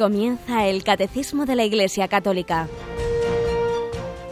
Comienza 0.00 0.66
el 0.66 0.82
Catecismo 0.82 1.44
de 1.44 1.54
la 1.54 1.64
Iglesia 1.64 2.08
Católica, 2.08 2.68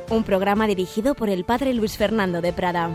un 0.09 0.24
programa 0.24 0.66
dirigido 0.66 1.14
por 1.14 1.29
el 1.29 1.45
Padre 1.45 1.74
Luis 1.74 1.98
Fernando 1.98 2.41
de 2.41 2.54
Prada. 2.54 2.88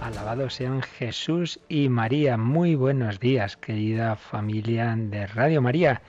Alabados 0.00 0.54
sean 0.54 0.82
Jesús 0.82 1.58
y 1.68 1.88
María. 1.88 2.36
Muy 2.36 2.76
buenos 2.76 3.18
días, 3.18 3.56
querida 3.56 4.14
familia 4.14 4.94
de 4.96 5.26
Radio 5.26 5.60
María. 5.60 6.02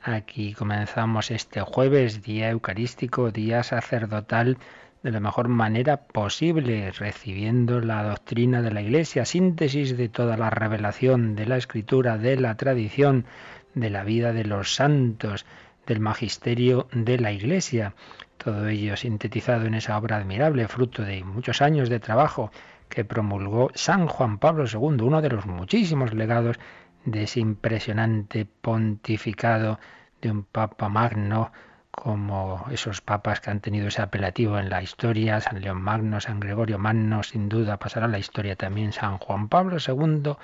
Aquí 0.00 0.52
comenzamos 0.52 1.32
este 1.32 1.60
jueves, 1.62 2.22
día 2.22 2.50
eucarístico, 2.50 3.32
día 3.32 3.64
sacerdotal 3.64 4.58
de 5.04 5.10
la 5.10 5.20
mejor 5.20 5.48
manera 5.48 5.98
posible, 5.98 6.90
recibiendo 6.90 7.82
la 7.82 8.02
doctrina 8.02 8.62
de 8.62 8.72
la 8.72 8.80
Iglesia, 8.80 9.26
síntesis 9.26 9.98
de 9.98 10.08
toda 10.08 10.38
la 10.38 10.48
revelación 10.48 11.36
de 11.36 11.44
la 11.44 11.58
Escritura, 11.58 12.16
de 12.16 12.40
la 12.40 12.56
tradición, 12.56 13.26
de 13.74 13.90
la 13.90 14.02
vida 14.02 14.32
de 14.32 14.44
los 14.44 14.74
santos, 14.74 15.44
del 15.86 16.00
magisterio 16.00 16.88
de 16.90 17.18
la 17.18 17.32
Iglesia. 17.32 17.94
Todo 18.38 18.66
ello 18.66 18.96
sintetizado 18.96 19.66
en 19.66 19.74
esa 19.74 19.98
obra 19.98 20.16
admirable, 20.16 20.68
fruto 20.68 21.02
de 21.02 21.22
muchos 21.22 21.60
años 21.60 21.90
de 21.90 22.00
trabajo 22.00 22.50
que 22.88 23.04
promulgó 23.04 23.70
San 23.74 24.06
Juan 24.06 24.38
Pablo 24.38 24.64
II, 24.64 25.02
uno 25.02 25.20
de 25.20 25.28
los 25.28 25.44
muchísimos 25.44 26.14
legados 26.14 26.58
de 27.04 27.24
ese 27.24 27.40
impresionante 27.40 28.46
pontificado 28.46 29.78
de 30.22 30.30
un 30.30 30.44
Papa 30.44 30.88
Magno 30.88 31.52
como 31.94 32.66
esos 32.70 33.00
papas 33.00 33.40
que 33.40 33.50
han 33.50 33.60
tenido 33.60 33.88
ese 33.88 34.02
apelativo 34.02 34.58
en 34.58 34.68
la 34.68 34.82
historia, 34.82 35.40
San 35.40 35.60
León 35.60 35.80
Magno, 35.80 36.20
San 36.20 36.40
Gregorio 36.40 36.78
Magno, 36.78 37.22
sin 37.22 37.48
duda 37.48 37.78
pasará 37.78 38.08
la 38.08 38.18
historia 38.18 38.56
también 38.56 38.92
San 38.92 39.18
Juan 39.18 39.48
Pablo 39.48 39.76
II, 39.78 40.34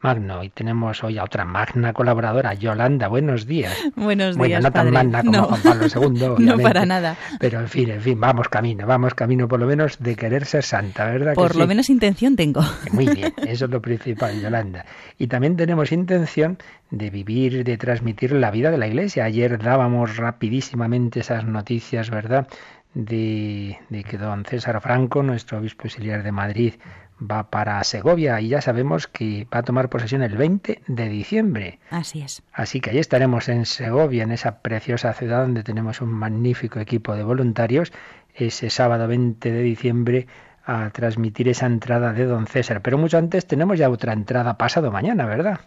Magno. 0.00 0.44
Y 0.44 0.50
tenemos 0.50 1.02
hoy 1.02 1.18
a 1.18 1.24
otra 1.24 1.44
magna 1.44 1.92
colaboradora, 1.92 2.54
Yolanda. 2.54 3.08
Buenos 3.08 3.46
días. 3.46 3.76
Buenos 3.96 4.28
días. 4.28 4.36
Bueno, 4.36 4.60
no 4.60 4.70
tan 4.70 4.92
magna 4.92 5.24
como 5.24 5.42
Juan 5.44 5.62
Pablo 5.62 5.86
II. 6.38 6.44
no 6.44 6.58
para 6.58 6.86
nada. 6.86 7.16
Pero 7.40 7.60
en 7.60 7.68
fin, 7.68 7.90
en 7.90 8.00
fin, 8.00 8.20
vamos 8.20 8.48
camino, 8.48 8.86
vamos 8.86 9.14
camino 9.14 9.48
por 9.48 9.58
lo 9.58 9.66
menos 9.66 9.98
de 9.98 10.14
querer 10.14 10.44
ser 10.44 10.62
santa, 10.62 11.06
¿verdad? 11.06 11.34
Por 11.34 11.56
lo 11.56 11.66
menos 11.66 11.90
intención 11.90 12.36
tengo. 12.36 12.62
Muy 12.92 13.08
bien, 13.08 13.32
eso 13.46 13.64
es 13.64 13.70
lo 13.70 13.82
principal, 13.82 14.40
Yolanda. 14.40 14.84
Y 15.18 15.26
también 15.26 15.56
tenemos 15.56 15.90
intención 15.90 16.58
de 16.90 17.10
vivir, 17.10 17.64
de 17.64 17.76
transmitir 17.76 18.32
la 18.32 18.50
vida 18.50 18.70
de 18.70 18.78
la 18.78 18.86
Iglesia. 18.86 19.24
Ayer 19.24 19.58
dábamos 19.58 20.16
rapidísimamente 20.16 21.20
esas 21.20 21.44
noticias, 21.44 22.10
¿verdad? 22.10 22.46
De, 22.94 23.78
de 23.90 24.04
que 24.04 24.16
don 24.16 24.44
César 24.44 24.80
Franco, 24.80 25.22
nuestro 25.22 25.58
obispo 25.58 25.84
auxiliar 25.84 26.22
de 26.22 26.32
Madrid, 26.32 26.74
va 27.20 27.50
para 27.50 27.82
Segovia 27.84 28.40
y 28.40 28.48
ya 28.48 28.60
sabemos 28.60 29.06
que 29.06 29.46
va 29.52 29.58
a 29.58 29.62
tomar 29.62 29.88
posesión 29.88 30.22
el 30.22 30.36
20 30.36 30.82
de 30.86 31.08
diciembre. 31.08 31.78
Así 31.90 32.22
es. 32.22 32.42
Así 32.52 32.80
que 32.80 32.90
ahí 32.90 32.98
estaremos 32.98 33.48
en 33.48 33.66
Segovia, 33.66 34.22
en 34.22 34.32
esa 34.32 34.60
preciosa 34.60 35.12
ciudad 35.12 35.42
donde 35.42 35.62
tenemos 35.62 36.00
un 36.00 36.10
magnífico 36.10 36.80
equipo 36.80 37.14
de 37.14 37.24
voluntarios, 37.24 37.92
ese 38.34 38.70
sábado 38.70 39.08
20 39.08 39.50
de 39.50 39.62
diciembre 39.62 40.26
a 40.64 40.90
transmitir 40.90 41.48
esa 41.48 41.66
entrada 41.66 42.12
de 42.12 42.26
don 42.26 42.46
César. 42.46 42.82
Pero 42.82 42.98
mucho 42.98 43.18
antes 43.18 43.46
tenemos 43.46 43.78
ya 43.78 43.88
otra 43.88 44.12
entrada 44.12 44.58
pasado 44.58 44.92
mañana, 44.92 45.24
¿verdad? 45.26 45.60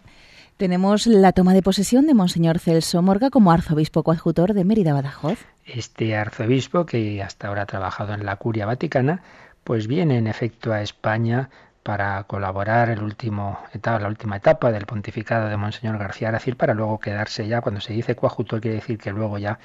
Tenemos 0.56 1.06
la 1.06 1.32
toma 1.32 1.54
de 1.54 1.62
posesión 1.62 2.06
de 2.06 2.14
Monseñor 2.14 2.60
Celso 2.60 3.02
Morga 3.02 3.30
como 3.30 3.50
arzobispo 3.50 4.04
coadjutor 4.04 4.54
de 4.54 4.64
Mérida 4.64 4.92
Badajoz. 4.92 5.40
Este 5.64 6.14
arzobispo, 6.14 6.86
que 6.86 7.20
hasta 7.22 7.48
ahora 7.48 7.62
ha 7.62 7.66
trabajado 7.66 8.14
en 8.14 8.24
la 8.24 8.36
curia 8.36 8.66
vaticana, 8.66 9.22
pues 9.64 9.86
viene 9.86 10.18
en 10.18 10.26
efecto 10.26 10.72
a 10.72 10.82
España 10.82 11.50
para 11.82 12.22
colaborar 12.24 12.90
el 12.90 13.02
último 13.02 13.58
etapa, 13.72 13.98
la 13.98 14.08
última 14.08 14.36
etapa 14.36 14.70
del 14.70 14.86
pontificado 14.86 15.48
de 15.48 15.56
Monseñor 15.56 15.98
García 15.98 16.28
Aracil 16.28 16.56
para 16.56 16.74
luego 16.74 17.00
quedarse 17.00 17.48
ya, 17.48 17.60
cuando 17.60 17.80
se 17.80 17.92
dice 17.92 18.14
coadjutor 18.14 18.60
quiere 18.60 18.76
decir 18.76 18.98
que 18.98 19.10
luego 19.10 19.38
ya 19.38 19.58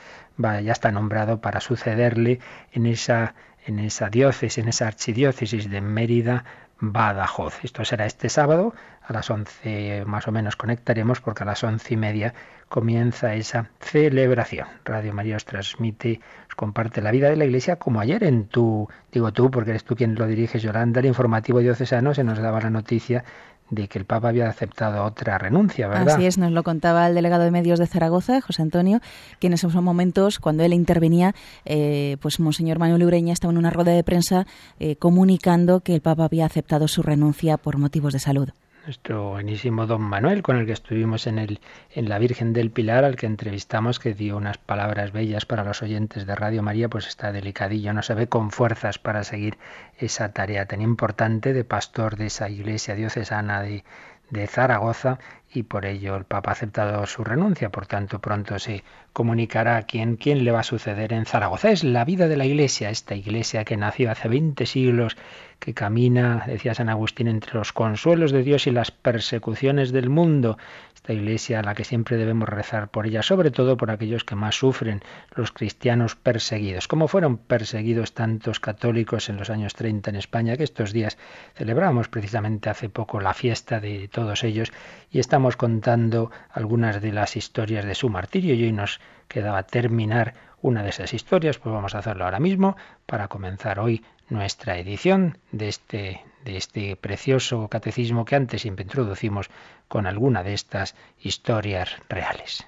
va, 0.44 0.60
ya 0.62 0.72
está 0.72 0.92
nombrado 0.92 1.42
para 1.42 1.60
sucederle 1.62 2.40
en 2.72 2.88
esa, 2.88 3.36
en 3.66 3.80
esa 3.80 4.10
diócesis, 4.10 4.58
en 4.58 4.68
esa 4.70 4.88
archidiócesis 4.88 5.70
de 5.70 5.82
Mérida, 5.82 6.44
Badajoz. 6.80 7.64
Esto 7.64 7.84
será 7.86 8.06
este 8.06 8.30
sábado, 8.30 8.74
a 9.02 9.14
las 9.14 9.30
11 9.30 10.04
más 10.06 10.28
o 10.28 10.32
menos 10.32 10.56
conectaremos 10.56 11.22
porque 11.22 11.44
a 11.44 11.46
las 11.46 11.64
once 11.64 11.94
y 11.94 11.98
media 11.98 12.34
comienza 12.70 13.34
esa 13.34 13.70
celebración. 13.80 14.68
Radio 14.86 15.14
María 15.14 15.38
os 15.38 15.46
transmite, 15.46 16.20
os 16.48 16.56
comparte 16.56 17.02
la 17.02 17.12
vida 17.12 17.30
de 17.30 17.38
la 17.38 17.46
Iglesia 17.46 17.78
como 17.78 18.00
ayer 18.00 18.24
en 18.24 18.48
tu, 18.48 18.88
digo 19.12 19.32
tú 19.32 19.50
porque 19.50 19.72
eres 19.72 19.86
tú 19.86 19.96
quien 19.96 20.16
lo 20.16 20.28
diriges, 20.28 20.62
Yolanda, 20.62 21.00
el 21.00 21.06
informativo 21.08 21.60
diocesano 21.60 22.14
se 22.14 22.24
nos 22.24 22.38
daba 22.40 22.62
la 22.62 22.70
noticia 22.70 23.24
de 23.70 23.88
que 23.88 24.00
el 24.00 24.06
Papa 24.06 24.30
había 24.30 24.50
aceptado 24.50 25.04
otra 25.04 25.38
renuncia, 25.38 25.88
¿verdad? 25.88 26.16
Así 26.16 26.26
es, 26.26 26.38
nos 26.38 26.52
lo 26.52 26.64
contaba 26.64 27.08
el 27.08 27.16
delegado 27.16 27.44
de 27.44 27.52
medios 27.52 27.80
de 27.80 27.88
Zaragoza, 27.88 28.42
José 28.42 28.62
Antonio, 28.62 29.02
que 29.40 29.48
en 29.48 29.54
esos 29.54 29.76
momentos, 29.76 30.40
cuando 30.40 30.64
él 30.64 30.74
intervenía, 30.74 31.36
eh, 31.66 32.18
pues 32.22 32.40
Monseñor 32.40 32.80
Manuel 32.80 33.04
Ureña 33.04 33.34
estaba 33.34 33.52
en 33.52 33.58
una 33.58 33.70
rueda 33.70 33.92
de 33.92 34.04
prensa 34.04 34.48
eh, 34.80 34.96
comunicando 34.96 35.82
que 35.82 35.96
el 35.96 36.02
Papa 36.02 36.26
había 36.26 36.46
aceptado 36.46 36.88
su 36.88 37.04
renuncia 37.04 37.58
por 37.58 37.78
motivos 37.78 38.14
de 38.14 38.20
salud 38.20 38.50
nuestro 38.88 39.32
buenísimo 39.32 39.86
don 39.86 40.02
Manuel, 40.02 40.42
con 40.42 40.56
el 40.56 40.66
que 40.66 40.72
estuvimos 40.72 41.28
en, 41.28 41.40
el, 41.40 41.60
en 41.92 42.08
la 42.08 42.20
Virgen 42.20 42.54
del 42.54 42.72
Pilar, 42.72 43.04
al 43.04 43.18
que 43.18 43.26
entrevistamos, 43.26 44.00
que 44.00 44.14
dio 44.14 44.38
unas 44.38 44.58
palabras 44.58 45.12
bellas 45.12 45.46
para 45.46 45.66
los 45.66 45.84
oyentes 45.84 46.26
de 46.26 46.34
Radio 46.36 46.64
María, 46.64 46.88
pues 46.88 47.06
está 47.06 47.34
delicadillo, 47.34 47.92
no 47.92 48.02
se 48.02 48.14
ve 48.14 48.28
con 48.28 48.50
fuerzas 48.50 48.98
para 48.98 49.26
seguir 49.26 49.58
esa 49.98 50.32
tarea 50.32 50.68
tan 50.68 50.82
importante 50.82 51.52
de 51.52 51.66
pastor 51.66 52.16
de 52.16 52.28
esa 52.28 52.50
iglesia 52.50 52.96
diocesana 52.96 53.62
de, 53.62 53.84
de 54.30 54.48
Zaragoza 54.48 55.20
y 55.54 55.64
por 55.64 55.86
ello 55.86 56.16
el 56.16 56.26
Papa 56.26 56.52
ha 56.52 56.54
aceptado 56.54 57.06
su 57.08 57.24
renuncia. 57.24 57.70
Por 57.70 57.88
tanto, 57.88 58.20
pronto 58.20 58.60
se 58.60 58.84
comunicará 59.14 59.78
a 59.78 59.84
quién, 59.84 60.18
quién 60.18 60.44
le 60.44 60.52
va 60.52 60.60
a 60.62 60.64
suceder 60.64 61.14
en 61.14 61.26
Zaragoza. 61.26 61.72
Es 61.72 61.84
la 61.84 62.06
vida 62.06 62.28
de 62.28 62.38
la 62.38 62.46
Iglesia, 62.46 62.90
esta 62.90 63.16
Iglesia 63.16 63.66
que 63.66 63.78
nació 63.78 64.12
hace 64.12 64.28
20 64.28 64.66
siglos, 64.66 65.18
que 65.60 65.74
camina, 65.74 66.44
decía 66.48 66.74
San 66.74 66.90
Agustín, 66.90 67.28
entre 67.28 67.54
los 67.56 67.74
consuelos 67.74 68.32
de 68.32 68.44
Dios 68.44 68.68
y 68.68 68.72
las 68.72 68.92
persecuciones 68.92 69.92
del 69.92 70.10
mundo. 70.10 70.58
Esta 70.94 71.14
Iglesia 71.14 71.60
a 71.60 71.64
la 71.64 71.74
que 71.74 71.84
siempre 71.84 72.18
debemos 72.18 72.50
rezar 72.50 72.90
por 72.90 73.08
ella, 73.08 73.22
sobre 73.22 73.52
todo 73.52 73.78
por 73.78 73.92
aquellos 73.92 74.24
que 74.24 74.36
más 74.36 74.56
sufren, 74.56 75.02
los 75.36 75.52
cristianos 75.52 76.16
perseguidos. 76.16 76.88
Como 76.88 77.08
fueron 77.08 77.38
perseguidos 77.38 78.14
tantos 78.14 78.60
católicos 78.60 79.30
en 79.30 79.38
los 79.38 79.50
años 79.50 79.74
30 79.74 80.10
en 80.10 80.16
España, 80.16 80.58
que 80.58 80.64
estos 80.64 80.94
días 80.94 81.18
celebramos 81.56 82.08
precisamente 82.08 82.70
hace 82.70 82.90
poco 82.90 83.20
la 83.20 83.34
fiesta 83.34 83.80
de 83.80 84.08
todos 84.08 84.44
ellos 84.44 84.72
y 85.12 85.20
estamos 85.20 85.56
contando 85.56 86.32
algunas 86.52 87.02
de 87.02 87.12
las 87.12 87.36
historias 87.36 87.86
de 87.86 87.96
su 87.96 88.10
martirio 88.10 88.54
y 88.54 88.64
hoy 88.64 88.72
nos 88.72 89.00
quedaba 89.28 89.64
terminar 89.64 90.34
una 90.62 90.84
de 90.84 90.90
esas 90.90 91.14
historias, 91.14 91.60
pues 91.60 91.74
vamos 91.74 91.96
a 91.96 92.00
hacerlo 92.00 92.26
ahora 92.26 92.40
mismo 92.40 92.76
para 93.06 93.28
comenzar 93.28 93.80
hoy 93.80 94.04
nuestra 94.30 94.78
edición 94.78 95.38
de 95.52 95.70
este, 95.70 96.24
de 96.44 96.58
este 96.58 96.96
precioso 96.96 97.68
catecismo 97.68 98.26
que 98.26 98.36
antes 98.36 98.62
siempre 98.62 98.84
introducimos 98.84 99.50
con 99.88 100.06
alguna 100.06 100.44
de 100.44 100.54
estas 100.54 100.96
historias 101.20 101.90
reales. 102.10 102.66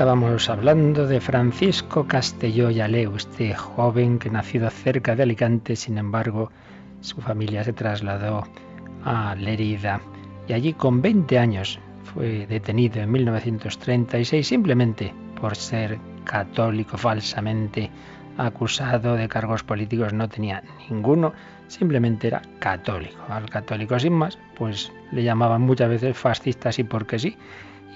Estábamos 0.00 0.48
hablando 0.48 1.06
de 1.06 1.20
Francisco 1.20 2.06
Castelló 2.06 2.70
y 2.70 2.80
Aleu, 2.80 3.16
este 3.16 3.54
joven 3.54 4.18
que 4.18 4.30
nacido 4.30 4.70
cerca 4.70 5.14
de 5.14 5.24
Alicante, 5.24 5.76
sin 5.76 5.98
embargo, 5.98 6.50
su 7.02 7.20
familia 7.20 7.64
se 7.64 7.74
trasladó 7.74 8.44
a 9.04 9.34
Lerida 9.34 10.00
y 10.48 10.54
allí 10.54 10.72
con 10.72 11.02
20 11.02 11.38
años 11.38 11.78
fue 12.02 12.46
detenido 12.46 13.02
en 13.02 13.12
1936 13.12 14.46
simplemente 14.46 15.12
por 15.38 15.54
ser 15.54 15.98
católico 16.24 16.96
falsamente 16.96 17.90
acusado 18.38 19.16
de 19.16 19.28
cargos 19.28 19.62
políticos, 19.62 20.14
no 20.14 20.30
tenía 20.30 20.62
ninguno, 20.88 21.34
simplemente 21.66 22.28
era 22.28 22.40
católico. 22.58 23.20
Al 23.28 23.50
católico 23.50 23.98
sin 23.98 24.14
más, 24.14 24.38
pues 24.56 24.90
le 25.12 25.24
llamaban 25.24 25.60
muchas 25.60 25.90
veces 25.90 26.16
fascistas 26.16 26.78
y 26.78 26.84
porque 26.84 27.18
sí 27.18 27.36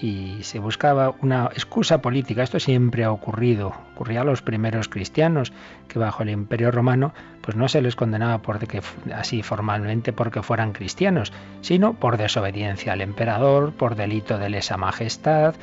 y 0.00 0.42
se 0.42 0.58
buscaba 0.58 1.14
una 1.22 1.46
excusa 1.52 2.02
política. 2.02 2.42
Esto 2.42 2.58
siempre 2.58 3.04
ha 3.04 3.12
ocurrido. 3.12 3.72
Ocurría 3.94 4.22
a 4.22 4.24
los 4.24 4.42
primeros 4.42 4.88
cristianos 4.88 5.52
que 5.88 5.98
bajo 5.98 6.22
el 6.22 6.30
Imperio 6.30 6.70
Romano 6.70 7.12
pues 7.40 7.56
no 7.56 7.68
se 7.68 7.82
les 7.82 7.96
condenaba 7.96 8.40
así 9.14 9.42
formalmente 9.42 10.12
porque 10.12 10.42
fueran 10.42 10.72
cristianos, 10.72 11.32
sino 11.60 11.94
por 11.94 12.16
desobediencia 12.16 12.92
al 12.92 13.02
emperador, 13.02 13.72
por 13.72 13.96
delito 13.96 14.38
de 14.38 14.48
lesa 14.48 14.76
majestad, 14.76 15.54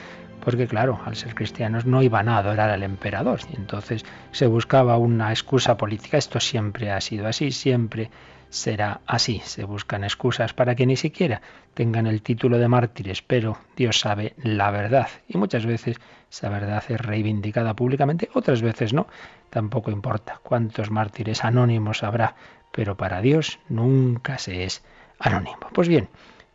porque 0.43 0.67
claro, 0.67 0.99
al 1.05 1.15
ser 1.15 1.35
cristianos 1.35 1.85
no 1.85 2.01
iban 2.01 2.29
a 2.29 2.37
adorar 2.37 2.69
al 2.69 2.83
emperador 2.83 3.39
y 3.51 3.55
entonces 3.55 4.05
se 4.31 4.47
buscaba 4.47 4.97
una 4.97 5.31
excusa 5.31 5.77
política. 5.77 6.17
Esto 6.17 6.39
siempre 6.39 6.91
ha 6.91 7.01
sido 7.01 7.27
así, 7.27 7.51
siempre 7.51 8.09
será 8.51 9.01
así. 9.07 9.41
Se 9.45 9.63
buscan 9.63 10.03
excusas 10.03 10.53
para 10.53 10.75
que 10.75 10.85
ni 10.85 10.97
siquiera 10.97 11.41
tengan 11.73 12.05
el 12.05 12.21
título 12.21 12.59
de 12.59 12.67
mártires, 12.67 13.23
pero 13.23 13.57
Dios 13.75 13.99
sabe 13.99 14.35
la 14.43 14.69
verdad 14.69 15.07
y 15.27 15.37
muchas 15.37 15.65
veces 15.65 15.97
esa 16.29 16.49
verdad 16.49 16.83
es 16.87 17.01
reivindicada 17.01 17.73
públicamente, 17.75 18.29
otras 18.33 18.61
veces 18.61 18.93
no. 18.93 19.07
Tampoco 19.49 19.89
importa 19.89 20.39
cuántos 20.43 20.91
mártires 20.91 21.43
anónimos 21.43 22.03
habrá, 22.03 22.35
pero 22.71 22.95
para 22.95 23.21
Dios 23.21 23.59
nunca 23.69 24.37
se 24.37 24.65
es 24.65 24.83
anónimo. 25.17 25.67
Pues 25.73 25.87
bien, 25.87 26.09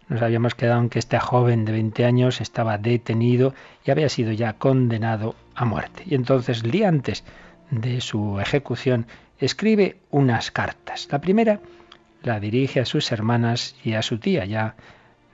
nos 0.09 0.23
habíamos 0.23 0.55
quedado 0.55 0.81
en 0.81 0.91
que 0.91 0.99
este 0.99 1.19
joven 1.19 1.65
de 1.65 1.73
20 1.73 2.05
años 2.05 2.41
estaba 2.41 2.79
detenido 2.79 3.55
y 3.85 3.91
había 3.91 4.09
sido 4.09 4.33
ya 4.33 4.53
condenado 4.53 5.35
a 5.55 5.65
muerte. 5.65 6.05
Y 6.07 6.15
entonces, 6.15 6.63
el 6.63 6.71
día 6.71 6.89
antes 6.89 7.25
de 7.71 8.01
su 8.01 8.39
ejecución, 8.39 9.07
escribe 9.39 9.97
unas 10.11 10.51
cartas. 10.51 11.09
La 11.11 11.21
primera 11.21 11.61
la 12.27 12.41
dirige 12.41 12.81
a 12.81 12.85
sus 12.85 13.13
hermanas 13.13 13.77
y 13.85 13.95
a 13.95 14.03
su 14.03 14.19
tía. 14.19 14.45
Ya 14.45 14.75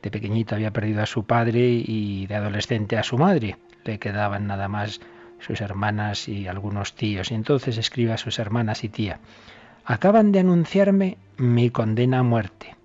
de 0.03 0.11
pequeñito 0.11 0.55
había 0.55 0.73
perdido 0.73 1.03
a 1.03 1.07
su 1.07 1.25
padre 1.25 1.61
y 1.69 2.27
de 2.27 2.35
adolescente 2.35 2.99
a 2.99 3.03
su 3.03 3.17
madre. 3.17 3.57
Le 3.85 3.99
quedaban 3.99 4.47
nada 4.47 4.69
más 4.69 5.01
sus 5.41 5.61
hermanas 5.63 6.29
y 6.29 6.47
algunos 6.47 6.95
tíos. 6.95 7.31
Y 7.31 7.35
entonces 7.35 7.79
escribe 7.79 8.13
a 8.13 8.19
sus 8.19 8.39
hermanas 8.39 8.85
y 8.85 8.91
tía. 8.91 9.21
Acaban 9.85 10.33
de 10.33 10.41
anunciarme 10.41 11.17
mi 11.39 11.71
condena 11.71 12.19
a 12.19 12.23
muerte 12.23 12.77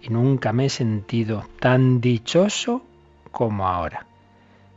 y 0.00 0.08
nunca 0.08 0.52
me 0.52 0.66
he 0.66 0.70
sentido 0.70 1.44
tan 1.60 2.00
dichoso 2.00 2.82
como 3.30 3.68
ahora. 3.68 4.06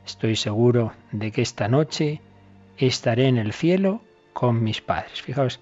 Estoy 0.05 0.35
seguro 0.35 0.91
de 1.11 1.31
que 1.31 1.41
esta 1.41 1.67
noche 1.67 2.21
estaré 2.77 3.27
en 3.27 3.37
el 3.37 3.53
cielo 3.53 4.01
con 4.33 4.61
mis 4.61 4.81
padres. 4.81 5.21
Fijaos 5.21 5.61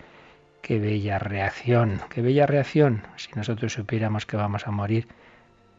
qué 0.64 0.80
bella 0.80 1.20
reacción, 1.20 2.00
qué 2.10 2.22
bella 2.22 2.48
reacción. 2.48 3.04
Si 3.18 3.30
nosotros 3.36 3.74
supiéramos 3.74 4.26
que 4.26 4.38
vamos 4.38 4.66
a 4.66 4.72
morir, 4.72 5.10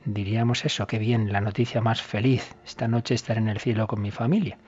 diríamos 0.05 0.67
eso, 0.67 0.87
qué 0.87 0.99
bien, 0.99 1.33
la 1.33 1.41
noticia 1.41 1.81
más 1.81 2.03
feliz. 2.03 2.55
Esta 2.67 2.87
noche 2.87 3.15
estaré 3.15 3.41
en 3.41 3.49
el 3.49 3.59
cielo 3.59 3.87
con 3.87 4.03
mi 4.03 4.11
familia. 4.11 4.59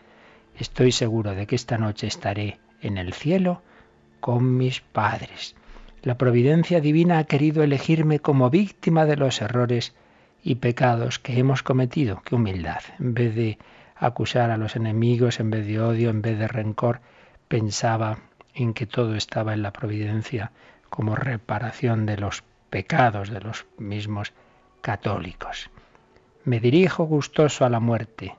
Estoy 0.58 0.90
seguro 0.90 1.34
de 1.34 1.46
que 1.46 1.54
esta 1.54 1.76
noche 1.76 2.06
estaré 2.06 2.58
en 2.80 2.96
el 2.96 3.12
cielo 3.12 3.62
con 4.20 4.56
mis 4.56 4.80
padres. 4.80 5.54
La 6.02 6.16
providencia 6.16 6.80
divina 6.80 7.18
ha 7.18 7.24
querido 7.24 7.62
elegirme 7.62 8.18
como 8.18 8.48
víctima 8.48 9.04
de 9.04 9.16
los 9.16 9.42
errores 9.42 9.94
y 10.42 10.54
pecados 10.54 11.18
que 11.18 11.38
hemos 11.38 11.62
cometido. 11.62 12.22
Qué 12.24 12.36
humildad. 12.36 12.80
En 12.98 13.12
vez 13.12 13.34
de 13.34 13.58
acusar 13.94 14.50
a 14.50 14.56
los 14.56 14.76
enemigos, 14.76 15.40
en 15.40 15.50
vez 15.50 15.66
de 15.66 15.78
odio, 15.78 16.08
en 16.08 16.22
vez 16.22 16.38
de 16.38 16.48
rencor, 16.48 17.02
pensaba 17.48 18.18
en 18.56 18.75
que 18.75 18.87
todo 18.87 19.14
estaba 19.14 19.53
en 19.53 19.62
la 19.62 19.73
providencia 19.73 20.50
como 20.88 21.14
reparación 21.14 22.06
de 22.06 22.17
los 22.17 22.43
pecados 22.70 23.31
de 23.31 23.41
los 23.41 23.67
mismos 23.79 24.32
católicos. 24.81 25.70
Me 26.44 26.58
dirijo 26.58 27.05
gustoso 27.05 27.64
a 27.64 27.70
la 27.70 27.81
muerte. 27.81 28.37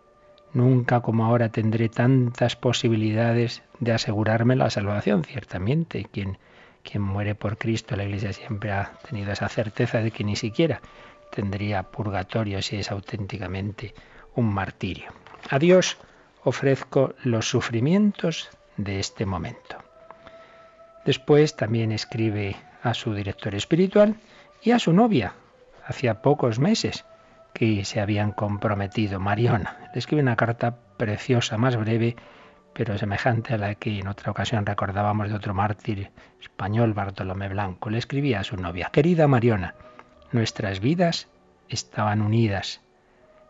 Nunca 0.53 1.01
como 1.01 1.25
ahora 1.25 1.49
tendré 1.49 1.87
tantas 1.89 2.55
posibilidades 2.55 3.63
de 3.79 3.91
asegurarme 3.93 4.55
la 4.55 4.69
salvación. 4.69 5.23
Ciertamente, 5.23 6.07
quien 6.11 7.01
muere 7.01 7.35
por 7.35 7.57
Cristo, 7.57 7.95
la 7.95 8.05
Iglesia 8.05 8.33
siempre 8.33 8.71
ha 8.71 8.93
tenido 9.07 9.31
esa 9.31 9.49
certeza 9.49 9.99
de 9.99 10.11
que 10.11 10.23
ni 10.23 10.35
siquiera 10.35 10.81
tendría 11.31 11.83
purgatorio 11.83 12.61
si 12.61 12.77
es 12.77 12.91
auténticamente 12.91 13.93
un 14.35 14.53
martirio. 14.53 15.11
A 15.49 15.59
Dios 15.59 15.97
ofrezco 16.43 17.13
los 17.23 17.49
sufrimientos 17.49 18.49
de 18.77 18.99
este 18.99 19.25
momento. 19.25 19.86
Después 21.07 21.55
también 21.55 21.93
escribe 21.93 22.57
a 22.83 22.93
su 22.93 23.13
director 23.13 23.55
espiritual 23.55 24.17
y 24.61 24.71
a 24.71 24.79
su 24.79 24.91
novia, 24.91 25.35
hacía 25.85 26.21
pocos 26.21 26.59
meses 26.59 27.05
que 27.53 27.85
se 27.85 28.01
habían 28.01 28.33
comprometido, 28.33 29.17
Mariona. 29.17 29.89
Le 29.93 29.99
escribe 29.99 30.21
una 30.21 30.35
carta 30.35 30.75
preciosa, 30.97 31.57
más 31.57 31.77
breve, 31.77 32.17
pero 32.73 32.97
semejante 32.97 33.53
a 33.53 33.57
la 33.57 33.75
que 33.75 33.99
en 33.99 34.09
otra 34.09 34.31
ocasión 34.31 34.65
recordábamos 34.65 35.29
de 35.29 35.35
otro 35.35 35.53
mártir 35.53 36.11
español, 36.41 36.93
Bartolomé 36.93 37.47
Blanco. 37.47 37.89
Le 37.89 37.99
escribía 37.99 38.41
a 38.41 38.43
su 38.43 38.57
novia, 38.57 38.89
querida 38.91 39.29
Mariona, 39.29 39.75
nuestras 40.33 40.81
vidas 40.81 41.29
estaban 41.69 42.21
unidas 42.21 42.81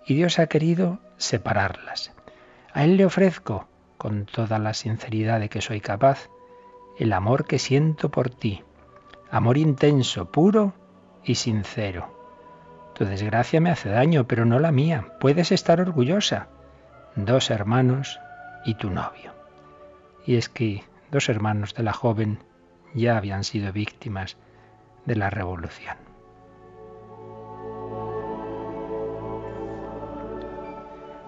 y 0.06 0.14
Dios 0.14 0.38
ha 0.38 0.46
querido 0.46 1.00
separarlas. 1.18 2.14
A 2.72 2.84
Él 2.84 2.98
le 2.98 3.06
ofrezco, 3.06 3.68
con 3.98 4.28
toda 4.28 4.60
la 4.60 4.76
sinceridad 4.76 5.40
de 5.40 5.50
que 5.50 5.62
soy 5.62 5.82
capaz, 5.82 6.30
el 6.98 7.14
amor 7.14 7.46
que 7.46 7.60
siento 7.60 8.10
por 8.10 8.30
ti, 8.30 8.64
amor 9.30 9.58
intenso, 9.58 10.32
puro 10.32 10.74
y 11.24 11.36
sincero. 11.36 12.16
Tu 12.96 13.06
desgracia 13.06 13.62
me 13.62 13.70
hace 13.70 13.90
daño, 13.90 14.26
pero 14.28 14.46
no 14.46 14.60
la 14.60 14.72
mía. 14.72 15.14
Puedes 15.20 15.52
estar 15.52 15.80
orgullosa. 15.80 16.48
Dos 17.16 17.52
hermanos 17.52 18.20
y 18.66 18.74
tu 18.76 18.90
novio. 18.90 19.34
Y 20.26 20.36
es 20.36 20.50
que 20.50 20.84
dos 21.12 21.30
hermanos 21.30 21.76
de 21.76 21.84
la 21.84 21.94
joven 21.94 22.40
ya 22.96 23.18
habían 23.18 23.44
sido 23.44 23.72
víctimas 23.72 24.38
de 25.06 25.16
la 25.16 25.30
revolución. 25.30 25.98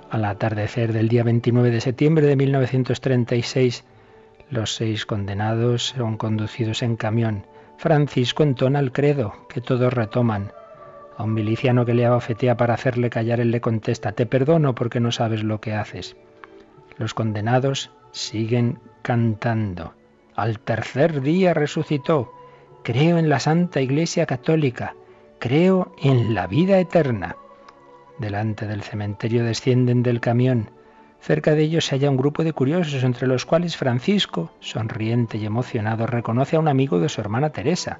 Al 0.09 0.25
atardecer 0.25 0.91
del 0.91 1.07
día 1.07 1.23
29 1.23 1.69
de 1.69 1.81
septiembre 1.81 2.25
de 2.25 2.35
1936, 2.35 3.85
los 4.49 4.75
seis 4.75 5.05
condenados 5.05 5.93
son 5.97 6.17
conducidos 6.17 6.81
en 6.81 6.95
camión. 6.95 7.45
Francisco 7.77 8.43
entona 8.43 8.79
el 8.79 8.91
credo, 8.91 9.33
que 9.47 9.61
todos 9.61 9.93
retoman. 9.93 10.51
A 11.17 11.23
un 11.23 11.33
miliciano 11.33 11.85
que 11.85 11.93
le 11.93 12.05
abofetea 12.05 12.57
para 12.57 12.73
hacerle 12.73 13.09
callar, 13.09 13.39
él 13.39 13.51
le 13.51 13.61
contesta, 13.61 14.13
te 14.13 14.25
perdono 14.25 14.73
porque 14.73 14.99
no 14.99 15.11
sabes 15.11 15.43
lo 15.43 15.61
que 15.61 15.73
haces. 15.73 16.15
Los 16.97 17.13
condenados 17.13 17.91
siguen 18.11 18.79
cantando. 19.01 19.93
Al 20.35 20.59
tercer 20.59 21.21
día 21.21 21.53
resucitó. 21.53 22.33
Creo 22.83 23.17
en 23.17 23.29
la 23.29 23.39
Santa 23.39 23.81
Iglesia 23.81 24.25
Católica. 24.25 24.95
Creo 25.37 25.93
en 26.01 26.33
la 26.33 26.47
vida 26.47 26.79
eterna. 26.79 27.35
Delante 28.17 28.65
del 28.67 28.81
cementerio 28.81 29.43
descienden 29.43 30.03
del 30.03 30.19
camión. 30.19 30.71
Cerca 31.21 31.53
de 31.53 31.63
ellos 31.63 31.85
se 31.85 31.95
halla 31.95 32.09
un 32.09 32.17
grupo 32.17 32.43
de 32.43 32.53
curiosos, 32.53 33.03
entre 33.03 33.27
los 33.27 33.45
cuales 33.45 33.77
Francisco, 33.77 34.51
sonriente 34.59 35.37
y 35.37 35.45
emocionado, 35.45 36.07
reconoce 36.07 36.55
a 36.55 36.59
un 36.59 36.67
amigo 36.67 36.99
de 36.99 37.09
su 37.09 37.21
hermana 37.21 37.51
Teresa. 37.51 37.99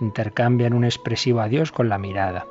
Intercambian 0.00 0.74
un 0.74 0.84
expresivo 0.84 1.40
adiós 1.40 1.70
con 1.70 1.88
la 1.88 1.98
mirada. 1.98 2.46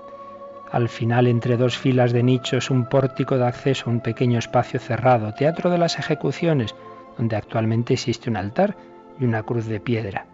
Al 0.71 0.87
final, 0.87 1.27
entre 1.27 1.57
dos 1.57 1.77
filas 1.77 2.13
de 2.13 2.23
nichos, 2.23 2.69
un 2.71 2.87
pórtico 2.87 3.37
de 3.37 3.45
acceso 3.45 3.89
a 3.89 3.93
un 3.93 3.99
pequeño 3.99 4.39
espacio 4.39 4.79
cerrado, 4.79 5.33
teatro 5.33 5.69
de 5.69 5.77
las 5.77 5.99
ejecuciones, 5.99 6.73
donde 7.17 7.35
actualmente 7.35 7.93
existe 7.93 8.29
un 8.29 8.37
altar 8.37 8.77
y 9.19 9.25
una 9.25 9.43
cruz 9.43 9.65
de 9.65 9.81
piedra. 9.81 10.25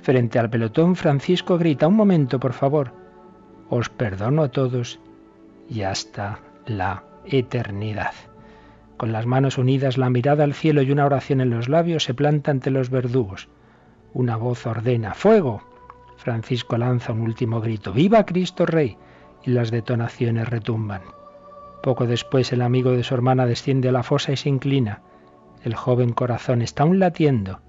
Frente 0.00 0.38
al 0.38 0.48
pelotón, 0.48 0.96
Francisco 0.96 1.58
grita, 1.58 1.86
un 1.86 1.96
momento, 1.96 2.40
por 2.40 2.54
favor. 2.54 2.92
Os 3.68 3.90
perdono 3.90 4.42
a 4.42 4.48
todos 4.48 4.98
y 5.68 5.82
hasta 5.82 6.40
la 6.66 7.04
eternidad. 7.26 8.12
Con 9.04 9.12
las 9.12 9.26
manos 9.26 9.58
unidas, 9.58 9.98
la 9.98 10.08
mirada 10.08 10.44
al 10.44 10.54
cielo 10.54 10.80
y 10.80 10.90
una 10.90 11.04
oración 11.04 11.42
en 11.42 11.50
los 11.50 11.68
labios, 11.68 12.04
se 12.04 12.14
planta 12.14 12.50
ante 12.50 12.70
los 12.70 12.88
verdugos. 12.88 13.50
Una 14.14 14.38
voz 14.38 14.66
ordena, 14.66 15.12
¡Fuego! 15.12 15.62
Francisco 16.16 16.78
lanza 16.78 17.12
un 17.12 17.20
último 17.20 17.60
grito, 17.60 17.92
¡Viva 17.92 18.24
Cristo 18.24 18.64
Rey! 18.64 18.96
y 19.42 19.50
las 19.50 19.70
detonaciones 19.70 20.48
retumban. 20.48 21.02
Poco 21.82 22.06
después 22.06 22.50
el 22.54 22.62
amigo 22.62 22.92
de 22.92 23.02
su 23.02 23.12
hermana 23.12 23.44
desciende 23.44 23.90
a 23.90 23.92
la 23.92 24.04
fosa 24.04 24.32
y 24.32 24.38
se 24.38 24.48
inclina. 24.48 25.02
El 25.62 25.74
joven 25.74 26.14
corazón 26.14 26.62
está 26.62 26.84
aún 26.84 26.98
latiendo. 26.98 27.60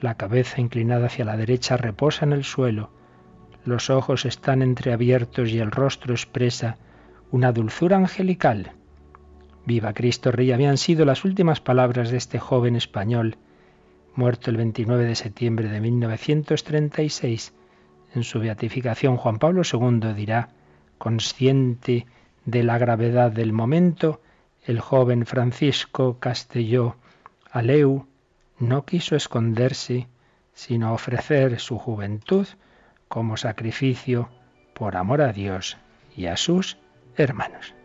La 0.00 0.14
cabeza 0.14 0.62
inclinada 0.62 1.08
hacia 1.08 1.26
la 1.26 1.36
derecha 1.36 1.76
reposa 1.76 2.24
en 2.24 2.32
el 2.32 2.44
suelo. 2.44 2.88
Los 3.66 3.90
ojos 3.90 4.24
están 4.24 4.62
entreabiertos 4.62 5.50
y 5.50 5.58
el 5.58 5.72
rostro 5.72 6.14
expresa 6.14 6.78
una 7.30 7.52
dulzura 7.52 7.98
angelical. 7.98 8.79
Viva 9.70 9.92
Cristo 9.92 10.32
Rey 10.32 10.50
habían 10.50 10.78
sido 10.78 11.04
las 11.04 11.24
últimas 11.24 11.60
palabras 11.60 12.10
de 12.10 12.16
este 12.16 12.40
joven 12.40 12.74
español, 12.74 13.36
muerto 14.16 14.50
el 14.50 14.56
29 14.56 15.04
de 15.04 15.14
septiembre 15.14 15.68
de 15.68 15.80
1936. 15.80 17.54
En 18.16 18.24
su 18.24 18.40
beatificación 18.40 19.16
Juan 19.16 19.38
Pablo 19.38 19.62
II 19.62 20.12
dirá, 20.12 20.48
Consciente 20.98 22.06
de 22.46 22.64
la 22.64 22.78
gravedad 22.78 23.30
del 23.30 23.52
momento, 23.52 24.20
el 24.64 24.80
joven 24.80 25.24
Francisco 25.24 26.18
Castelló 26.18 26.96
Aleu 27.52 28.08
no 28.58 28.84
quiso 28.84 29.14
esconderse, 29.14 30.08
sino 30.52 30.92
ofrecer 30.92 31.60
su 31.60 31.78
juventud 31.78 32.48
como 33.06 33.36
sacrificio 33.36 34.30
por 34.74 34.96
amor 34.96 35.22
a 35.22 35.32
Dios 35.32 35.76
y 36.16 36.26
a 36.26 36.36
sus 36.36 36.76
hermanos. 37.14 37.76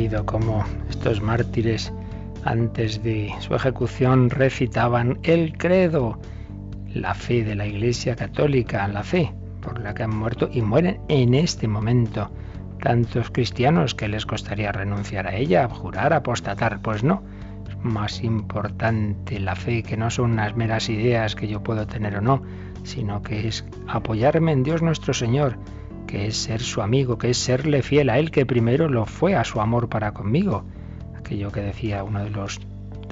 Oído 0.00 0.24
cómo 0.24 0.64
estos 0.88 1.20
mártires 1.20 1.92
antes 2.44 3.02
de 3.02 3.30
su 3.40 3.54
ejecución 3.54 4.30
recitaban 4.30 5.18
el 5.24 5.58
credo, 5.58 6.18
la 6.94 7.12
fe 7.12 7.44
de 7.44 7.54
la 7.54 7.66
Iglesia 7.66 8.16
Católica, 8.16 8.88
la 8.88 9.02
fe 9.02 9.30
por 9.60 9.78
la 9.78 9.92
que 9.92 10.04
han 10.04 10.16
muerto 10.16 10.48
y 10.50 10.62
mueren 10.62 11.02
en 11.08 11.34
este 11.34 11.68
momento. 11.68 12.30
Tantos 12.82 13.30
cristianos 13.30 13.94
que 13.94 14.08
les 14.08 14.24
costaría 14.24 14.72
renunciar 14.72 15.26
a 15.26 15.36
ella, 15.36 15.68
jurar, 15.68 16.14
apostatar, 16.14 16.80
pues 16.80 17.04
no. 17.04 17.22
Más 17.82 18.22
importante 18.24 19.38
la 19.38 19.54
fe 19.54 19.82
que 19.82 19.98
no 19.98 20.08
son 20.08 20.30
unas 20.30 20.56
meras 20.56 20.88
ideas 20.88 21.36
que 21.36 21.46
yo 21.46 21.62
puedo 21.62 21.86
tener 21.86 22.16
o 22.16 22.22
no, 22.22 22.42
sino 22.84 23.20
que 23.20 23.48
es 23.48 23.66
apoyarme 23.86 24.52
en 24.52 24.62
Dios 24.62 24.80
nuestro 24.80 25.12
Señor, 25.12 25.58
que 26.10 26.26
es 26.26 26.36
ser 26.36 26.60
su 26.60 26.82
amigo, 26.82 27.18
que 27.18 27.30
es 27.30 27.38
serle 27.38 27.82
fiel 27.82 28.10
a 28.10 28.18
Él, 28.18 28.30
que 28.30 28.44
primero 28.44 28.88
lo 28.88 29.06
fue 29.06 29.36
a 29.36 29.44
su 29.44 29.60
amor 29.60 29.88
para 29.88 30.12
conmigo 30.12 30.64
aquello 31.30 31.52
que 31.52 31.60
decía 31.60 32.02
uno 32.02 32.24
de 32.24 32.30
los 32.30 32.60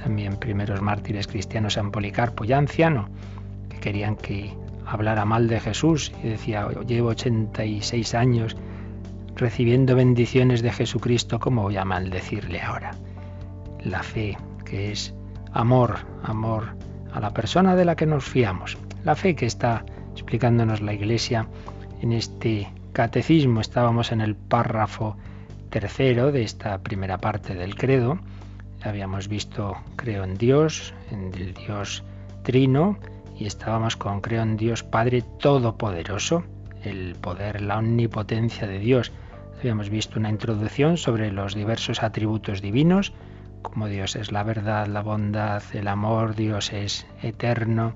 también 0.03 0.37
primeros 0.37 0.83
mártires 0.83 1.29
cristianos, 1.29 1.75
San 1.75 1.93
Policarpo, 1.93 2.45
ya 2.45 2.59
anciano, 2.59 3.09
que 3.69 3.79
querían 3.79 4.17
que 4.17 4.53
hablara 4.85 5.25
mal 5.25 5.47
de 5.47 5.61
Jesús 5.61 6.13
y 6.25 6.31
decía, 6.31 6.67
llevo 6.85 7.11
86 7.11 8.15
años 8.15 8.57
recibiendo 9.37 9.95
bendiciones 9.95 10.63
de 10.63 10.73
Jesucristo, 10.73 11.39
¿cómo 11.39 11.63
voy 11.63 11.77
a 11.77 11.85
maldecirle 11.85 12.61
ahora? 12.61 12.91
La 13.85 14.03
fe, 14.03 14.37
que 14.65 14.91
es 14.91 15.15
amor, 15.53 15.99
amor 16.25 16.75
a 17.13 17.21
la 17.21 17.33
persona 17.33 17.77
de 17.77 17.85
la 17.85 17.95
que 17.95 18.07
nos 18.07 18.25
fiamos. 18.25 18.77
La 19.05 19.15
fe 19.15 19.37
que 19.37 19.47
está 19.47 19.85
explicándonos 20.13 20.81
la 20.81 20.93
Iglesia 20.93 21.47
en 22.03 22.13
este 22.13 22.69
catecismo, 22.93 23.61
estábamos 23.61 24.13
en 24.13 24.21
el 24.21 24.35
párrafo 24.35 25.17
tercero 25.71 26.33
de 26.33 26.43
esta 26.43 26.79
primera 26.79 27.19
parte 27.19 27.55
del 27.55 27.75
credo. 27.75 28.19
Habíamos 28.83 29.29
visto 29.29 29.77
creo 29.97 30.25
en 30.25 30.37
Dios, 30.37 30.95
en 31.11 31.35
el 31.35 31.55
Dios 31.55 32.05
trino, 32.43 32.99
y 33.39 33.47
estábamos 33.47 33.97
con 33.97 34.21
creo 34.21 34.43
en 34.43 34.57
Dios 34.57 34.83
Padre 34.83 35.23
Todopoderoso, 35.39 36.45
el 36.83 37.17
poder, 37.17 37.61
la 37.61 37.79
omnipotencia 37.79 38.67
de 38.67 38.79
Dios. 38.79 39.13
Habíamos 39.61 39.91
visto 39.91 40.19
una 40.19 40.31
introducción 40.31 40.97
sobre 40.97 41.33
los 41.33 41.55
diversos 41.55 42.03
atributos 42.03 42.63
divinos, 42.63 43.13
como 43.63 43.89
Dios 43.89 44.17
es 44.17 44.33
la 44.33 44.45
verdad, 44.45 44.87
la 44.87 45.03
bondad, 45.03 45.63
el 45.73 45.89
amor, 45.89 46.35
Dios 46.37 46.73
es 46.73 47.07
eterno, 47.23 47.95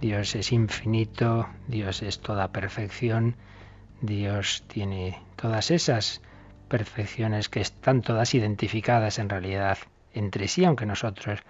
Dios 0.00 0.34
es 0.34 0.52
infinito, 0.52 1.46
Dios 1.68 2.02
es 2.02 2.20
toda 2.20 2.52
perfección, 2.52 3.36
Dios 4.00 4.64
tiene 4.66 5.18
todas 5.36 5.70
esas 5.70 6.20
perfecciones 6.68 7.48
que 7.48 7.60
están 7.60 8.02
todas 8.02 8.34
identificadas 8.34 9.18
en 9.18 9.28
realidad 9.28 9.78
entre 10.12 10.48
sí, 10.48 10.64
aunque 10.64 10.86
nosotros 10.86 11.40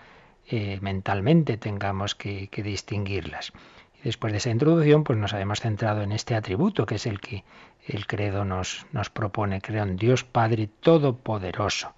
eh, 0.46 0.78
mentalmente 0.82 1.56
tengamos 1.56 2.14
que, 2.14 2.48
distinguirlas. 2.52 3.52
Y 4.00 4.04
después 4.04 4.32
de 4.32 4.38
esa 4.38 4.50
introducción, 4.50 5.04
pues 5.04 5.18
nos 5.18 5.32
habíamos 5.32 5.60
centrado 5.60 6.02
en 6.02 6.12
este 6.12 6.34
atributo, 6.34 6.86
que 6.86 6.96
es 6.96 7.06
el 7.06 7.20
que 7.20 7.44
el 7.86 8.06
credo 8.06 8.44
nos, 8.44 8.86
nos 8.92 9.10
propone. 9.10 9.60
Creo 9.60 9.84
en 9.84 9.96
Dios 9.96 10.24
Padre 10.24 10.68
Todopoderoso. 10.80 11.94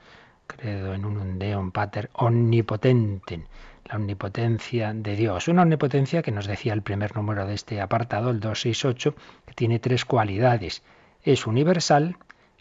Credo 0.46 0.94
en 0.94 1.04
un 1.04 1.38
Deum 1.38 1.70
Pater 1.72 2.10
Omnipotente, 2.14 3.44
la 3.84 3.96
omnipotencia 3.96 4.92
de 4.94 5.16
Dios. 5.16 5.48
Una 5.48 5.62
omnipotencia 5.62 6.22
que 6.22 6.32
nos 6.32 6.46
decía 6.46 6.72
el 6.72 6.82
primer 6.82 7.14
número 7.16 7.46
de 7.46 7.54
este 7.54 7.80
apartado, 7.80 8.30
el 8.30 8.40
268, 8.40 9.14
que 9.46 9.54
tiene 9.54 9.78
tres 9.78 10.04
cualidades. 10.04 10.82
Es 11.22 11.46
universal, 11.46 12.16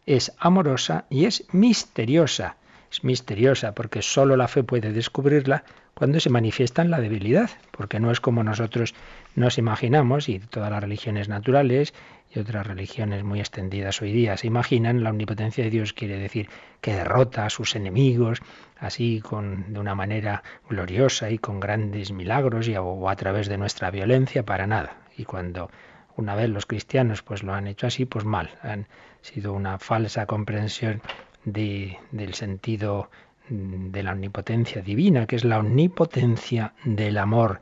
es 0.06 0.34
amorosa 0.38 1.06
y 1.10 1.26
es 1.26 1.46
misteriosa. 1.52 2.58
Es 2.92 3.04
misteriosa 3.04 3.74
porque 3.74 4.02
solo 4.02 4.36
la 4.38 4.48
fe 4.48 4.64
puede 4.64 4.92
descubrirla 4.92 5.64
cuando 5.96 6.20
se 6.20 6.30
manifiesta 6.30 6.82
en 6.82 6.92
la 6.92 7.00
debilidad, 7.00 7.50
porque 7.72 8.02
no 8.02 8.12
es 8.12 8.20
como 8.20 8.44
nosotros 8.44 8.94
nos 9.34 9.58
imaginamos, 9.58 10.28
y 10.28 10.40
todas 10.40 10.70
las 10.70 10.82
religiones 10.82 11.30
naturales 11.30 11.94
y 12.34 12.40
otras 12.40 12.68
religiones 12.68 13.24
muy 13.24 13.40
extendidas 13.40 14.02
hoy 14.02 14.12
día 14.12 14.36
se 14.36 14.48
imaginan, 14.48 15.04
la 15.04 15.12
omnipotencia 15.12 15.64
de 15.64 15.70
Dios 15.70 15.94
quiere 15.94 16.20
decir 16.20 16.50
que 16.82 16.94
derrota 16.94 17.46
a 17.46 17.50
sus 17.50 17.78
enemigos, 17.78 18.42
así 18.78 19.22
con 19.22 19.72
de 19.72 19.80
una 19.80 19.96
manera 19.96 20.44
gloriosa 20.70 21.30
y 21.30 21.38
con 21.38 21.62
grandes 21.62 22.12
milagros 22.12 22.68
y 22.68 22.76
o 22.76 23.10
a 23.10 23.16
través 23.16 23.48
de 23.48 23.58
nuestra 23.58 23.90
violencia 23.90 24.44
para 24.44 24.68
nada. 24.68 24.98
Y 25.18 25.24
cuando 25.24 25.72
una 26.18 26.36
vez 26.36 26.50
los 26.50 26.66
cristianos 26.66 27.22
pues 27.24 27.42
lo 27.42 27.54
han 27.54 27.68
hecho 27.68 27.88
así, 27.88 28.04
pues 28.04 28.26
mal, 28.26 28.50
han 28.62 28.88
sido 29.22 29.54
una 29.54 29.80
falsa 29.80 30.26
comprensión 30.26 31.02
de, 31.46 31.98
del 32.12 32.34
sentido 32.34 33.10
de 33.50 34.04
la 34.04 34.14
omnipotencia 34.14 34.82
divina, 34.82 35.26
que 35.26 35.36
es 35.36 35.44
la 35.44 35.60
omnipotencia 35.60 36.74
del 36.84 37.18
amor. 37.18 37.62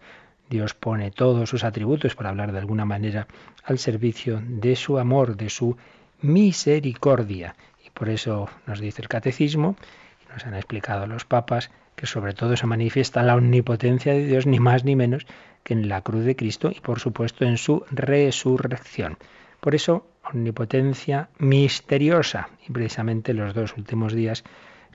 Dios 0.50 0.74
pone 0.74 1.12
todos 1.12 1.50
sus 1.50 1.64
atributos, 1.64 2.16
por 2.16 2.28
hablar 2.28 2.52
de 2.52 2.60
alguna 2.60 2.86
manera, 2.86 3.28
al 3.64 3.80
servicio 3.80 4.42
de 4.46 4.76
su 4.76 5.00
amor, 5.00 5.36
de 5.36 5.50
su 5.50 5.78
misericordia. 6.22 7.56
Y 7.86 7.90
por 7.90 8.10
eso 8.10 8.50
nos 8.68 8.80
dice 8.80 9.02
el 9.02 9.08
catecismo, 9.08 9.76
y 10.24 10.32
nos 10.32 10.46
han 10.46 10.56
explicado 10.56 11.08
los 11.08 11.26
papas, 11.26 11.72
que 11.96 12.06
sobre 12.06 12.34
todo 12.34 12.58
se 12.58 12.66
manifiesta 12.66 13.24
la 13.24 13.36
omnipotencia 13.36 14.14
de 14.14 14.26
Dios, 14.26 14.46
ni 14.46 14.60
más 14.60 14.84
ni 14.84 14.96
menos 14.96 15.26
que 15.64 15.74
en 15.74 15.88
la 15.88 16.02
cruz 16.02 16.26
de 16.26 16.36
Cristo 16.36 16.72
y 16.72 16.80
por 16.80 17.00
supuesto 17.00 17.46
en 17.46 17.58
su 17.58 17.86
resurrección. 17.92 19.18
Por 19.60 19.76
eso, 19.76 20.06
omnipotencia 20.24 21.30
misteriosa. 21.40 22.50
Y 22.68 22.72
precisamente 22.72 23.34
los 23.34 23.54
dos 23.54 23.78
últimos 23.78 24.14
días 24.14 24.44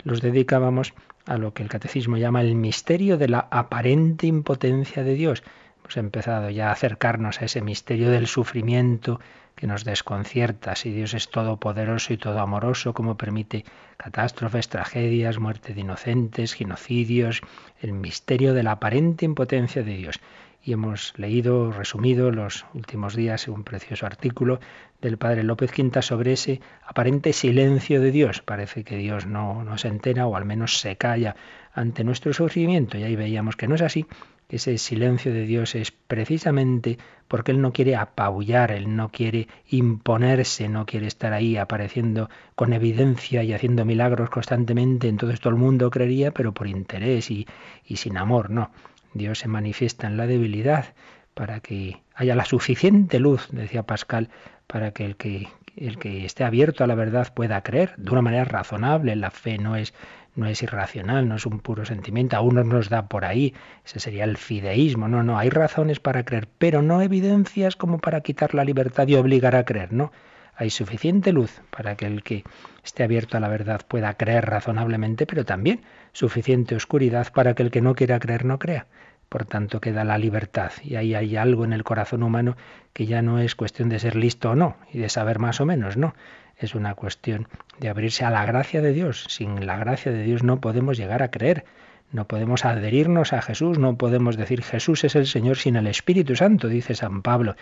los 0.05 0.21
dedicábamos 0.21 0.95
a 1.27 1.37
lo 1.37 1.53
que 1.53 1.63
el 1.63 1.69
catecismo 1.69 2.17
llama 2.17 2.41
el 2.41 2.55
misterio 2.55 3.19
de 3.19 3.29
la 3.29 3.49
aparente 3.51 4.27
impotencia 4.27 5.05
de 5.05 5.15
Dios. 5.15 5.43
Hemos 5.81 5.97
empezado 5.97 6.51
ya 6.51 6.69
a 6.69 6.73
acercarnos 6.73 7.41
a 7.41 7.45
ese 7.45 7.61
misterio 7.61 8.11
del 8.11 8.27
sufrimiento 8.27 9.21
que 9.55 9.67
nos 9.67 9.85
desconcierta. 9.85 10.77
Si 10.77 10.93
Dios 10.93 11.15
es 11.15 11.31
todopoderoso 11.31 12.13
y 12.13 12.17
todo 12.17 12.39
amoroso, 12.41 12.95
como 12.95 13.17
permite 13.17 13.65
catástrofes, 13.97 14.69
tragedias, 14.69 15.39
muerte 15.39 15.75
de 15.75 15.81
inocentes, 15.81 16.55
genocidios, 16.55 17.41
el 17.81 17.93
misterio 17.93 18.55
de 18.55 18.63
la 18.63 18.73
aparente 18.73 19.25
impotencia 19.25 19.83
de 19.83 19.97
Dios 19.97 20.21
y 20.63 20.73
hemos 20.73 21.15
leído, 21.17 21.73
resumido 21.73 22.31
los 22.31 22.67
últimos 22.75 23.17
días 23.17 23.49
un 23.49 23.65
precioso 23.65 24.07
artículo 24.07 24.61
del 25.01 25.19
padre 25.19 25.43
López 25.45 25.73
Quinta 25.73 26.03
sobre 26.03 26.33
ese 26.33 26.61
aparente 26.87 27.33
silencio 27.33 28.01
de 28.01 28.11
Dios. 28.11 28.43
Parece 28.43 28.85
que 28.85 28.97
Dios 28.97 29.27
no, 29.27 29.65
no 29.65 29.79
se 29.79 29.89
entera 29.89 30.27
o 30.27 30.37
al 30.37 30.45
menos 30.45 30.79
se 30.79 30.97
calla 30.97 31.37
ante 31.73 32.05
nuestro 32.05 32.33
sufrimiento 32.33 32.99
y 32.99 33.05
ahí 33.05 33.17
veíamos 33.17 33.57
que 33.57 33.69
no 33.69 33.77
es 33.77 33.83
así, 33.83 34.07
ese 34.49 34.79
silencio 34.79 35.33
de 35.33 35.45
Dios 35.45 35.75
es 35.75 35.91
precisamente 35.91 36.97
porque 37.29 37.53
Él 37.53 37.61
no 37.61 37.73
quiere 37.73 37.97
apabullar, 37.97 38.71
Él 38.71 38.97
no 38.97 39.11
quiere 39.11 39.47
imponerse, 39.69 40.71
no 40.71 40.87
quiere 40.87 41.07
estar 41.07 41.35
ahí 41.35 41.59
apareciendo 41.59 42.31
con 42.55 42.73
evidencia 42.73 43.43
y 43.43 43.53
haciendo 43.53 43.85
milagros 43.85 44.31
constantemente. 44.31 45.09
Entonces 45.09 45.41
todo 45.41 45.51
el 45.51 45.61
mundo 45.61 45.91
creería, 45.91 46.31
pero 46.31 46.55
por 46.55 46.67
interés 46.67 47.31
y, 47.31 47.47
y 47.85 47.97
sin 47.97 48.17
amor, 48.17 48.49
no. 48.49 48.71
Dios 49.13 49.41
se 49.41 49.49
manifiesta 49.49 50.07
en 50.07 50.17
la 50.17 50.27
debilidad 50.27 50.95
para 51.35 51.61
que 51.61 52.03
haya 52.15 52.35
la 52.35 52.47
suficiente 52.47 53.21
luz, 53.21 53.49
decía 53.53 53.83
Pascal, 53.83 54.31
para 54.69 54.93
que 54.93 55.05
el 55.05 55.17
que 55.17 55.49
el 55.77 55.99
que 55.99 56.25
esté 56.25 56.45
abierto 56.45 56.85
a 56.85 56.87
la 56.87 56.95
verdad 56.95 57.33
pueda 57.35 57.63
creer 57.63 57.95
de 57.97 58.11
una 58.11 58.23
manera 58.23 58.45
razonable. 58.45 59.17
La 59.17 59.31
fe 59.31 59.59
no 59.59 59.77
es 59.77 59.95
no 60.37 60.47
es 60.47 60.63
irracional, 60.63 61.29
no 61.29 61.35
es 61.35 61.47
un 61.47 61.59
puro 61.59 61.85
sentimiento, 61.85 62.37
a 62.37 62.41
unos 62.41 62.65
nos 62.65 62.89
da 62.89 63.09
por 63.09 63.25
ahí, 63.25 63.55
ese 63.85 63.99
sería 63.99 64.23
el 64.23 64.37
fideísmo, 64.37 65.09
no, 65.09 65.25
no, 65.25 65.37
hay 65.37 65.51
razones 65.51 65.99
para 65.99 66.25
creer, 66.25 66.47
pero 66.59 66.81
no 66.81 67.03
evidencias 67.03 67.75
como 67.75 67.99
para 67.99 68.21
quitar 68.21 68.55
la 68.55 68.65
libertad 68.65 69.09
y 69.09 69.17
obligar 69.17 69.57
a 69.57 69.65
creer, 69.65 69.93
no. 69.93 70.13
Hay 70.55 70.71
suficiente 70.71 71.33
luz 71.33 71.61
para 71.71 71.97
que 71.97 72.07
el 72.07 72.23
que 72.23 72.45
esté 72.85 73.03
abierto 73.03 73.37
a 73.37 73.41
la 73.41 73.49
verdad 73.49 73.81
pueda 73.87 74.15
creer 74.15 74.47
razonablemente, 74.47 75.27
pero 75.27 75.45
también 75.45 75.83
suficiente 76.13 76.77
oscuridad 76.77 77.33
para 77.33 77.55
que 77.55 77.65
el 77.65 77.71
que 77.71 77.81
no 77.81 77.95
quiera 77.95 78.19
creer 78.21 78.45
no 78.45 78.59
crea. 78.59 78.87
Por 79.29 79.45
tanto, 79.45 79.81
queda 79.81 80.05
la 80.05 80.19
libertad. 80.19 80.73
Y 80.83 80.97
ahí 80.97 81.15
hay 81.15 81.37
algo 81.37 81.65
en 81.65 81.73
el 81.73 81.85
corazón 81.85 82.23
humano 82.23 82.57
que 82.93 83.07
ya 83.07 83.23
no 83.23 83.39
es 83.39 83.55
cuestión 83.55 83.89
de 83.89 83.99
ser 83.99 84.17
listo 84.17 84.51
o 84.51 84.55
no, 84.55 84.77
y 84.93 84.99
de 84.99 85.09
saber 85.09 85.39
más 85.39 85.61
o 85.61 85.67
menos, 85.67 85.97
no. 85.97 86.15
Es 86.57 86.75
una 86.75 86.95
cuestión 86.95 87.47
de 87.79 87.89
abrirse 87.89 88.25
a 88.25 88.31
la 88.31 88.45
gracia 88.45 88.81
de 88.81 88.93
Dios. 88.93 89.27
Sin 89.29 89.67
la 89.67 89.77
gracia 89.77 90.11
de 90.11 90.23
Dios 90.23 90.43
no 90.43 90.61
podemos 90.61 90.97
llegar 90.97 91.23
a 91.23 91.31
creer. 91.31 91.65
No 92.11 92.27
podemos 92.27 92.65
adherirnos 92.65 93.35
a 93.35 93.43
Jesús, 93.43 93.79
no 93.79 93.99
podemos 93.99 94.39
decir 94.39 94.63
Jesús 94.63 95.05
es 95.05 95.15
el 95.15 95.27
Señor 95.27 95.59
sin 95.59 95.77
el 95.77 95.87
Espíritu 95.87 96.35
Santo, 96.37 96.69
dice 96.69 96.95
San 96.95 97.21
Pablo. 97.21 97.55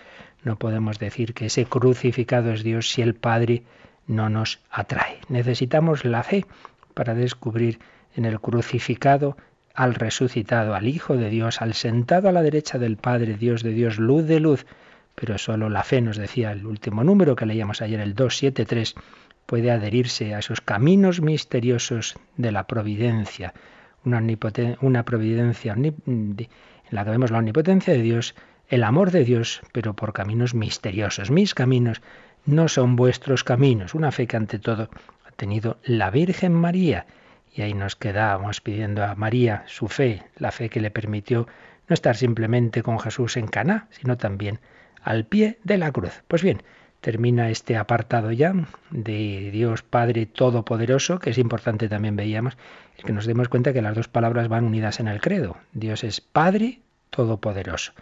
No 0.43 0.57
podemos 0.57 0.99
decir 0.99 1.33
que 1.33 1.47
ese 1.47 1.65
crucificado 1.65 2.53
es 2.53 2.63
Dios 2.63 2.89
si 2.89 3.01
el 3.01 3.13
Padre 3.13 3.63
no 4.07 4.29
nos 4.29 4.61
atrae. 4.71 5.19
Necesitamos 5.27 6.05
la 6.05 6.23
fe 6.23 6.45
para 6.93 7.13
descubrir 7.13 7.79
en 8.15 8.23
el 8.23 8.39
crucificado 8.39 9.35
al 9.77 9.93
resucitado, 9.93 10.73
al 10.73 10.87
Hijo 10.87 11.17
de 11.17 11.29
Dios, 11.29 11.61
al 11.61 11.75
sentado 11.75 12.27
a 12.27 12.31
la 12.31 12.41
derecha 12.41 12.79
del 12.79 12.97
Padre, 12.97 13.35
Dios 13.35 13.61
de 13.61 13.73
Dios, 13.73 13.99
luz 13.99 14.25
de 14.25 14.39
luz. 14.39 14.65
Pero 15.13 15.37
solo 15.37 15.69
la 15.69 15.83
fe, 15.83 16.01
nos 16.01 16.17
decía 16.17 16.51
el 16.51 16.65
último 16.65 17.03
número 17.03 17.35
que 17.35 17.45
leíamos 17.45 17.83
ayer, 17.83 17.99
el 17.99 18.15
273, 18.15 18.95
puede 19.45 19.69
adherirse 19.69 20.33
a 20.33 20.39
esos 20.39 20.61
caminos 20.61 21.21
misteriosos 21.21 22.15
de 22.37 22.51
la 22.51 22.65
providencia, 22.65 23.53
una, 24.03 25.03
providencia 25.03 25.73
en 25.73 26.47
la 26.89 27.05
que 27.05 27.11
vemos 27.11 27.29
la 27.29 27.37
omnipotencia 27.37 27.93
de 27.93 28.01
Dios, 28.01 28.33
el 28.69 28.83
amor 28.83 29.11
de 29.11 29.25
Dios, 29.25 29.61
pero 29.73 29.93
por 29.93 30.11
caminos 30.11 30.55
misteriosos. 30.55 31.29
Mis 31.29 31.53
caminos 31.53 32.01
no 32.47 32.67
son 32.67 32.95
vuestros 32.95 33.43
caminos, 33.43 33.93
una 33.93 34.11
fe 34.11 34.25
que 34.25 34.37
ante 34.37 34.57
todo 34.57 34.89
ha 35.23 35.31
tenido 35.33 35.77
la 35.83 36.09
Virgen 36.09 36.53
María. 36.53 37.05
Y 37.53 37.61
ahí 37.61 37.73
nos 37.73 37.95
quedamos 37.95 38.61
pidiendo 38.61 39.03
a 39.03 39.15
María 39.15 39.63
su 39.67 39.87
fe, 39.87 40.23
la 40.37 40.51
fe 40.51 40.69
que 40.69 40.81
le 40.81 40.91
permitió 40.91 41.47
no 41.87 41.93
estar 41.93 42.15
simplemente 42.15 42.83
con 42.83 42.99
Jesús 42.99 43.37
en 43.37 43.47
Caná, 43.47 43.87
sino 43.91 44.17
también 44.17 44.59
al 45.01 45.25
pie 45.25 45.57
de 45.63 45.77
la 45.77 45.91
cruz. 45.91 46.23
Pues 46.27 46.43
bien, 46.43 46.61
termina 47.01 47.49
este 47.49 47.77
apartado 47.77 48.31
ya 48.31 48.53
de 48.91 49.49
Dios 49.51 49.83
Padre 49.83 50.25
Todopoderoso, 50.25 51.19
que 51.19 51.29
es 51.29 51.37
importante 51.37 51.87
también 51.87 52.15
veíamos, 52.15 52.57
el 52.97 53.05
que 53.05 53.13
nos 53.13 53.25
demos 53.25 53.47
cuenta 53.49 53.73
que 53.73 53.81
las 53.81 53.95
dos 53.95 54.07
palabras 54.07 54.47
van 54.47 54.65
unidas 54.65 54.99
en 54.99 55.07
el 55.07 55.21
credo. 55.21 55.57
Dios 55.73 56.03
es 56.03 56.21
Padre 56.21 56.81
Todopoderoso. 57.09 57.93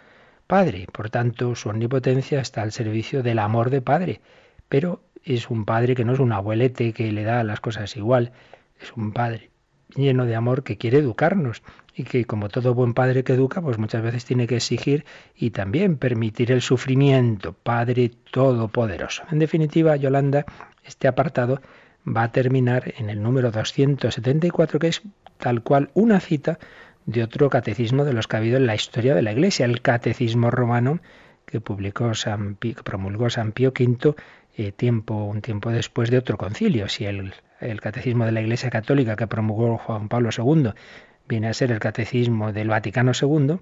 Padre, 0.46 0.86
por 0.92 1.10
tanto, 1.10 1.54
su 1.54 1.68
omnipotencia 1.68 2.40
está 2.40 2.62
al 2.62 2.72
servicio 2.72 3.22
del 3.22 3.38
amor 3.38 3.70
de 3.70 3.82
Padre, 3.82 4.20
pero 4.68 5.00
es 5.24 5.50
un 5.50 5.64
Padre 5.64 5.94
que 5.94 6.04
no 6.04 6.12
es 6.12 6.20
un 6.20 6.32
abuelete 6.32 6.92
que 6.92 7.10
le 7.12 7.24
da 7.24 7.42
las 7.42 7.60
cosas 7.60 7.96
igual, 7.96 8.32
es 8.80 8.92
un 8.96 9.12
Padre 9.12 9.50
lleno 9.94 10.26
de 10.26 10.34
amor 10.34 10.62
que 10.62 10.76
quiere 10.76 10.98
educarnos 10.98 11.62
y 11.94 12.04
que 12.04 12.24
como 12.24 12.48
todo 12.48 12.74
buen 12.74 12.94
padre 12.94 13.24
que 13.24 13.32
educa, 13.32 13.62
pues 13.62 13.78
muchas 13.78 14.02
veces 14.02 14.24
tiene 14.24 14.46
que 14.46 14.56
exigir 14.56 15.04
y 15.34 15.50
también 15.50 15.96
permitir 15.96 16.52
el 16.52 16.60
sufrimiento, 16.60 17.54
Padre 17.54 18.10
Todopoderoso. 18.30 19.24
En 19.30 19.38
definitiva, 19.38 19.96
Yolanda, 19.96 20.44
este 20.84 21.08
apartado 21.08 21.60
va 22.06 22.24
a 22.24 22.32
terminar 22.32 22.94
en 22.98 23.10
el 23.10 23.22
número 23.22 23.50
274, 23.50 24.78
que 24.78 24.88
es 24.88 25.02
tal 25.38 25.62
cual 25.62 25.90
una 25.94 26.20
cita 26.20 26.58
de 27.06 27.22
otro 27.22 27.48
catecismo 27.48 28.04
de 28.04 28.12
los 28.12 28.26
que 28.26 28.36
ha 28.36 28.40
habido 28.40 28.58
en 28.58 28.66
la 28.66 28.74
historia 28.74 29.14
de 29.14 29.22
la 29.22 29.32
Iglesia, 29.32 29.64
el 29.64 29.80
Catecismo 29.80 30.50
Romano 30.50 31.00
que 31.46 31.60
publicó 31.60 32.12
San 32.14 32.56
Pío, 32.56 32.74
promulgó 32.82 33.30
San 33.30 33.52
Pío 33.52 33.70
V 33.70 34.16
eh, 34.56 34.72
tiempo, 34.72 35.24
un 35.24 35.40
tiempo 35.40 35.70
después 35.70 36.10
de 36.10 36.18
otro 36.18 36.36
concilio. 36.36 36.88
Si 36.88 37.04
el, 37.04 37.32
el 37.60 37.80
Catecismo 37.80 38.24
de 38.24 38.32
la 38.32 38.40
Iglesia 38.40 38.70
Católica 38.70 39.16
que 39.16 39.26
promulgó 39.26 39.78
Juan 39.78 40.08
Pablo 40.08 40.30
II 40.36 40.70
viene 41.28 41.48
a 41.48 41.54
ser 41.54 41.72
el 41.72 41.78
Catecismo 41.78 42.52
del 42.52 42.68
Vaticano 42.68 43.12
II, 43.20 43.58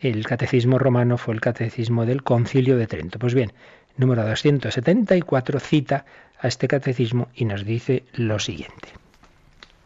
el 0.00 0.26
Catecismo 0.26 0.78
Romano 0.78 1.16
fue 1.16 1.34
el 1.34 1.40
Catecismo 1.40 2.06
del 2.06 2.22
Concilio 2.22 2.76
de 2.76 2.86
Trento. 2.86 3.18
Pues 3.18 3.34
bien, 3.34 3.52
número 3.96 4.26
274 4.26 5.60
cita 5.60 6.04
a 6.38 6.48
este 6.48 6.68
catecismo 6.68 7.28
y 7.34 7.44
nos 7.44 7.64
dice 7.64 8.04
lo 8.12 8.38
siguiente. 8.38 8.88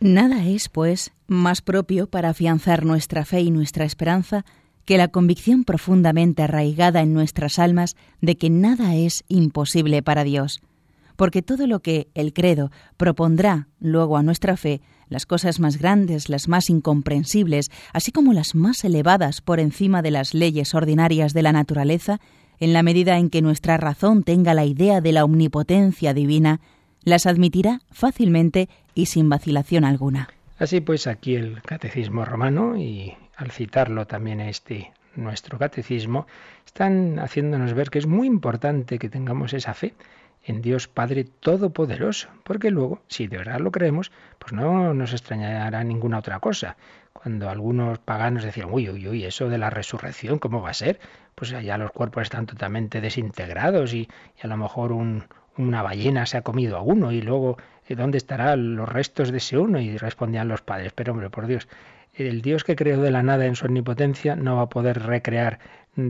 Nada 0.01 0.45
es, 0.45 0.69
pues, 0.69 1.13
más 1.27 1.61
propio 1.61 2.07
para 2.07 2.31
afianzar 2.31 2.85
nuestra 2.85 3.25
fe 3.25 3.41
y 3.41 3.51
nuestra 3.51 3.85
esperanza 3.85 4.45
que 4.85 4.97
la 4.97 5.09
convicción 5.09 5.65
profundamente 5.65 6.43
arraigada 6.43 7.03
en 7.03 7.13
nuestras 7.13 7.59
almas 7.59 7.97
de 8.21 8.37
que 8.37 8.49
nada 8.49 8.95
es 8.95 9.25
imposible 9.29 10.03
para 10.03 10.25
Dios, 10.25 10.63
porque 11.19 11.43
todo 11.43 11.67
lo 11.67 11.81
que 11.81 12.07
el 12.15 12.33
credo 12.33 12.71
propondrá 12.97 13.67
luego 13.81 14.17
a 14.17 14.23
nuestra 14.23 14.57
fe, 14.57 14.81
las 15.09 15.27
cosas 15.27 15.59
más 15.59 15.77
grandes, 15.77 16.29
las 16.29 16.47
más 16.47 16.71
incomprensibles, 16.71 17.73
así 17.93 18.13
como 18.13 18.33
las 18.33 18.55
más 18.55 18.85
elevadas 18.85 19.41
por 19.41 19.59
encima 19.59 20.01
de 20.01 20.13
las 20.13 20.33
leyes 20.33 20.77
ordinarias 20.77 21.35
de 21.35 21.43
la 21.43 21.51
naturaleza, 21.51 22.21
en 22.61 22.73
la 22.73 22.85
medida 22.85 23.19
en 23.19 23.31
que 23.31 23.43
nuestra 23.43 23.77
razón 23.79 24.23
tenga 24.23 24.55
la 24.55 24.65
idea 24.65 25.01
de 25.01 25.11
la 25.11 25.25
omnipotencia 25.25 26.15
divina, 26.15 26.61
las 27.03 27.27
admitirá 27.27 27.81
fácilmente 27.91 28.69
y 28.95 29.07
sin 29.07 29.29
vacilación 29.29 29.85
alguna. 29.85 30.29
Así 30.57 30.81
pues, 30.81 31.09
aquí 31.09 31.35
el 31.35 31.63
catecismo 31.63 32.25
romano, 32.27 32.77
y 32.77 33.13
al 33.37 33.51
citarlo 33.51 34.07
también 34.07 34.41
este 34.41 34.93
nuestro 35.17 35.59
catecismo, 35.59 36.29
están 36.65 37.19
haciéndonos 37.19 37.75
ver 37.75 37.91
que 37.91 37.99
es 37.99 38.07
muy 38.07 38.29
importante 38.29 39.01
que 39.01 39.09
tengamos 39.09 39.53
esa 39.53 39.75
fe 39.75 39.95
en 40.45 40.63
Dios 40.63 40.89
Padre 40.89 41.25
Todopoderoso, 41.25 42.29
porque 42.45 42.71
luego, 42.71 43.03
si 43.09 43.27
de 43.27 43.39
verdad 43.39 43.61
lo 43.61 43.71
creemos, 43.71 44.13
pues 44.39 44.53
no 44.53 44.95
nos 44.95 45.13
extrañará 45.13 45.85
ninguna 45.85 46.19
otra 46.19 46.41
cosa. 46.41 46.77
Cuando 47.13 47.51
algunos 47.51 47.99
paganos 47.99 48.45
decían, 48.45 48.69
uy, 48.71 48.89
uy, 48.89 49.09
uy, 49.09 49.25
eso 49.25 49.49
de 49.49 49.59
la 49.59 49.71
resurrección, 49.71 50.39
¿cómo 50.39 50.63
va 50.63 50.71
a 50.71 50.75
ser? 50.75 51.01
Pues 51.35 51.53
allá 51.53 51.77
los 51.77 51.91
cuerpos 51.91 52.23
están 52.23 52.47
totalmente 52.47 53.01
desintegrados 53.01 53.93
y, 53.93 54.09
y 54.37 54.41
a 54.43 54.47
lo 54.47 54.57
mejor 54.57 54.93
un, 54.93 55.25
una 55.59 55.83
ballena 55.83 56.25
se 56.27 56.37
ha 56.37 56.43
comido 56.43 56.77
a 56.77 56.83
uno 56.83 57.13
y 57.13 57.21
luego 57.21 57.59
eh, 57.89 57.97
¿dónde 57.97 58.19
estarán 58.19 58.77
los 58.77 58.89
restos 58.89 59.31
de 59.31 59.39
ese 59.39 59.59
uno? 59.59 59.81
Y 59.81 59.97
respondían 59.97 60.49
los 60.49 60.63
padres, 60.63 60.93
pero 60.95 61.13
hombre, 61.13 61.31
por 61.31 61.47
Dios, 61.47 61.69
el 62.15 62.43
Dios 62.43 62.65
que 62.65 62.77
creó 62.77 63.01
de 63.01 63.11
la 63.11 63.23
nada 63.23 63.47
en 63.47 63.57
su 63.57 63.67
omnipotencia 63.67 64.37
no 64.37 64.57
va 64.57 64.63
a 64.63 64.69
poder 64.69 65.03
recrear 65.03 65.59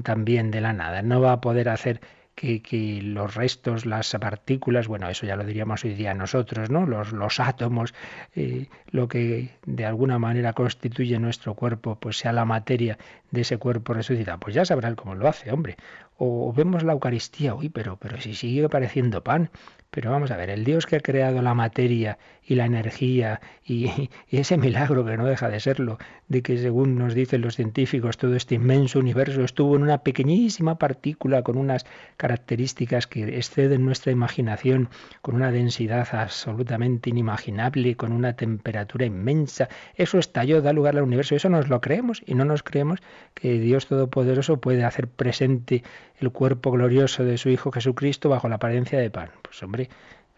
también 0.02 0.50
de 0.50 0.60
la 0.60 0.72
nada, 0.72 1.02
no 1.02 1.20
va 1.20 1.32
a 1.32 1.40
poder 1.40 1.68
hacer 1.68 2.00
que, 2.38 3.00
los 3.02 3.34
restos, 3.34 3.84
las 3.84 4.12
partículas, 4.20 4.86
bueno, 4.86 5.08
eso 5.08 5.26
ya 5.26 5.36
lo 5.36 5.44
diríamos 5.44 5.84
hoy 5.84 5.94
día 5.94 6.14
nosotros, 6.14 6.70
¿no? 6.70 6.86
Los, 6.86 7.12
los 7.12 7.40
átomos, 7.40 7.94
eh, 8.36 8.66
lo 8.90 9.08
que 9.08 9.50
de 9.66 9.84
alguna 9.84 10.18
manera 10.18 10.52
constituye 10.52 11.18
nuestro 11.18 11.54
cuerpo, 11.54 11.96
pues 11.96 12.18
sea 12.18 12.32
la 12.32 12.44
materia 12.44 12.98
de 13.30 13.40
ese 13.40 13.58
cuerpo 13.58 13.92
resucitado. 13.92 14.38
Pues 14.38 14.54
ya 14.54 14.64
sabrán 14.64 14.94
cómo 14.94 15.14
lo 15.14 15.28
hace, 15.28 15.50
hombre. 15.50 15.76
O, 16.16 16.52
vemos 16.52 16.82
la 16.84 16.92
Eucaristía, 16.92 17.54
uy, 17.54 17.68
pero, 17.68 17.96
pero 17.96 18.20
si 18.20 18.34
sigue 18.34 18.68
pareciendo 18.68 19.22
pan, 19.22 19.50
pero 19.90 20.10
vamos 20.10 20.30
a 20.30 20.36
ver, 20.36 20.50
el 20.50 20.64
Dios 20.64 20.86
que 20.86 20.96
ha 20.96 21.00
creado 21.00 21.42
la 21.42 21.54
materia 21.54 22.18
y 22.48 22.54
la 22.54 22.64
energía 22.64 23.40
y, 23.64 24.10
ese 24.30 24.56
milagro 24.56 25.04
que 25.04 25.16
no 25.16 25.26
deja 25.26 25.48
de 25.48 25.60
serlo, 25.60 25.98
de 26.28 26.42
que 26.42 26.56
según 26.56 26.96
nos 26.96 27.14
dicen 27.14 27.42
los 27.42 27.56
científicos 27.56 28.16
todo 28.16 28.34
este 28.34 28.54
inmenso 28.54 28.98
universo 28.98 29.44
estuvo 29.44 29.76
en 29.76 29.82
una 29.82 29.98
pequeñísima 29.98 30.78
partícula 30.78 31.42
con 31.42 31.58
unas 31.58 31.84
características 32.16 33.06
que 33.06 33.36
exceden 33.36 33.84
nuestra 33.84 34.12
imaginación, 34.12 34.88
con 35.20 35.34
una 35.34 35.52
densidad 35.52 36.08
absolutamente 36.12 37.10
inimaginable, 37.10 37.96
con 37.96 38.12
una 38.12 38.34
temperatura 38.34 39.04
inmensa, 39.04 39.68
eso 39.94 40.18
estalló, 40.18 40.62
da 40.62 40.72
lugar 40.72 40.96
al 40.96 41.02
universo, 41.02 41.36
eso 41.36 41.50
nos 41.50 41.68
lo 41.68 41.80
creemos 41.82 42.22
y 42.24 42.34
no 42.34 42.46
nos 42.46 42.62
creemos 42.62 43.00
que 43.34 43.58
Dios 43.58 43.86
Todopoderoso 43.86 44.58
puede 44.58 44.84
hacer 44.84 45.08
presente 45.08 45.82
el 46.18 46.30
cuerpo 46.30 46.70
glorioso 46.70 47.24
de 47.24 47.36
su 47.36 47.50
Hijo 47.50 47.70
Jesucristo 47.70 48.30
bajo 48.30 48.48
la 48.48 48.56
apariencia 48.56 48.98
de 48.98 49.10
pan. 49.10 49.30
Pues 49.42 49.62
hombre, 49.62 49.88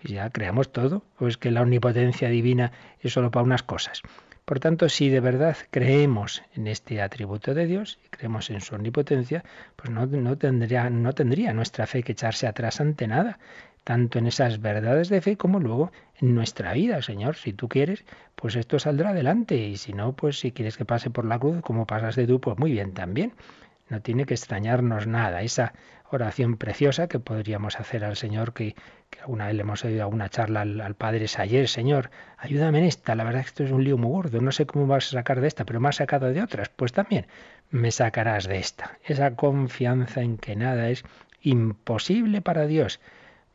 ya 0.02 0.30
creamos 0.30 0.72
todo, 0.72 1.02
o 1.18 1.28
es 1.28 1.36
que 1.36 1.50
la 1.50 1.62
omnipotencia 1.62 2.28
divina 2.28 2.72
es 3.00 3.12
solo 3.12 3.30
para 3.30 3.44
unas 3.44 3.62
cosas. 3.62 4.02
Por 4.44 4.58
tanto, 4.58 4.88
si 4.88 5.10
de 5.10 5.20
verdad 5.20 5.56
creemos 5.70 6.42
en 6.56 6.66
este 6.66 7.00
atributo 7.00 7.54
de 7.54 7.66
Dios 7.66 8.00
y 8.04 8.08
creemos 8.08 8.50
en 8.50 8.60
su 8.60 8.74
omnipotencia, 8.74 9.44
pues 9.76 9.90
no, 9.90 10.06
no, 10.06 10.36
tendría, 10.38 10.90
no 10.90 11.12
tendría 11.12 11.52
nuestra 11.52 11.86
fe 11.86 12.02
que 12.02 12.12
echarse 12.12 12.48
atrás 12.48 12.80
ante 12.80 13.06
nada, 13.06 13.38
tanto 13.84 14.18
en 14.18 14.26
esas 14.26 14.60
verdades 14.60 15.08
de 15.08 15.20
fe 15.20 15.36
como 15.36 15.60
luego 15.60 15.92
en 16.20 16.34
nuestra 16.34 16.72
vida, 16.72 17.00
Señor. 17.00 17.36
Si 17.36 17.52
tú 17.52 17.68
quieres, 17.68 18.04
pues 18.34 18.56
esto 18.56 18.78
saldrá 18.78 19.10
adelante, 19.10 19.56
y 19.56 19.76
si 19.76 19.92
no, 19.92 20.14
pues 20.14 20.40
si 20.40 20.52
quieres 20.52 20.76
que 20.76 20.84
pase 20.84 21.10
por 21.10 21.26
la 21.26 21.38
cruz, 21.38 21.60
como 21.62 21.86
pasas 21.86 22.16
de 22.16 22.26
tú, 22.26 22.40
pues 22.40 22.58
muy 22.58 22.72
bien 22.72 22.92
también. 22.92 23.32
No 23.88 24.00
tiene 24.00 24.24
que 24.24 24.34
extrañarnos 24.34 25.06
nada. 25.06 25.42
Esa 25.42 25.74
oración 26.11 26.57
preciosa 26.57 27.09
que 27.09 27.18
podríamos 27.18 27.79
hacer 27.79 28.05
al 28.05 28.16
Señor, 28.16 28.53
que, 28.53 28.75
que 29.11 29.20
alguna 29.20 29.46
vez 29.46 29.55
le 29.55 29.62
hemos 29.62 29.85
oído 29.85 30.03
alguna 30.03 30.29
charla 30.29 30.62
al, 30.62 30.94
Padre 30.94 31.29
Sayer, 31.29 31.68
Señor, 31.68 32.11
ayúdame 32.37 32.79
en 32.79 32.85
esta, 32.85 33.14
la 33.14 33.25
verdad 33.25 33.40
es 33.40 33.46
que 33.46 33.51
esto 33.51 33.64
es 33.64 33.73
un 33.73 33.85
lío 33.85 33.96
muy 33.96 34.11
gordo, 34.11 34.40
no 34.40 34.53
sé 34.53 34.66
cómo 34.66 34.87
vas 34.87 35.09
a 35.09 35.11
sacar 35.11 35.40
de 35.40 35.49
esta, 35.49 35.64
pero 35.64 35.81
me 35.81 35.88
has 35.88 35.96
sacado 35.96 36.33
de 36.33 36.42
otras, 36.42 36.68
pues 36.68 36.92
también 36.92 37.27
me 37.70 37.90
sacarás 37.90 38.46
de 38.46 38.59
esta. 38.59 38.99
Esa 39.05 39.37
confianza 39.37 40.23
en 40.23 40.37
que 40.37 40.57
nada 40.57 40.90
es 40.90 41.05
imposible 41.42 42.40
para 42.42 42.66
Dios. 42.66 43.01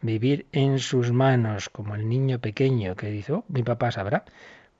Vivir 0.01 0.45
en 0.51 0.79
sus 0.79 1.11
manos, 1.11 1.69
como 1.69 1.95
el 1.95 2.07
niño 2.07 2.39
pequeño 2.39 2.95
que 2.95 3.09
dice, 3.09 3.33
oh, 3.33 3.45
mi 3.47 3.63
papá 3.63 3.91
sabrá, 3.91 4.23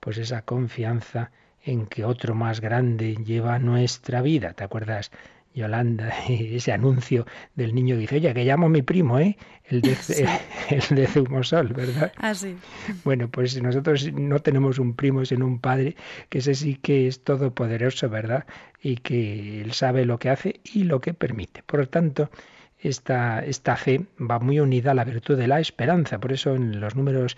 pues 0.00 0.18
esa 0.18 0.42
confianza 0.42 1.30
en 1.64 1.86
que 1.86 2.04
otro 2.04 2.34
más 2.34 2.60
grande 2.60 3.16
lleva 3.16 3.58
nuestra 3.58 4.22
vida. 4.22 4.52
¿Te 4.52 4.62
acuerdas 4.62 5.10
Yolanda, 5.56 6.12
ese 6.28 6.70
anuncio 6.70 7.26
del 7.54 7.74
niño 7.74 7.96
dice, 7.96 8.16
oye, 8.16 8.32
que 8.34 8.44
llamo 8.44 8.66
a 8.66 8.68
mi 8.68 8.82
primo, 8.82 9.18
¿eh? 9.18 9.36
El 9.64 9.80
de, 9.80 9.96
el 10.70 10.96
de 10.96 11.06
Zumosol, 11.06 11.68
¿verdad? 11.72 12.12
Ah, 12.18 12.34
sí. 12.34 12.56
Bueno, 13.02 13.28
pues 13.28 13.60
nosotros 13.60 14.12
no 14.12 14.38
tenemos 14.40 14.78
un 14.78 14.94
primo, 14.94 15.24
sino 15.24 15.46
un 15.46 15.58
padre, 15.58 15.96
que 16.28 16.38
ese 16.38 16.54
sí 16.54 16.76
que 16.76 17.08
es 17.08 17.24
todopoderoso, 17.24 18.08
¿verdad? 18.10 18.44
Y 18.82 18.96
que 18.96 19.62
él 19.62 19.72
sabe 19.72 20.04
lo 20.04 20.18
que 20.18 20.30
hace 20.30 20.60
y 20.62 20.84
lo 20.84 21.00
que 21.00 21.14
permite. 21.14 21.62
Por 21.64 21.80
lo 21.80 21.88
tanto, 21.88 22.30
esta, 22.78 23.44
esta 23.44 23.76
fe 23.76 24.04
va 24.20 24.38
muy 24.38 24.60
unida 24.60 24.90
a 24.90 24.94
la 24.94 25.04
virtud 25.04 25.38
de 25.38 25.48
la 25.48 25.58
esperanza. 25.58 26.20
Por 26.20 26.32
eso 26.32 26.54
en 26.54 26.80
los 26.80 26.94
números 26.94 27.36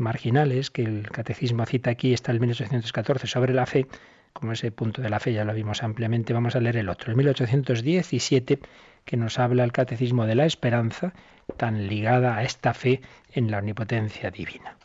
marginales 0.00 0.70
que 0.70 0.82
el 0.82 1.10
catecismo 1.10 1.64
cita 1.66 1.90
aquí, 1.90 2.12
está 2.12 2.32
el 2.32 2.40
1814 2.40 3.26
sobre 3.26 3.54
la 3.54 3.66
fe, 3.66 3.86
como 4.32 4.52
ese 4.52 4.72
punto 4.72 5.02
de 5.02 5.10
la 5.10 5.20
fe 5.20 5.32
ya 5.32 5.44
lo 5.44 5.54
vimos 5.54 5.82
ampliamente, 5.82 6.32
vamos 6.32 6.56
a 6.56 6.60
leer 6.60 6.76
el 6.76 6.88
otro. 6.88 7.12
En 7.12 7.18
1817 7.18 8.60
que 9.04 9.16
nos 9.16 9.38
habla 9.38 9.64
el 9.64 9.72
catecismo 9.72 10.26
de 10.26 10.34
la 10.34 10.46
esperanza, 10.46 11.12
tan 11.56 11.88
ligada 11.88 12.36
a 12.36 12.44
esta 12.44 12.74
fe 12.74 13.00
en 13.32 13.50
la 13.50 13.58
omnipotencia 13.58 14.30
divina. 14.30 14.76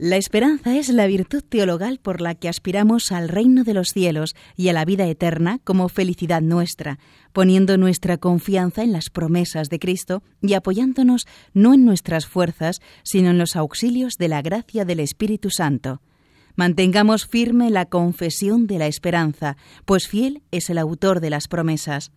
La 0.00 0.16
esperanza 0.16 0.76
es 0.76 0.90
la 0.90 1.08
virtud 1.08 1.42
teologal 1.42 1.98
por 1.98 2.20
la 2.20 2.36
que 2.36 2.48
aspiramos 2.48 3.10
al 3.10 3.28
reino 3.28 3.64
de 3.64 3.74
los 3.74 3.88
cielos 3.88 4.36
y 4.54 4.68
a 4.68 4.72
la 4.72 4.84
vida 4.84 5.08
eterna 5.08 5.58
como 5.64 5.88
felicidad 5.88 6.40
nuestra, 6.40 7.00
poniendo 7.32 7.76
nuestra 7.78 8.16
confianza 8.16 8.84
en 8.84 8.92
las 8.92 9.10
promesas 9.10 9.70
de 9.70 9.80
Cristo 9.80 10.22
y 10.40 10.54
apoyándonos 10.54 11.26
no 11.52 11.74
en 11.74 11.84
nuestras 11.84 12.26
fuerzas, 12.26 12.80
sino 13.02 13.30
en 13.30 13.38
los 13.38 13.56
auxilios 13.56 14.14
de 14.18 14.28
la 14.28 14.40
gracia 14.40 14.84
del 14.84 15.00
Espíritu 15.00 15.50
Santo. 15.50 16.00
Mantengamos 16.58 17.24
firme 17.24 17.70
la 17.70 17.86
confesión 17.86 18.66
de 18.66 18.78
la 18.78 18.88
esperanza, 18.88 19.56
pues 19.84 20.08
fiel 20.08 20.42
es 20.50 20.70
el 20.70 20.78
autor 20.78 21.20
de 21.20 21.30
las 21.30 21.46
promesas. 21.46 22.10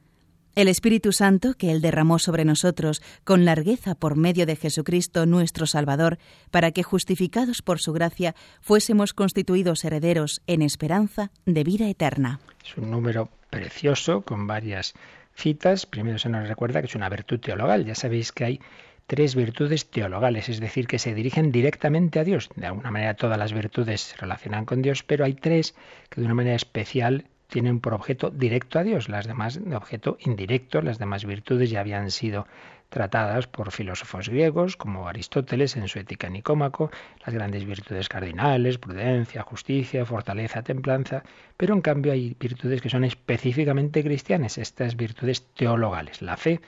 El 0.56 0.68
Espíritu 0.68 1.12
Santo 1.12 1.54
que 1.54 1.70
Él 1.70 1.80
derramó 1.80 2.18
sobre 2.18 2.44
nosotros 2.44 3.04
con 3.24 3.46
largueza 3.46 3.94
por 3.94 4.16
medio 4.16 4.48
de 4.48 4.56
Jesucristo 4.56 5.28
nuestro 5.28 5.68
Salvador, 5.68 6.18
para 6.50 6.72
que, 6.72 6.82
justificados 6.82 7.62
por 7.62 7.80
su 7.80 7.94
gracia, 7.94 8.34
fuésemos 8.62 9.14
constituidos 9.14 9.86
herederos 9.86 10.42
en 10.48 10.64
esperanza 10.64 11.30
de 11.46 11.64
vida 11.64 11.88
eterna. 11.88 12.40
Es 12.66 12.76
un 12.78 12.90
número 12.90 13.30
precioso 13.52 14.22
con 14.22 14.48
varias 14.48 14.96
citas. 15.36 15.86
Primero 15.86 16.18
se 16.18 16.30
nos 16.30 16.48
recuerda 16.48 16.82
que 16.82 16.88
es 16.88 16.96
una 16.96 17.10
virtud 17.10 17.40
teologal. 17.40 17.86
Ya 17.86 17.94
sabéis 17.94 18.32
que 18.32 18.46
hay 18.46 18.60
tres 19.08 19.36
virtudes 19.36 19.90
teologales, 19.90 20.50
es 20.50 20.60
decir, 20.60 20.88
que 20.88 21.00
se 21.00 21.14
dirigen 21.14 21.52
directamente 21.52 22.20
a 22.20 22.24
Dios. 22.24 22.50
De 22.56 22.68
alguna 22.68 22.92
manera 22.92 23.16
todas 23.16 23.38
las 23.38 23.54
virtudes 23.54 24.02
se 24.02 24.18
relacionan 24.18 24.66
con 24.66 24.82
Dios, 24.82 25.04
pero 25.04 25.26
hay 25.26 25.34
tres 25.34 25.76
que 26.10 26.22
de 26.22 26.26
una 26.26 26.36
manera 26.36 26.56
especial 26.56 27.26
tienen 27.48 27.82
por 27.82 27.94
objeto 27.94 28.30
directo 28.30 28.80
a 28.80 28.84
Dios, 28.84 29.10
las 29.10 29.28
demás 29.28 29.60
de 29.64 29.76
objeto 29.76 30.18
indirecto, 30.22 30.82
las 30.82 31.00
demás 31.00 31.26
virtudes 31.26 31.70
ya 31.70 31.82
habían 31.82 32.10
sido 32.10 32.48
tratadas 32.92 33.48
por 33.48 33.72
filósofos 33.72 34.30
griegos 34.30 34.78
como 34.78 35.08
Aristóteles 35.08 35.76
en 35.76 35.88
su 35.88 36.00
Ética 36.00 36.30
Nicómaco, 36.30 36.92
las 37.26 37.34
grandes 37.34 37.66
virtudes 37.66 38.10
cardinales, 38.10 38.78
prudencia, 38.78 39.44
justicia, 39.44 40.06
fortaleza, 40.06 40.62
templanza, 40.62 41.24
pero 41.58 41.74
en 41.74 41.82
cambio 41.82 42.12
hay 42.12 42.36
virtudes 42.40 42.82
que 42.82 42.90
son 42.90 43.04
específicamente 43.04 44.04
cristianas, 44.04 44.58
estas 44.58 44.96
virtudes 44.96 45.46
teologales, 45.54 46.22
la 46.22 46.38
fe, 46.38 46.62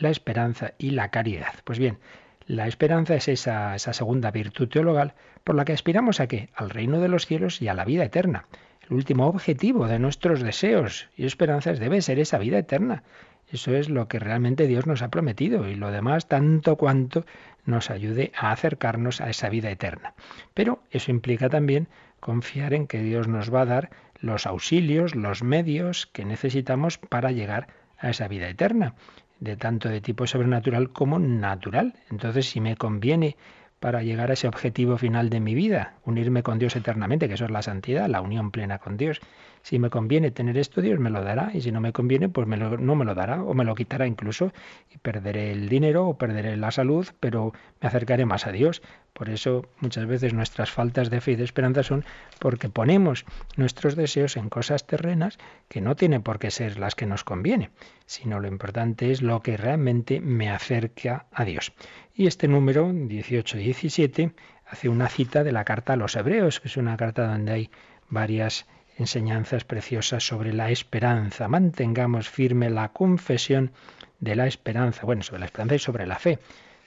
la 0.00 0.10
esperanza 0.10 0.72
y 0.78 0.90
la 0.90 1.10
caridad. 1.10 1.54
Pues 1.64 1.78
bien, 1.78 1.98
la 2.46 2.66
esperanza 2.66 3.14
es 3.14 3.28
esa, 3.28 3.78
segunda 3.78 4.32
virtud 4.32 4.68
teologal 4.68 5.14
por 5.44 5.54
la 5.54 5.64
que 5.64 5.72
aspiramos 5.72 6.18
a 6.18 6.26
qué? 6.26 6.48
Al 6.54 6.70
reino 6.70 7.00
de 7.00 7.08
los 7.08 7.26
cielos 7.26 7.62
y 7.62 7.68
a 7.68 7.74
la 7.74 7.84
vida 7.84 8.04
eterna 8.04 8.46
el 8.90 8.96
último 8.96 9.28
objetivo 9.28 9.86
de 9.86 10.00
nuestros 10.00 10.42
deseos 10.42 11.08
y 11.16 11.24
esperanzas 11.24 11.78
debe 11.78 12.02
ser 12.02 12.18
esa 12.18 12.38
vida 12.38 12.58
eterna. 12.58 13.04
Eso 13.52 13.74
es 13.74 13.88
lo 13.88 14.08
que 14.08 14.18
realmente 14.18 14.66
Dios 14.66 14.86
nos 14.86 15.02
ha 15.02 15.10
prometido 15.10 15.68
y 15.68 15.76
lo 15.76 15.92
demás 15.92 16.26
tanto 16.26 16.76
cuanto 16.76 17.24
nos 17.64 17.90
ayude 17.90 18.32
a 18.36 18.50
acercarnos 18.50 19.20
a 19.20 19.30
esa 19.30 19.48
vida 19.48 19.70
eterna. 19.70 20.14
Pero 20.54 20.82
eso 20.90 21.12
implica 21.12 21.48
también 21.48 21.88
confiar 22.18 22.74
en 22.74 22.88
que 22.88 23.00
Dios 23.00 23.28
nos 23.28 23.54
va 23.54 23.62
a 23.62 23.66
dar 23.66 23.90
los 24.20 24.46
auxilios, 24.46 25.14
los 25.14 25.42
medios 25.42 26.06
que 26.06 26.24
necesitamos 26.24 26.98
para 26.98 27.30
llegar 27.30 27.68
a 27.96 28.10
esa 28.10 28.26
vida 28.28 28.48
eterna, 28.48 28.94
de 29.40 29.56
tanto 29.56 29.88
de 29.88 30.00
tipo 30.00 30.26
sobrenatural 30.26 30.90
como 30.90 31.18
natural. 31.18 31.94
Entonces, 32.10 32.48
si 32.48 32.60
me 32.60 32.76
conviene 32.76 33.36
para 33.80 34.02
llegar 34.02 34.30
a 34.30 34.34
ese 34.34 34.46
objetivo 34.46 34.98
final 34.98 35.30
de 35.30 35.40
mi 35.40 35.54
vida, 35.54 35.94
unirme 36.04 36.42
con 36.42 36.58
Dios 36.58 36.76
eternamente, 36.76 37.28
que 37.28 37.34
eso 37.34 37.46
es 37.46 37.50
la 37.50 37.62
santidad, 37.62 38.08
la 38.08 38.20
unión 38.20 38.50
plena 38.50 38.78
con 38.78 38.98
Dios. 38.98 39.20
Si 39.62 39.78
me 39.78 39.90
conviene 39.90 40.30
tener 40.30 40.56
esto, 40.56 40.80
Dios 40.80 40.98
me 40.98 41.10
lo 41.10 41.22
dará, 41.22 41.50
y 41.52 41.60
si 41.60 41.70
no 41.70 41.80
me 41.80 41.92
conviene, 41.92 42.28
pues 42.28 42.46
no 42.48 42.96
me 42.96 43.04
lo 43.04 43.14
dará, 43.14 43.42
o 43.42 43.54
me 43.54 43.64
lo 43.64 43.74
quitará 43.74 44.06
incluso, 44.06 44.52
y 44.92 44.98
perderé 44.98 45.52
el 45.52 45.68
dinero 45.68 46.06
o 46.06 46.16
perderé 46.16 46.56
la 46.56 46.70
salud, 46.70 47.06
pero 47.20 47.52
me 47.80 47.88
acercaré 47.88 48.24
más 48.26 48.46
a 48.46 48.52
Dios. 48.52 48.82
Por 49.12 49.28
eso 49.28 49.68
muchas 49.80 50.06
veces 50.06 50.32
nuestras 50.32 50.70
faltas 50.70 51.10
de 51.10 51.20
fe 51.20 51.32
y 51.32 51.36
de 51.36 51.44
esperanza 51.44 51.82
son 51.82 52.04
porque 52.38 52.68
ponemos 52.68 53.24
nuestros 53.56 53.96
deseos 53.96 54.36
en 54.36 54.48
cosas 54.48 54.86
terrenas 54.86 55.38
que 55.68 55.80
no 55.80 55.96
tienen 55.96 56.22
por 56.22 56.38
qué 56.38 56.50
ser 56.50 56.78
las 56.78 56.94
que 56.94 57.06
nos 57.06 57.24
conviene, 57.24 57.70
sino 58.06 58.40
lo 58.40 58.48
importante 58.48 59.10
es 59.10 59.20
lo 59.20 59.40
que 59.40 59.56
realmente 59.56 60.20
me 60.20 60.50
acerca 60.50 61.26
a 61.32 61.44
Dios. 61.44 61.72
Y 62.14 62.26
este 62.26 62.48
número 62.48 62.88
18-17 62.88 64.32
hace 64.66 64.88
una 64.88 65.08
cita 65.08 65.44
de 65.44 65.52
la 65.52 65.64
carta 65.64 65.94
a 65.94 65.96
los 65.96 66.16
hebreos, 66.16 66.60
que 66.60 66.68
es 66.68 66.76
una 66.76 66.96
carta 66.96 67.26
donde 67.26 67.52
hay 67.52 67.70
varias 68.08 68.66
enseñanzas 69.00 69.64
preciosas 69.64 70.24
sobre 70.24 70.52
la 70.52 70.70
esperanza. 70.70 71.48
Mantengamos 71.48 72.28
firme 72.28 72.70
la 72.70 72.90
confesión 72.90 73.72
de 74.20 74.36
la 74.36 74.46
esperanza, 74.46 75.04
bueno, 75.04 75.22
sobre 75.22 75.40
la 75.40 75.46
esperanza 75.46 75.74
y 75.74 75.78
sobre 75.78 76.06
la 76.06 76.18
fe 76.18 76.38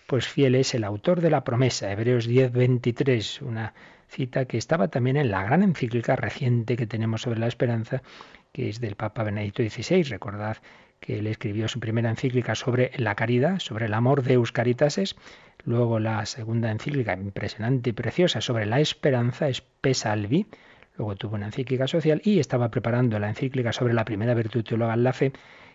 pues 0.08 0.28
fiel 0.28 0.56
es 0.56 0.74
el 0.74 0.84
autor 0.84 1.22
de 1.22 1.30
la 1.30 1.44
promesa, 1.44 1.92
Hebreos 1.92 2.28
10, 2.28 2.52
23, 2.52 3.42
una 3.42 3.74
cita 4.08 4.46
que 4.46 4.58
estaba 4.58 4.90
también 4.90 5.18
en 5.18 5.32
la 5.32 5.44
gran 5.44 5.64
encíclica 5.64 6.16
reciente 6.16 6.76
que 6.76 6.86
tenemos 6.86 7.22
sobre 7.22 7.40
la 7.40 7.48
esperanza, 7.48 8.04
que 8.52 8.70
es 8.70 8.80
del 8.80 8.96
Papa 8.96 9.24
Benedicto 9.24 9.64
XVI. 9.64 10.04
Recordad 10.04 10.58
que 11.00 11.20
él 11.20 11.28
escribió 11.28 11.68
su 11.68 11.80
primera 11.80 12.10
encíclica 12.10 12.56
sobre 12.56 12.92
la 12.98 13.16
caridad, 13.16 13.60
sobre 13.60 13.88
el 13.88 13.94
amor 13.94 14.24
de 14.24 14.34
Euscaritases, 14.34 15.16
luego 15.66 16.00
la 16.00 16.26
segunda 16.26 16.72
encíclica 16.72 17.14
impresionante 17.14 17.90
y 17.90 17.94
preciosa 17.94 18.40
sobre 18.42 18.66
la 18.66 18.80
esperanza, 18.80 19.50
es 19.50 19.62
Pesalvi, 19.62 20.46
luego 20.98 21.16
tuvo 21.16 21.36
una 21.36 21.48
encíclica 21.48 21.88
social 21.88 22.22
y 22.24 22.40
estaba 22.40 22.70
preparando 22.70 23.20
la 23.20 23.30
encíclica 23.30 23.74
sobre 23.74 23.94
la 23.94 24.06
primera 24.06 24.34
virtud 24.34 24.64
teologal, 24.64 25.04
la 25.04 25.14
fe, 25.14 25.34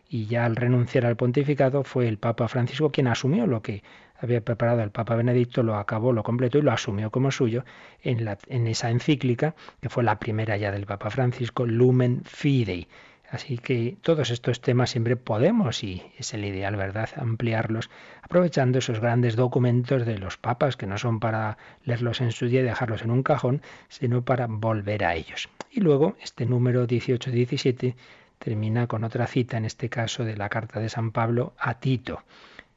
y 0.09 0.27
ya 0.27 0.45
al 0.45 0.57
renunciar 0.57 1.05
al 1.05 1.17
pontificado 1.17 1.85
fue 1.85 2.09
el 2.09 2.19
Papa 2.19 2.49
Francisco 2.49 2.91
quien 2.91 3.09
asumió 3.09 3.47
lo 3.47 3.61
que 3.61 3.83
había 4.17 4.41
preparado 4.41 4.83
el 4.83 4.91
Papa 4.91 5.15
Benedicto, 5.15 5.63
lo 5.63 5.77
acabó, 5.77 6.13
lo 6.13 6.23
completó 6.23 6.59
y 6.59 6.63
lo 6.63 6.73
asumió 6.73 7.11
como 7.11 7.31
suyo 7.31 7.65
en, 8.03 8.25
la, 8.25 8.39
en 8.49 8.67
esa 8.67 8.91
encíclica, 8.91 9.55
que 9.81 9.89
fue 9.89 10.03
la 10.03 10.19
primera 10.19 10.57
ya 10.57 10.73
del 10.73 10.87
Papa 10.87 11.11
Francisco, 11.11 11.67
Lumen 11.67 12.23
Fidei. 12.25 12.89
Así 13.31 13.59
que 13.59 13.99
todos 14.01 14.31
estos 14.31 14.63
temas 14.63 14.91
siempre 14.91 15.17
podemos, 15.17 15.85
y 15.85 16.03
es 16.17 16.33
el 16.33 16.47
ideal, 16.47 16.77
¿verdad?, 16.77 17.11
ampliarlos, 17.17 17.91
aprovechando 18.23 18.79
esos 18.79 19.01
grandes 19.01 19.37
documentos 19.37 20.07
de 20.07 20.19
los 20.19 20.39
papas, 20.39 20.79
que 20.79 20.87
no 20.87 20.97
son 20.97 21.21
para 21.21 21.59
leerlos 21.85 22.23
en 22.23 22.33
su 22.33 22.47
día 22.47 22.61
y 22.61 22.65
dejarlos 22.65 23.03
en 23.03 23.11
un 23.11 23.23
cajón, 23.23 23.61
sino 23.89 24.23
para 24.25 24.47
volver 24.47 25.05
a 25.05 25.15
ellos. 25.15 25.51
Y 25.71 25.81
luego, 25.81 26.17
este 26.23 26.47
número 26.47 26.87
18-17 26.87 27.97
termina 28.39 28.87
con 28.87 29.05
otra 29.05 29.27
cita, 29.27 29.59
en 29.59 29.67
este 29.67 29.91
caso 29.91 30.25
de 30.25 30.37
la 30.37 30.49
carta 30.49 30.81
de 30.81 30.89
San 30.89 31.13
Pablo 31.13 31.53
a 31.59 31.81
Tito, 31.81 32.23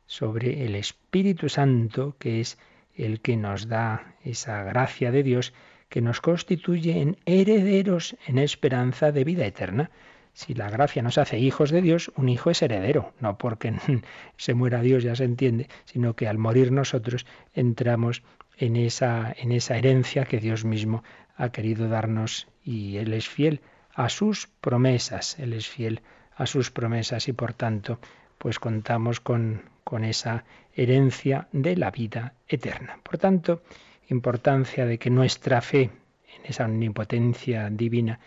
sobre 0.06 0.66
el 0.66 0.76
Espíritu 0.76 1.48
Santo, 1.48 2.18
que 2.20 2.42
es 2.42 2.58
el 2.96 3.22
que 3.22 3.38
nos 3.38 3.70
da 3.70 4.16
esa 4.26 4.64
gracia 4.64 5.12
de 5.12 5.24
Dios 5.24 5.54
que 5.88 6.02
nos 6.02 6.20
constituye 6.20 7.02
en 7.02 7.18
herederos 7.26 8.18
en 8.28 8.38
esperanza 8.38 9.12
de 9.12 9.24
vida 9.24 9.46
eterna. 9.46 9.92
Si 10.34 10.54
la 10.54 10.70
gracia 10.70 11.02
nos 11.02 11.18
hace 11.18 11.40
hijos 11.40 11.72
de 11.72 11.82
Dios, 11.82 12.12
un 12.16 12.30
hijo 12.30 12.50
es 12.50 12.62
heredero, 12.62 13.14
no 13.20 13.38
porque 13.38 13.74
se 14.38 14.54
muera 14.54 14.82
Dios, 14.82 15.04
ya 15.04 15.16
se 15.16 15.26
entiende, 15.26 15.68
sino 15.86 16.16
que 16.16 16.28
al 16.28 16.38
morir 16.38 16.72
nosotros 16.72 17.26
entramos 17.54 18.24
en 18.58 18.76
esa, 18.76 19.34
en 19.38 19.52
esa 19.52 19.78
herencia 19.78 20.26
que 20.26 20.40
Dios 20.40 20.66
mismo 20.66 21.04
ha 21.36 21.50
querido 21.50 21.90
darnos 21.90 22.48
y 22.64 22.98
Él 22.98 23.14
es 23.14 23.28
fiel 23.28 23.62
a 23.94 24.10
sus 24.10 24.48
promesas. 24.48 25.38
Él 25.40 25.54
es 25.54 25.68
fiel 25.68 26.02
a 26.36 26.46
sus 26.46 26.72
promesas 26.72 27.28
y 27.28 27.34
por 27.34 27.54
tanto 27.54 28.00
pues 28.38 28.60
contamos 28.60 29.20
con, 29.20 29.64
con 29.84 30.04
esa 30.04 30.46
herencia 30.74 31.48
de 31.52 31.76
la 31.76 31.92
vida 31.92 32.34
eterna. 32.48 33.00
Por 33.04 33.18
tanto, 33.18 33.62
importancia 34.10 34.86
de 34.86 34.98
que 34.98 35.10
nuestra 35.10 35.62
fe 35.62 35.92
en 36.36 36.46
esa 36.46 36.66
omnipotencia 36.66 37.70
divina 37.70 38.20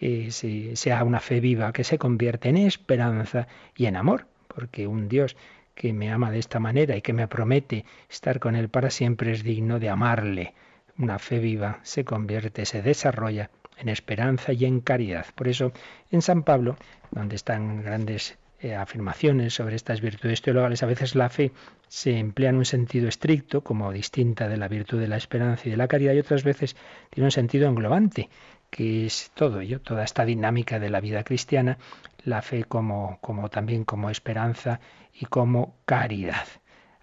eh, 0.00 0.30
sea 0.74 1.04
una 1.04 1.20
fe 1.20 1.40
viva 1.40 1.72
que 1.72 1.84
se 1.84 1.98
convierte 1.98 2.48
en 2.48 2.56
esperanza 2.56 3.46
y 3.76 3.86
en 3.86 3.96
amor, 3.96 4.26
porque 4.48 4.86
un 4.86 5.08
Dios 5.08 5.36
que 5.74 5.92
me 5.92 6.10
ama 6.10 6.30
de 6.30 6.38
esta 6.38 6.58
manera 6.58 6.96
y 6.96 7.02
que 7.02 7.12
me 7.12 7.28
promete 7.28 7.84
estar 8.08 8.40
con 8.40 8.56
Él 8.56 8.68
para 8.68 8.90
siempre 8.90 9.32
es 9.32 9.42
digno 9.42 9.78
de 9.78 9.90
amarle. 9.90 10.54
Una 10.98 11.18
fe 11.18 11.38
viva 11.38 11.80
se 11.82 12.04
convierte, 12.04 12.66
se 12.66 12.82
desarrolla 12.82 13.50
en 13.78 13.88
esperanza 13.88 14.52
y 14.52 14.64
en 14.64 14.80
caridad. 14.80 15.26
Por 15.34 15.48
eso, 15.48 15.72
en 16.10 16.22
San 16.22 16.42
Pablo, 16.42 16.76
donde 17.10 17.36
están 17.36 17.82
grandes 17.82 18.38
eh, 18.60 18.74
afirmaciones 18.74 19.54
sobre 19.54 19.76
estas 19.76 20.02
virtudes 20.02 20.42
teologales, 20.42 20.82
a 20.82 20.86
veces 20.86 21.14
la 21.14 21.30
fe 21.30 21.52
se 21.88 22.18
emplea 22.18 22.50
en 22.50 22.56
un 22.56 22.66
sentido 22.66 23.08
estricto, 23.08 23.62
como 23.62 23.90
distinta 23.90 24.48
de 24.48 24.58
la 24.58 24.68
virtud 24.68 25.00
de 25.00 25.08
la 25.08 25.16
esperanza 25.16 25.62
y 25.66 25.70
de 25.70 25.78
la 25.78 25.88
caridad, 25.88 26.12
y 26.12 26.18
otras 26.18 26.44
veces 26.44 26.76
tiene 27.08 27.26
un 27.26 27.30
sentido 27.30 27.68
englobante, 27.68 28.28
que 28.70 29.06
es 29.06 29.30
todo 29.34 29.60
ello, 29.60 29.80
toda 29.80 30.04
esta 30.04 30.24
dinámica 30.24 30.78
de 30.78 30.90
la 30.90 31.00
vida 31.00 31.24
cristiana, 31.24 31.78
la 32.24 32.42
fe 32.42 32.64
como, 32.64 33.18
como 33.20 33.48
también 33.48 33.84
como 33.84 34.10
esperanza 34.10 34.80
y 35.12 35.26
como 35.26 35.74
caridad. 35.84 36.46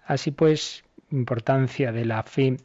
Así 0.06 0.30
pues, 0.30 0.84
importancia 1.10 1.92
de 1.92 2.04
la 2.04 2.22
fe 2.22 2.56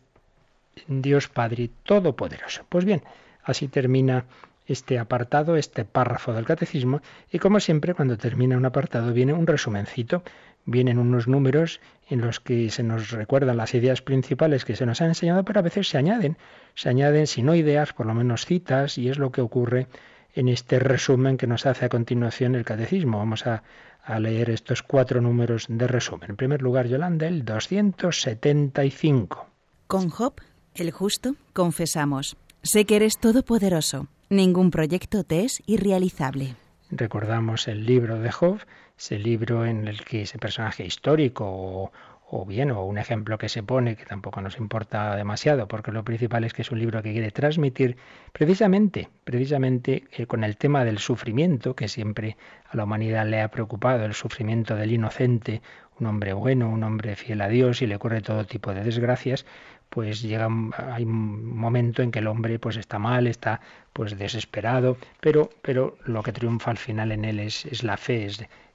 en 0.88 1.02
Dios 1.02 1.28
Padre 1.28 1.70
Todopoderoso. 1.84 2.66
Pues 2.70 2.86
bien, 2.86 3.04
Así 3.44 3.68
termina 3.68 4.26
este 4.66 4.98
apartado, 4.98 5.58
este 5.58 5.84
párrafo 5.84 6.32
del 6.34 6.46
catecismo, 6.46 7.02
y 7.30 7.40
como 7.40 7.60
siempre, 7.60 7.94
cuando 7.94 8.18
termina 8.18 8.56
un 8.58 8.66
apartado 8.66 9.12
viene 9.14 9.34
un 9.34 9.46
resumencito. 9.46 10.24
Vienen 10.66 10.98
unos 10.98 11.28
números 11.28 11.82
en 12.10 12.22
los 12.22 12.40
que 12.40 12.70
se 12.70 12.84
nos 12.84 13.12
recuerdan 13.12 13.58
las 13.58 13.74
ideas 13.74 14.02
principales 14.02 14.66
que 14.66 14.76
se 14.76 14.86
nos 14.86 15.02
han 15.02 15.10
enseñado, 15.10 15.44
pero 15.44 15.60
a 15.60 15.64
veces 15.64 15.88
se 15.88 15.98
añaden, 15.98 16.38
se 16.76 16.90
añaden, 16.90 17.28
si 17.28 17.44
no 17.44 17.56
ideas, 17.56 17.94
por 17.94 18.06
lo 18.06 18.14
menos 18.14 18.46
citas, 18.46 18.98
y 18.98 19.10
es 19.10 19.18
lo 19.18 19.32
que 19.32 19.42
ocurre 19.42 19.88
en 20.34 20.50
este 20.50 20.80
resumen 20.80 21.38
que 21.38 21.48
nos 21.48 21.66
hace 21.66 21.86
a 21.86 21.90
continuación 21.90 22.56
el 22.56 22.66
catecismo. 22.66 23.20
Vamos 23.20 23.46
a, 23.46 23.64
a 24.04 24.20
leer 24.20 24.50
estos 24.50 24.84
cuatro 24.84 25.22
números 25.22 25.68
de 25.70 25.88
resumen. 25.88 26.32
En 26.32 26.36
primer 26.36 26.62
lugar, 26.62 26.88
Yolanda, 26.88 27.28
el 27.28 27.46
275. 27.46 29.48
Con 29.88 30.10
Job, 30.10 30.34
el 30.76 30.92
justo, 30.92 31.36
confesamos, 31.54 32.36
sé 32.62 32.86
que 32.86 32.96
eres 32.96 33.18
todopoderoso, 33.20 34.08
ningún 34.30 34.72
proyecto 34.72 35.24
te 35.24 35.46
es 35.46 35.62
irrealizable. 35.66 36.56
Recordamos 36.90 37.68
el 37.68 37.86
libro 37.86 38.20
de 38.20 38.32
Job, 38.32 38.60
ese 38.98 39.20
libro 39.20 39.66
en 39.66 39.88
el 39.88 40.04
que 40.04 40.24
ese 40.24 40.38
personaje 40.38 40.86
histórico 40.86 41.92
o, 42.36 42.46
bien, 42.46 42.72
o 42.72 42.84
un 42.84 42.98
ejemplo 42.98 43.38
que 43.38 43.50
se 43.50 43.62
pone, 43.62 43.96
que 43.96 44.06
tampoco 44.06 44.42
nos 44.42 44.58
importa 44.58 45.16
demasiado, 45.16 45.68
porque 45.68 45.92
lo 45.92 46.04
principal 46.04 46.44
es 46.44 46.54
que 46.54 46.64
es 46.64 46.72
un 46.72 46.80
libro 46.80 47.04
que 47.04 47.12
quiere 47.12 47.32
transmitir 47.32 47.96
precisamente, 48.32 49.10
precisamente 49.24 50.06
eh, 50.12 50.26
con 50.26 50.44
el 50.44 50.58
tema 50.58 50.84
del 50.84 50.98
sufrimiento, 50.98 51.76
que 51.76 51.88
siempre 51.88 52.38
a 52.70 52.76
la 52.78 52.86
humanidad 52.86 53.28
le 53.28 53.42
ha 53.42 53.50
preocupado, 53.50 54.06
el 54.06 54.16
sufrimiento 54.16 54.76
del 54.76 54.92
inocente, 54.94 55.62
un 56.00 56.08
hombre 56.08 56.34
bueno, 56.34 56.70
un 56.70 56.84
hombre 56.84 57.16
fiel 57.16 57.42
a 57.42 57.50
Dios 57.50 57.82
y 57.82 57.88
le 57.88 57.98
ocurre 57.98 58.22
todo 58.22 58.46
tipo 58.46 58.74
de 58.74 58.84
desgracias, 58.84 59.46
pues 59.90 60.24
llega 60.24 60.48
hay 60.92 61.04
un 61.04 61.56
momento 61.56 62.02
en 62.02 62.10
que 62.12 62.18
el 62.18 62.26
hombre 62.26 62.58
pues 62.58 62.78
está 62.78 62.98
mal, 62.98 63.28
está 63.28 63.62
pues 63.94 64.18
desesperado, 64.18 64.98
pero 65.22 65.52
pero 65.62 65.98
lo 66.06 66.24
que 66.24 66.34
triunfa 66.34 66.72
al 66.72 66.80
final 66.80 67.12
en 67.12 67.26
él 67.26 67.40
es, 67.40 67.66
es 67.66 67.84
la 67.84 67.98
fe, 67.98 68.28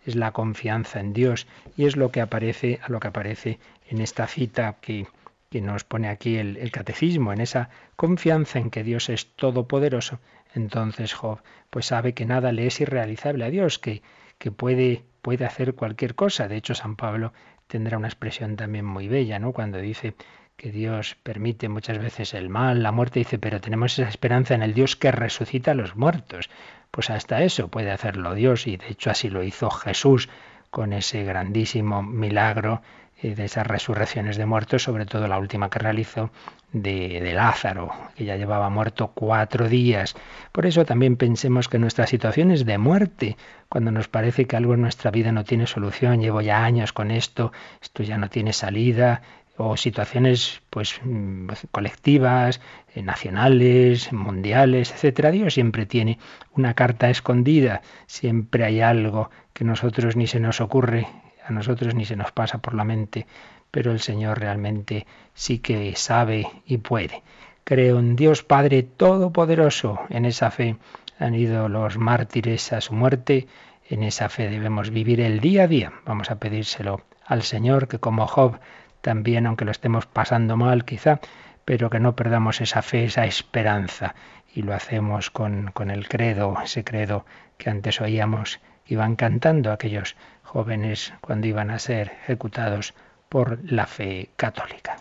es 0.08 0.16
la 0.16 0.32
confianza 0.32 1.00
en 1.00 1.12
Dios 1.12 1.46
y 1.76 1.84
es 1.84 1.96
lo 1.96 2.10
que 2.10 2.22
aparece 2.22 2.80
a 2.82 2.90
lo 2.90 2.98
que 2.98 3.08
aparece 3.08 3.58
en 3.88 4.00
esta 4.00 4.26
cita 4.26 4.76
que, 4.80 5.06
que 5.50 5.60
nos 5.60 5.84
pone 5.84 6.08
aquí 6.08 6.36
el, 6.36 6.70
catecismo, 6.70 7.32
en 7.32 7.40
esa 7.40 7.68
confianza 7.96 8.58
en 8.58 8.70
que 8.70 8.84
Dios 8.84 9.10
es 9.10 9.26
todopoderoso, 9.36 10.18
entonces 10.54 11.12
Job 11.12 11.40
pues 11.70 11.86
sabe 11.86 12.14
que 12.14 12.24
nada 12.24 12.52
le 12.52 12.66
es 12.66 12.80
irrealizable 12.80 13.44
a 13.44 13.50
Dios, 13.50 13.78
que, 13.78 14.02
que 14.38 14.50
puede, 14.50 15.04
puede 15.20 15.44
hacer 15.44 15.74
cualquier 15.74 16.14
cosa. 16.14 16.48
De 16.48 16.56
hecho, 16.56 16.74
San 16.74 16.96
Pablo 16.96 17.34
tendrá 17.66 17.98
una 17.98 18.08
expresión 18.08 18.56
también 18.56 18.86
muy 18.86 19.08
bella, 19.08 19.38
¿no? 19.38 19.52
Cuando 19.52 19.78
dice 19.78 20.14
que 20.58 20.72
Dios 20.72 21.16
permite 21.22 21.68
muchas 21.68 21.98
veces 21.98 22.34
el 22.34 22.48
mal, 22.48 22.82
la 22.82 22.90
muerte, 22.90 23.20
dice, 23.20 23.38
pero 23.38 23.60
tenemos 23.60 23.96
esa 23.96 24.08
esperanza 24.08 24.54
en 24.54 24.62
el 24.62 24.74
Dios 24.74 24.96
que 24.96 25.12
resucita 25.12 25.70
a 25.70 25.74
los 25.74 25.94
muertos. 25.94 26.50
Pues 26.90 27.10
hasta 27.10 27.42
eso 27.42 27.68
puede 27.68 27.92
hacerlo 27.92 28.34
Dios 28.34 28.66
y 28.66 28.76
de 28.76 28.88
hecho 28.88 29.10
así 29.10 29.30
lo 29.30 29.44
hizo 29.44 29.70
Jesús 29.70 30.28
con 30.70 30.92
ese 30.92 31.22
grandísimo 31.22 32.02
milagro 32.02 32.82
eh, 33.22 33.36
de 33.36 33.44
esas 33.44 33.68
resurrecciones 33.68 34.36
de 34.36 34.46
muertos, 34.46 34.82
sobre 34.82 35.06
todo 35.06 35.28
la 35.28 35.38
última 35.38 35.70
que 35.70 35.78
realizó 35.78 36.30
de, 36.72 37.20
de, 37.20 37.34
Lázaro, 37.34 37.90
que 38.16 38.24
ya 38.24 38.36
llevaba 38.36 38.68
muerto 38.68 39.12
cuatro 39.14 39.68
días. 39.68 40.16
Por 40.50 40.66
eso 40.66 40.84
también 40.84 41.16
pensemos 41.16 41.68
que 41.68 41.78
nuestra 41.78 42.08
situación 42.08 42.50
es 42.50 42.66
de 42.66 42.78
muerte, 42.78 43.36
cuando 43.68 43.92
nos 43.92 44.08
parece 44.08 44.46
que 44.46 44.56
algo 44.56 44.74
en 44.74 44.82
nuestra 44.82 45.10
vida 45.10 45.30
no 45.30 45.44
tiene 45.44 45.66
solución, 45.66 46.20
llevo 46.20 46.40
ya 46.40 46.64
años 46.64 46.92
con 46.92 47.10
esto, 47.10 47.52
esto 47.80 48.02
ya 48.02 48.18
no 48.18 48.28
tiene 48.28 48.52
salida, 48.52 49.22
o 49.58 49.76
situaciones 49.76 50.62
pues 50.70 51.00
mm, 51.04 51.48
colectivas, 51.72 52.60
eh, 52.94 53.02
nacionales, 53.02 54.12
mundiales, 54.12 54.92
etcétera. 54.92 55.32
Dios 55.32 55.54
siempre 55.54 55.84
tiene 55.84 56.18
una 56.54 56.74
carta 56.74 57.10
escondida, 57.10 57.82
siempre 58.06 58.64
hay 58.64 58.80
algo 58.80 59.30
que 59.52 59.64
nosotros 59.64 60.16
ni 60.16 60.28
se 60.28 60.38
nos 60.38 60.60
ocurre, 60.60 61.08
a 61.44 61.52
nosotros 61.52 61.94
ni 61.94 62.04
se 62.04 62.16
nos 62.16 62.30
pasa 62.30 62.58
por 62.58 62.74
la 62.74 62.84
mente, 62.84 63.26
pero 63.70 63.90
el 63.90 64.00
Señor 64.00 64.38
realmente 64.38 65.06
sí 65.34 65.58
que 65.58 65.94
sabe 65.96 66.46
y 66.64 66.78
puede. 66.78 67.22
Creo 67.64 67.98
en 67.98 68.16
Dios 68.16 68.44
Padre 68.44 68.84
Todopoderoso, 68.84 70.00
en 70.08 70.24
esa 70.24 70.50
fe 70.52 70.76
han 71.18 71.34
ido 71.34 71.68
los 71.68 71.98
mártires 71.98 72.72
a 72.72 72.80
su 72.80 72.94
muerte, 72.94 73.48
en 73.90 74.04
esa 74.04 74.28
fe 74.28 74.48
debemos 74.48 74.90
vivir 74.90 75.20
el 75.20 75.40
día 75.40 75.64
a 75.64 75.66
día. 75.66 75.92
Vamos 76.06 76.30
a 76.30 76.38
pedírselo 76.38 77.02
al 77.26 77.42
Señor 77.42 77.88
que 77.88 77.98
como 77.98 78.26
Job 78.26 78.60
también, 79.00 79.46
aunque 79.46 79.64
lo 79.64 79.70
estemos 79.70 80.06
pasando 80.06 80.56
mal 80.56 80.84
quizá, 80.84 81.20
pero 81.64 81.90
que 81.90 82.00
no 82.00 82.16
perdamos 82.16 82.60
esa 82.60 82.82
fe, 82.82 83.04
esa 83.04 83.26
esperanza. 83.26 84.14
Y 84.54 84.62
lo 84.62 84.74
hacemos 84.74 85.30
con, 85.30 85.70
con 85.72 85.90
el 85.90 86.08
credo, 86.08 86.56
ese 86.64 86.84
credo 86.84 87.24
que 87.58 87.70
antes 87.70 88.00
oíamos, 88.00 88.60
iban 88.86 89.16
cantando 89.16 89.70
aquellos 89.72 90.16
jóvenes 90.42 91.12
cuando 91.20 91.46
iban 91.46 91.70
a 91.70 91.78
ser 91.78 92.12
ejecutados 92.22 92.94
por 93.28 93.58
la 93.70 93.86
fe 93.86 94.30
católica. 94.36 94.96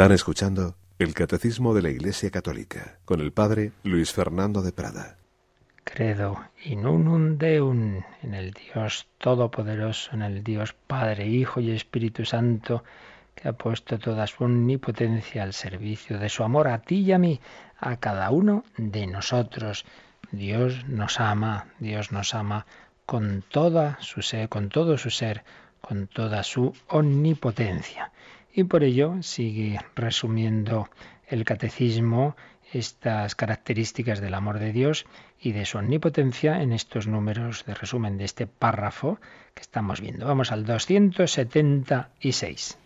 Están 0.01 0.13
escuchando 0.13 0.77
el 0.99 1.13
Catecismo 1.13 1.75
de 1.75 1.83
la 1.83 1.91
Iglesia 1.91 2.31
Católica 2.31 2.97
con 3.05 3.21
el 3.21 3.33
Padre 3.33 3.73
Luis 3.83 4.15
Fernando 4.15 4.63
de 4.63 4.73
Prada. 4.73 5.19
Credo 5.85 6.43
in 6.65 6.87
unum 6.87 7.37
Deum, 7.37 8.01
en 8.23 8.33
el 8.33 8.53
Dios 8.53 9.07
Todopoderoso, 9.19 10.13
en 10.15 10.23
el 10.23 10.43
Dios 10.43 10.73
Padre, 10.73 11.27
Hijo 11.27 11.61
y 11.61 11.73
Espíritu 11.73 12.25
Santo, 12.25 12.83
que 13.35 13.49
ha 13.49 13.53
puesto 13.53 13.99
toda 13.99 14.27
su 14.27 14.45
omnipotencia 14.45 15.43
al 15.43 15.53
servicio 15.53 16.19
de 16.19 16.31
su 16.31 16.45
amor 16.45 16.69
a 16.69 16.79
ti 16.79 17.01
y 17.01 17.13
a 17.13 17.19
mí, 17.19 17.39
a 17.79 17.99
cada 17.99 18.31
uno 18.31 18.65
de 18.79 19.07
nosotros. 19.07 19.85
Dios 20.33 20.87
nos 20.89 21.21
ama, 21.21 21.67
Dios 21.79 22.11
nos 22.11 22.35
ama 22.35 22.65
con 23.05 23.45
toda 23.47 23.99
su 24.01 24.23
ser, 24.23 24.49
con 24.49 24.71
todo 24.71 24.97
su 24.97 25.11
ser, 25.11 25.45
con 25.83 26.07
toda 26.07 26.43
su 26.43 26.73
omnipotencia. 26.89 28.13
Y 28.53 28.65
por 28.65 28.85
ello 28.85 29.23
sigue 29.23 29.79
resumiendo 29.95 30.91
el 31.27 31.45
catecismo 31.45 32.37
estas 32.73 33.35
características 33.35 34.21
del 34.21 34.35
amor 34.35 34.59
de 34.59 34.73
Dios 34.73 35.07
y 35.41 35.53
de 35.53 35.65
su 35.65 35.79
omnipotencia 35.79 36.61
en 36.63 36.73
estos 36.73 37.07
números 37.07 37.65
de 37.67 37.75
resumen 37.75 38.19
de 38.19 38.25
este 38.25 38.47
párrafo 38.47 39.19
que 39.55 39.63
estamos 39.63 40.01
viendo. 40.01 40.27
Vamos 40.27 40.51
al 40.53 40.65
276. 40.65 42.79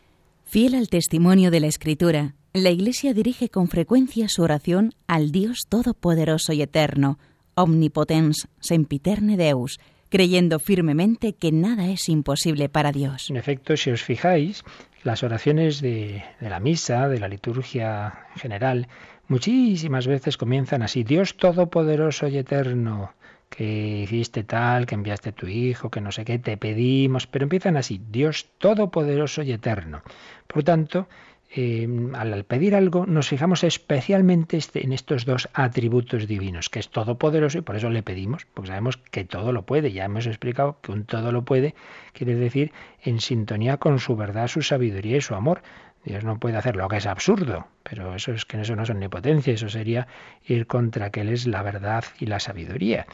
Fiel 0.45 0.75
al 0.75 0.89
testimonio 0.89 1.51
de 1.51 1.61
la 1.61 1.67
Escritura, 1.67 2.35
la 2.53 2.71
Iglesia 2.71 3.15
dirige 3.15 3.49
con 3.49 3.69
frecuencia 3.69 4.29
su 4.29 4.43
oración 4.43 4.93
al 5.07 5.33
Dios 5.33 5.63
Todopoderoso 5.69 6.53
y 6.53 6.63
Eterno, 6.63 7.19
Omnipotens, 7.55 8.49
Sempiterne 8.61 9.37
Deus, 9.37 9.79
creyendo 10.15 10.61
firmemente 10.61 11.33
que 11.33 11.51
nada 11.51 11.89
es 11.89 12.09
imposible 12.09 12.69
para 12.69 12.93
Dios. 12.93 13.31
En 13.31 13.37
efecto, 13.37 13.77
si 13.77 13.91
os 13.91 14.05
fijáis, 14.05 14.63
las 15.03 15.25
oraciones 15.25 15.81
de, 15.81 16.23
la 16.39 16.61
misa, 16.61 17.09
de 17.09 17.19
la 17.19 17.27
liturgia 17.27 18.29
general, 18.37 18.87
muchísimas 19.27 20.07
veces 20.07 20.37
comienzan 20.37 20.85
así, 20.85 21.03
Dios 21.03 21.37
Todopoderoso 21.37 22.29
y 22.29 22.39
Eterno, 22.39 23.13
que 23.51 24.03
hiciste 24.05 24.45
tal, 24.45 24.87
que 24.87 24.95
enviaste 24.95 25.33
tu 25.33 25.49
Hijo, 25.49 25.91
que 25.91 26.01
no 26.01 26.13
sé 26.13 26.25
qué, 26.25 26.39
te 26.39 26.57
pedimos, 26.57 27.27
pero 27.27 27.43
empiezan 27.43 27.77
así, 27.77 28.01
Dios 28.09 28.47
Todopoderoso 28.59 29.43
y 29.43 29.51
Eterno. 29.51 30.03
Por 30.47 30.63
tanto, 30.63 31.09
eh, 31.57 31.89
al 32.15 32.45
pedir 32.45 32.75
algo 32.75 33.07
nos 33.07 33.29
fijamos 33.29 33.63
especialmente 33.63 34.57
este, 34.57 34.85
en 34.85 34.93
estos 34.93 35.25
dos 35.25 35.49
atributos 35.55 36.27
divinos, 36.27 36.69
que 36.69 36.81
es 36.81 36.89
todopoderoso 36.89 37.59
y 37.59 37.61
por 37.61 37.77
eso 37.77 37.91
le 37.91 38.03
pedimos, 38.03 38.45
porque 38.53 38.69
sabemos 38.69 38.97
que 38.97 39.25
todo 39.25 39.53
lo 39.53 39.63
puede. 39.63 39.93
Ya 39.93 40.05
hemos 40.05 40.27
explicado 40.27 40.81
que 40.83 40.91
un 40.91 41.05
todo 41.05 41.31
lo 41.31 41.45
puede 41.45 41.77
quiere 42.13 42.35
decir 42.35 42.73
en 43.03 43.21
sintonía 43.21 43.77
con 43.77 44.01
su 44.01 44.17
verdad, 44.17 44.49
su 44.49 44.63
sabiduría 44.63 45.19
y 45.19 45.21
su 45.21 45.37
amor. 45.37 45.63
Dios 46.05 46.25
no 46.25 46.41
puede 46.41 46.57
hacer 46.57 46.75
lo 46.75 46.89
que 46.89 46.97
es 46.97 47.07
absurdo, 47.07 47.69
pero 47.85 48.17
eso 48.17 48.33
es 48.33 48.45
que 48.45 48.61
eso 48.61 48.75
no 48.75 48.83
es 48.83 48.91
omnipotencia, 48.91 49.55
eso 49.55 49.69
sería 49.69 50.09
ir 50.45 50.67
contra 50.67 51.11
que 51.11 51.21
Él 51.21 51.29
es 51.29 51.47
la 51.47 51.63
verdad 51.63 52.05
y 52.19 52.27
la 52.27 52.41
sabiduría. 52.41 53.07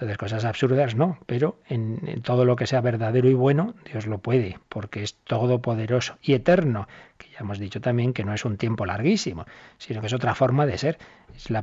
Entonces, 0.00 0.16
cosas 0.16 0.46
absurdas 0.46 0.94
no, 0.94 1.18
pero 1.26 1.58
en, 1.68 2.22
todo 2.22 2.46
lo 2.46 2.56
que 2.56 2.66
sea 2.66 2.80
verdadero 2.80 3.28
y 3.28 3.34
bueno, 3.34 3.74
Dios 3.84 4.06
lo 4.06 4.16
puede, 4.16 4.58
porque 4.70 5.02
es 5.02 5.16
todopoderoso 5.24 6.16
y 6.22 6.32
eterno, 6.32 6.88
que 7.18 7.28
ya 7.28 7.40
hemos 7.40 7.58
dicho 7.58 7.82
también 7.82 8.14
que 8.14 8.24
no 8.24 8.32
es 8.32 8.46
un 8.46 8.56
tiempo 8.56 8.86
larguísimo, 8.86 9.44
sino 9.76 10.00
que 10.00 10.06
es 10.06 10.14
otra 10.14 10.34
forma 10.34 10.64
de 10.64 10.78
ser, 10.78 10.96
es 11.36 11.50
la, 11.50 11.62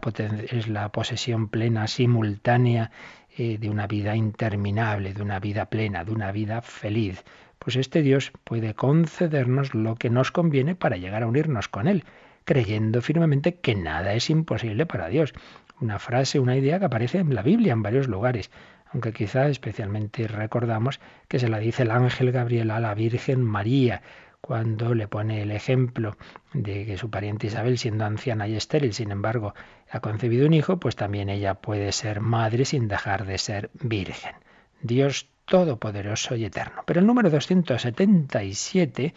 es 0.51 0.67
la 0.67 0.89
posesión 0.89 1.47
plena, 1.47 1.88
simultánea 1.88 2.91
eh, 3.35 3.57
de 3.57 3.71
una 3.71 3.88
vida 3.88 4.15
interminable, 4.15 5.15
de 5.15 5.21
una 5.23 5.39
vida 5.39 5.65
plena, 5.65 6.03
de 6.03 6.11
una 6.11 6.31
vida 6.31 6.61
feliz. 6.61 7.23
Pues 7.57 7.75
este 7.75 8.03
Dios 8.03 8.31
puede 8.43 8.75
concedernos 8.75 9.73
lo 9.73 9.95
que 9.95 10.11
nos 10.11 10.31
conviene 10.31 10.75
para 10.75 10.97
llegar 10.97 11.23
a 11.23 11.27
unirnos 11.27 11.69
con 11.69 11.88
Él, 11.88 12.03
creyendo 12.45 13.01
firmemente 13.01 13.55
que 13.55 13.73
nada 13.73 14.13
es 14.13 14.29
imposible 14.29 14.85
para 14.85 15.07
Dios 15.07 15.33
una 15.80 15.99
frase, 15.99 16.39
una 16.39 16.55
idea 16.55 16.80
que 16.80 16.86
aparece 16.86 17.19
en 17.19 17.34
la 17.34 17.41
Biblia 17.41 17.73
en 17.73 17.84
varios 17.84 18.07
lugares, 18.07 18.51
aunque 18.91 19.13
quizá 19.13 19.47
especialmente 19.47 20.28
recordamos 20.28 20.99
que 21.28 21.39
se 21.39 21.49
la 21.49 21.59
dice 21.59 21.84
el 21.84 21.91
ángel 21.91 22.32
Gabriel 22.32 22.71
a 22.71 22.80
la 22.80 22.93
Virgen 22.93 23.43
María 23.43 24.01
cuando 24.41 24.95
le 24.95 25.07
pone 25.07 25.41
el 25.41 25.51
ejemplo 25.51 26.15
de 26.53 26.86
que 26.86 26.97
su 26.97 27.09
pariente 27.09 27.47
Isabel, 27.47 27.78
siendo 27.78 28.05
anciana 28.05 28.47
y 28.47 28.55
estéril, 28.55 28.93
sin 28.93 29.11
embargo, 29.11 29.53
ha 29.91 29.99
concebido 29.99 30.45
un 30.45 30.53
hijo, 30.53 30.80
pues 30.80 30.95
también 30.95 31.30
ella 31.30 31.55
puede 31.55 31.91
ser 31.91 32.21
madre 32.21 32.63
sin 32.63 32.88
dejar 32.88 33.25
de 33.25 33.38
ser 33.38 33.69
virgen. 33.73 34.36
Dios 34.82 35.30
Todopoderoso 35.45 36.36
y 36.36 36.45
Eterno. 36.45 36.84
Pero 36.86 36.99
el 36.99 37.07
número 37.07 37.30
277 37.30 39.13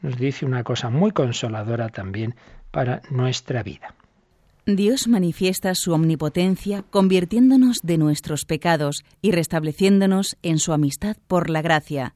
nos 0.00 0.16
dice 0.16 0.46
una 0.46 0.64
cosa 0.64 0.88
muy 0.88 1.12
consoladora 1.12 1.90
también 1.90 2.34
para 2.70 3.02
nuestra 3.10 3.62
vida. 3.62 3.94
Dios 4.66 5.08
manifiesta 5.08 5.74
su 5.74 5.92
omnipotencia 5.92 6.84
convirtiéndonos 6.88 7.80
de 7.82 7.98
nuestros 7.98 8.46
pecados 8.46 9.04
y 9.20 9.30
restableciéndonos 9.30 10.38
en 10.42 10.58
su 10.58 10.72
amistad 10.72 11.18
por 11.28 11.50
la 11.50 11.60
gracia. 11.60 12.14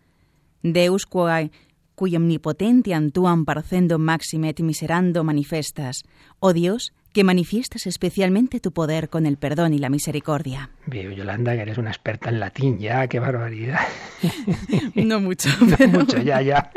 Deus 0.62 1.05
quae, 1.05 1.51
cui 1.94 2.16
omnipotentiam 2.16 3.11
tuam 3.11 3.44
parcendo 3.44 3.99
maximet 3.99 4.62
miserando 4.64 5.24
manifestas. 5.24 6.05
Oh 6.40 6.55
Dios, 6.55 6.94
que 7.12 7.24
manifiestas 7.24 7.86
especialmente 7.86 8.61
tu 8.61 8.72
poder 8.72 9.09
con 9.09 9.26
el 9.26 9.36
perdón 9.36 9.74
y 9.74 9.78
la 9.78 9.88
misericordia. 9.88 10.70
Bien, 10.86 11.12
Yolanda, 11.12 11.54
que 11.54 11.62
eres 11.62 11.78
una 11.78 11.90
experta 11.90 12.30
en 12.30 12.40
latín, 12.40 12.78
ya, 12.78 13.06
qué 13.06 13.18
barbaridad. 13.18 13.80
no 14.94 15.20
mucho, 15.20 15.48
no 15.80 15.88
mucho, 15.88 16.18
ya, 16.18 16.42
ya. 16.42 16.70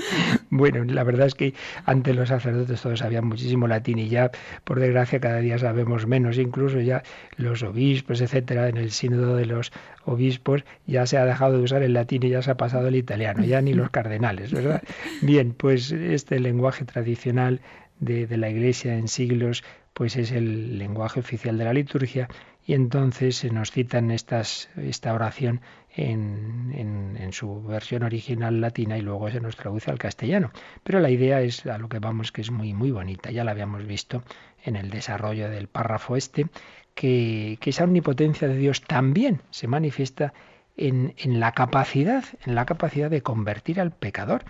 bueno, 0.50 0.84
la 0.84 1.04
verdad 1.04 1.26
es 1.26 1.34
que 1.34 1.54
antes 1.84 2.16
los 2.16 2.28
sacerdotes 2.28 2.80
todos 2.80 2.98
sabían 3.00 3.26
muchísimo 3.26 3.68
latín 3.68 3.98
y 3.98 4.08
ya, 4.08 4.30
por 4.64 4.80
desgracia, 4.80 5.20
cada 5.20 5.38
día 5.38 5.58
sabemos 5.58 6.06
menos, 6.06 6.38
incluso 6.38 6.80
ya 6.80 7.02
los 7.36 7.62
obispos, 7.62 8.20
etcétera, 8.20 8.68
en 8.68 8.76
el 8.76 8.90
sínodo 8.90 9.36
de 9.36 9.46
los 9.46 9.72
obispos 10.04 10.64
ya 10.86 11.06
se 11.06 11.16
ha 11.16 11.24
dejado 11.24 11.58
de 11.58 11.62
usar 11.62 11.82
el 11.82 11.94
latín 11.94 12.22
y 12.24 12.30
ya 12.30 12.42
se 12.42 12.50
ha 12.50 12.56
pasado 12.56 12.88
el 12.88 12.96
italiano, 12.96 13.44
ya 13.44 13.60
ni 13.60 13.74
los 13.74 13.90
cardenales, 13.90 14.52
¿verdad? 14.52 14.82
Bien, 15.22 15.54
pues 15.56 15.92
este 15.92 16.40
lenguaje 16.40 16.84
tradicional 16.84 17.60
de, 18.00 18.36
la 18.36 18.50
Iglesia 18.50 18.96
en 18.96 19.08
siglos, 19.08 19.64
pues 19.92 20.16
es 20.16 20.32
el 20.32 20.78
lenguaje 20.78 21.20
oficial 21.20 21.56
de 21.58 21.64
la 21.64 21.72
liturgia 21.72 22.28
y 22.66 22.74
entonces 22.74 23.36
se 23.36 23.50
nos 23.50 23.70
citan 23.70 24.10
estas, 24.10 24.70
esta 24.76 25.12
oración 25.12 25.60
en, 25.94 26.72
en, 27.18 27.32
su 27.32 27.62
versión 27.62 28.02
original 28.02 28.60
latina 28.60 28.96
y 28.96 29.02
luego 29.02 29.30
se 29.30 29.40
nos 29.40 29.56
traduce 29.56 29.90
al 29.90 29.98
castellano. 29.98 30.50
Pero 30.82 31.00
la 31.00 31.10
idea 31.10 31.40
es 31.40 31.66
a 31.66 31.78
lo 31.78 31.88
que 31.88 31.98
vamos 31.98 32.32
que 32.32 32.40
es 32.40 32.50
muy 32.50 32.72
muy 32.72 32.90
bonita. 32.90 33.30
Ya 33.30 33.44
la 33.44 33.50
habíamos 33.50 33.86
visto 33.86 34.22
en 34.64 34.76
el 34.76 34.90
desarrollo 34.90 35.50
del 35.50 35.68
párrafo 35.68 36.16
este, 36.16 36.46
que, 36.94 37.58
esa 37.64 37.84
omnipotencia 37.84 38.48
de 38.48 38.56
Dios 38.56 38.82
también 38.82 39.40
se 39.50 39.66
manifiesta 39.66 40.32
en, 40.76 41.14
la 41.40 41.52
capacidad, 41.52 42.24
en 42.44 42.54
la 42.54 42.64
capacidad 42.64 43.10
de 43.10 43.22
convertir 43.22 43.80
al 43.80 43.92
pecador 43.92 44.44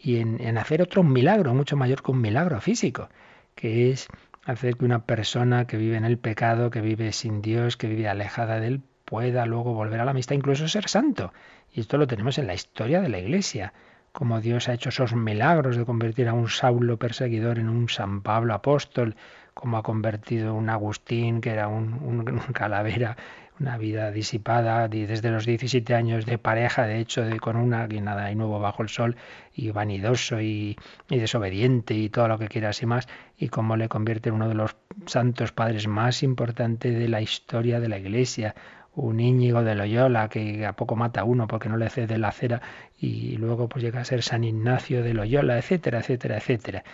y 0.00 0.18
en, 0.18 0.40
en 0.40 0.58
hacer 0.58 0.82
otro 0.82 1.02
milagro, 1.02 1.54
mucho 1.54 1.76
mayor 1.76 2.02
que 2.02 2.10
un 2.10 2.20
milagro 2.20 2.60
físico, 2.60 3.08
que 3.54 3.90
es 3.90 4.08
hacer 4.44 4.76
que 4.76 4.84
una 4.84 5.04
persona 5.04 5.66
que 5.66 5.76
vive 5.76 5.96
en 5.96 6.04
el 6.04 6.18
pecado, 6.18 6.70
que 6.70 6.80
vive 6.80 7.12
sin 7.12 7.42
Dios, 7.42 7.76
que 7.76 7.88
vive 7.88 8.08
alejada 8.08 8.60
de 8.60 8.68
él, 8.68 8.80
pueda 9.04 9.46
luego 9.46 9.74
volver 9.74 10.00
a 10.00 10.04
la 10.04 10.12
amistad, 10.12 10.36
incluso 10.36 10.68
ser 10.68 10.88
santo. 10.88 11.32
Y 11.72 11.80
esto 11.80 11.98
lo 11.98 12.06
tenemos 12.06 12.38
en 12.38 12.46
la 12.46 12.54
historia 12.54 13.00
de 13.00 13.08
la 13.08 13.18
Iglesia, 13.18 13.72
como 14.12 14.40
Dios 14.40 14.68
ha 14.68 14.74
hecho 14.74 14.88
esos 14.88 15.14
milagros 15.14 15.76
de 15.76 15.84
convertir 15.84 16.28
a 16.28 16.32
un 16.32 16.48
Saulo 16.48 16.98
perseguidor 16.98 17.58
en 17.58 17.68
un 17.68 17.88
San 17.88 18.22
Pablo 18.22 18.54
apóstol, 18.54 19.16
como 19.54 19.76
ha 19.76 19.82
convertido 19.82 20.54
un 20.54 20.70
Agustín, 20.70 21.40
que 21.40 21.50
era 21.50 21.68
un, 21.68 21.94
un 22.02 22.52
calavera, 22.52 23.16
una 23.60 23.76
vida 23.76 24.10
disipada 24.10 24.86
desde 24.88 25.30
los 25.30 25.44
17 25.44 25.94
años 25.94 26.26
de 26.26 26.38
pareja, 26.38 26.86
de 26.86 27.00
hecho, 27.00 27.22
de, 27.22 27.40
con 27.40 27.56
una 27.56 27.88
que 27.88 28.00
nada 28.00 28.26
hay 28.26 28.34
nuevo 28.34 28.60
bajo 28.60 28.82
el 28.82 28.88
sol, 28.88 29.16
y 29.54 29.70
vanidoso 29.70 30.40
y, 30.40 30.76
desobediente 31.08 31.94
y 31.94 32.08
todo 32.08 32.28
lo 32.28 32.38
que 32.38 32.48
quieras 32.48 32.82
y 32.82 32.86
más, 32.86 33.08
y 33.36 33.48
cómo 33.48 33.76
le 33.76 33.88
convierte 33.88 34.28
en 34.28 34.36
uno 34.36 34.48
de 34.48 34.54
los 34.54 34.76
santos 35.06 35.52
padres 35.52 35.88
más 35.88 36.22
importantes 36.22 36.96
de 36.96 37.08
la 37.08 37.20
historia 37.20 37.80
de 37.80 37.88
la 37.88 37.98
Iglesia, 37.98 38.54
un 38.94 39.20
Íñigo 39.20 39.62
de 39.62 39.74
Loyola 39.74 40.28
que 40.28 40.66
a 40.66 40.72
poco 40.72 40.96
mata 40.96 41.20
a 41.20 41.24
uno 41.24 41.46
porque 41.46 41.68
no 41.68 41.76
le 41.76 41.88
cede 41.88 42.18
la 42.18 42.32
cera 42.32 42.60
y 42.98 43.36
luego 43.36 43.68
pues 43.68 43.84
llega 43.84 44.00
a 44.00 44.04
ser 44.04 44.22
San 44.22 44.42
Ignacio 44.42 45.04
de 45.04 45.14
Loyola, 45.14 45.56
etcétera, 45.56 46.00
etcétera, 46.00 46.38
etcétera. 46.38 46.84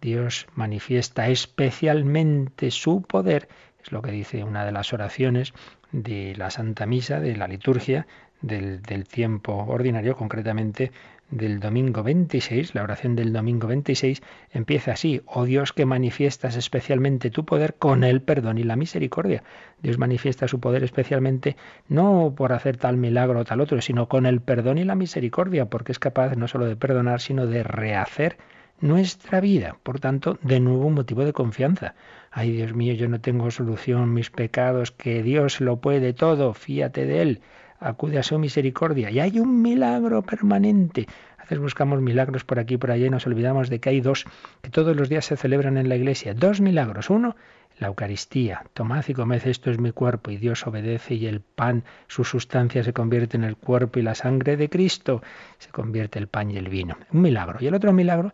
Dios 0.00 0.46
manifiesta 0.54 1.28
especialmente 1.28 2.70
su 2.70 3.00
poder, 3.00 3.48
es 3.82 3.92
lo 3.92 4.02
que 4.02 4.10
dice 4.10 4.44
una 4.44 4.66
de 4.66 4.72
las 4.72 4.92
oraciones 4.92 5.54
de 5.94 6.34
la 6.36 6.50
Santa 6.50 6.86
Misa, 6.86 7.20
de 7.20 7.36
la 7.36 7.46
liturgia 7.46 8.06
del, 8.42 8.82
tiempo 9.06 9.52
ordinario, 9.68 10.16
concretamente 10.16 10.90
del 11.30 11.60
domingo 11.60 12.02
26, 12.02 12.74
la 12.74 12.82
oración 12.82 13.14
del 13.16 13.32
domingo 13.32 13.68
26, 13.68 14.20
empieza 14.52 14.92
así, 14.92 15.22
oh 15.24 15.44
Dios 15.44 15.72
que 15.72 15.86
manifiestas 15.86 16.56
especialmente 16.56 17.30
tu 17.30 17.44
poder 17.44 17.74
con 17.74 18.02
el 18.04 18.20
perdón 18.20 18.58
y 18.58 18.64
la 18.64 18.76
misericordia. 18.76 19.44
Dios 19.82 19.96
manifiesta 19.96 20.48
su 20.48 20.60
poder 20.60 20.82
especialmente 20.82 21.56
no 21.88 22.34
por 22.36 22.52
hacer 22.52 22.76
tal 22.76 22.96
milagro 22.96 23.40
o 23.40 23.44
tal 23.44 23.60
otro, 23.60 23.80
sino 23.80 24.08
con 24.08 24.26
el 24.26 24.40
perdón 24.40 24.78
y 24.78 24.84
la 24.84 24.96
misericordia, 24.96 25.66
porque 25.66 25.92
es 25.92 25.98
capaz 26.00 26.36
no 26.36 26.48
solo 26.48 26.66
de 26.66 26.76
perdonar, 26.76 27.20
sino 27.20 27.46
de 27.46 27.62
rehacer 27.62 28.36
nuestra 28.80 29.40
vida. 29.40 29.76
Por 29.82 30.00
tanto, 30.00 30.38
de 30.42 30.60
nuevo 30.60 30.86
un 30.86 30.94
motivo 30.94 31.24
de 31.24 31.32
confianza. 31.32 31.94
Ay 32.36 32.50
Dios 32.50 32.74
mío, 32.74 32.94
yo 32.94 33.08
no 33.08 33.20
tengo 33.20 33.50
solución, 33.50 34.12
mis 34.12 34.30
pecados, 34.30 34.90
que 34.90 35.22
Dios 35.22 35.60
lo 35.60 35.80
puede 35.80 36.12
todo, 36.12 36.52
fíate 36.52 37.06
de 37.06 37.22
Él 37.22 37.40
acude 37.84 38.18
a 38.18 38.22
su 38.22 38.38
misericordia 38.38 39.10
y 39.10 39.20
hay 39.20 39.38
un 39.38 39.62
milagro 39.62 40.22
permanente. 40.22 41.06
A 41.38 41.42
veces 41.42 41.58
buscamos 41.58 42.00
milagros 42.00 42.44
por 42.44 42.58
aquí 42.58 42.74
y 42.74 42.78
por 42.78 42.90
allá 42.90 43.06
y 43.06 43.10
nos 43.10 43.26
olvidamos 43.26 43.68
de 43.68 43.78
que 43.78 43.90
hay 43.90 44.00
dos 44.00 44.24
que 44.62 44.70
todos 44.70 44.96
los 44.96 45.10
días 45.10 45.26
se 45.26 45.36
celebran 45.36 45.76
en 45.76 45.90
la 45.90 45.96
iglesia. 45.96 46.32
Dos 46.32 46.62
milagros. 46.62 47.10
Uno, 47.10 47.36
la 47.78 47.88
Eucaristía. 47.88 48.64
Tomad 48.72 49.04
y 49.08 49.12
comed, 49.12 49.46
esto 49.46 49.70
es 49.70 49.78
mi 49.78 49.92
cuerpo. 49.92 50.30
Y 50.30 50.38
Dios 50.38 50.66
obedece 50.66 51.14
y 51.14 51.26
el 51.26 51.40
pan, 51.40 51.84
su 52.06 52.24
sustancia 52.24 52.82
se 52.82 52.94
convierte 52.94 53.36
en 53.36 53.44
el 53.44 53.56
cuerpo 53.56 53.98
y 53.98 54.02
la 54.02 54.14
sangre 54.14 54.56
de 54.56 54.70
Cristo. 54.70 55.22
Se 55.58 55.70
convierte 55.70 56.18
el 56.18 56.28
pan 56.28 56.50
y 56.50 56.56
el 56.56 56.70
vino. 56.70 56.96
Un 57.12 57.20
milagro. 57.20 57.58
Y 57.60 57.66
el 57.66 57.74
otro 57.74 57.92
milagro, 57.92 58.32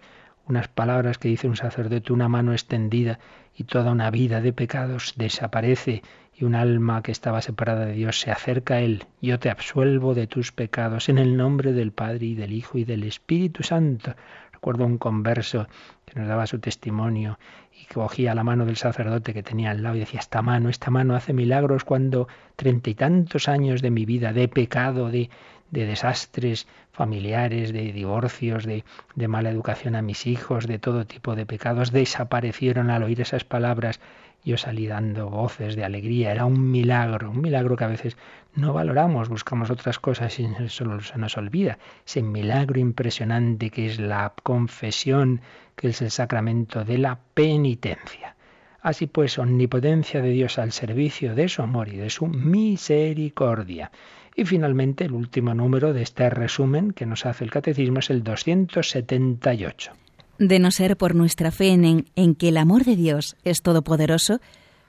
unas 0.51 0.69
palabras 0.69 1.19
que 1.19 1.29
dice 1.29 1.49
un 1.49 1.57
sacerdote, 1.57 2.13
una 2.13 2.29
mano 2.29 2.53
extendida 2.53 3.19
y 3.57 3.65
toda 3.65 3.93
una 3.93 4.11
vida 4.11 4.41
de 4.41 4.53
pecados 4.53 5.15
desaparece 5.17 6.03
y 6.35 6.45
un 6.45 6.55
alma 6.55 7.03
que 7.03 7.13
estaba 7.13 7.41
separada 7.41 7.87
de 7.87 7.93
Dios 7.93 8.21
se 8.21 8.31
acerca 8.31 8.75
a 8.75 8.81
Él. 8.81 9.05
Yo 9.23 9.39
te 9.39 9.51
absuelvo 9.51 10.15
de 10.15 10.27
tus 10.27 10.53
pecados 10.53 11.09
en 11.09 11.19
el 11.19 11.37
nombre 11.37 11.73
del 11.73 11.93
Padre 11.93 12.27
y 12.27 12.35
del 12.35 12.53
Hijo 12.53 12.79
y 12.79 12.85
del 12.85 13.05
Espíritu 13.05 13.63
Santo. 13.63 14.15
Recuerdo 14.53 14.85
un 14.85 14.99
converso 14.99 15.69
que 16.05 16.19
nos 16.19 16.29
daba 16.29 16.47
su 16.47 16.59
testimonio 16.59 17.39
y 17.73 17.87
que 17.87 17.95
cogía 17.95 18.35
la 18.35 18.45
mano 18.45 18.67
del 18.67 18.77
sacerdote 18.77 19.33
que 19.33 19.43
tenía 19.43 19.71
al 19.71 19.83
lado 19.83 19.97
y 19.97 20.01
decía, 20.01 20.21
esta 20.21 20.43
mano, 20.43 20.69
esta 20.69 20.91
mano 20.91 21.15
hace 21.15 21.33
milagros 21.33 21.85
cuando 21.85 22.29
treinta 22.57 22.91
y 22.91 22.95
tantos 22.95 23.49
años 23.49 23.83
de 23.83 23.91
mi 23.91 24.05
vida 24.05 24.33
de 24.33 24.49
pecado, 24.49 25.11
de, 25.11 25.31
de 25.71 25.87
desastres 25.87 26.67
familiares, 26.93 27.73
de 27.73 27.93
divorcios, 27.93 28.65
de, 28.65 28.85
de 29.15 29.29
mala 29.29 29.51
educación 29.51 29.95
a 29.95 30.03
mis 30.03 30.27
hijos, 30.27 30.67
de 30.67 30.79
todo 30.79 31.07
tipo 31.07 31.37
de 31.37 31.47
pecados, 31.47 31.93
desaparecieron 31.93 32.91
al 32.91 33.03
oír 33.03 33.21
esas 33.21 33.45
palabras 33.45 34.01
yo 34.43 34.57
salí 34.57 34.87
dando 34.87 35.29
voces 35.29 35.77
de 35.77 35.85
alegría. 35.85 36.33
Era 36.33 36.47
un 36.47 36.71
milagro, 36.71 37.31
un 37.31 37.41
milagro 37.41 37.77
que 37.77 37.85
a 37.85 37.89
veces 37.89 38.17
no 38.55 38.73
valoramos, 38.73 39.29
buscamos 39.29 39.71
otras 39.71 39.99
cosas 39.99 40.39
y 40.41 40.49
solo 40.69 41.01
se 41.01 41.19
nos 41.19 41.37
olvida. 41.37 41.79
Ese 42.07 42.23
milagro 42.23 42.81
impresionante 42.81 43.71
que 43.71 43.87
es 43.87 44.01
la 44.01 44.33
confesión, 44.43 45.43
que 45.77 45.89
es 45.89 46.01
el 46.01 46.11
sacramento 46.11 46.85
de 46.85 46.99
la 46.99 47.19
penitencia. 47.35 48.37
Así 48.81 49.07
pues, 49.07 49.39
omnipotencia 49.39 50.23
de 50.23 50.31
Dios 50.31 50.59
al 50.59 50.73
servicio 50.73 51.35
de 51.35 51.51
su 51.51 51.61
amor 51.61 51.89
y 51.89 51.97
de 51.97 52.09
su 52.09 52.27
misericordia. 52.27 53.91
Y 54.35 54.45
finalmente, 54.45 55.05
el 55.05 55.13
último 55.13 55.55
número 55.55 55.93
de 55.93 56.03
este 56.03 56.31
resumen 56.31 56.93
que 56.93 57.07
nos 57.07 57.27
hace 57.27 57.45
el 57.45 57.51
Catecismo 57.51 57.99
es 57.99 58.11
el 58.11 58.23
278. 58.23 59.93
De 60.39 60.59
no 60.59 60.71
ser 60.71 60.97
por 60.97 61.15
nuestra 61.15 61.51
fe 61.51 61.69
en, 61.69 62.07
en 62.17 62.35
que 62.35 62.49
el 62.49 62.57
amor 62.57 62.85
de 62.85 62.97
Dios 62.97 63.37
es 63.45 63.61
todopoderoso, 63.63 64.41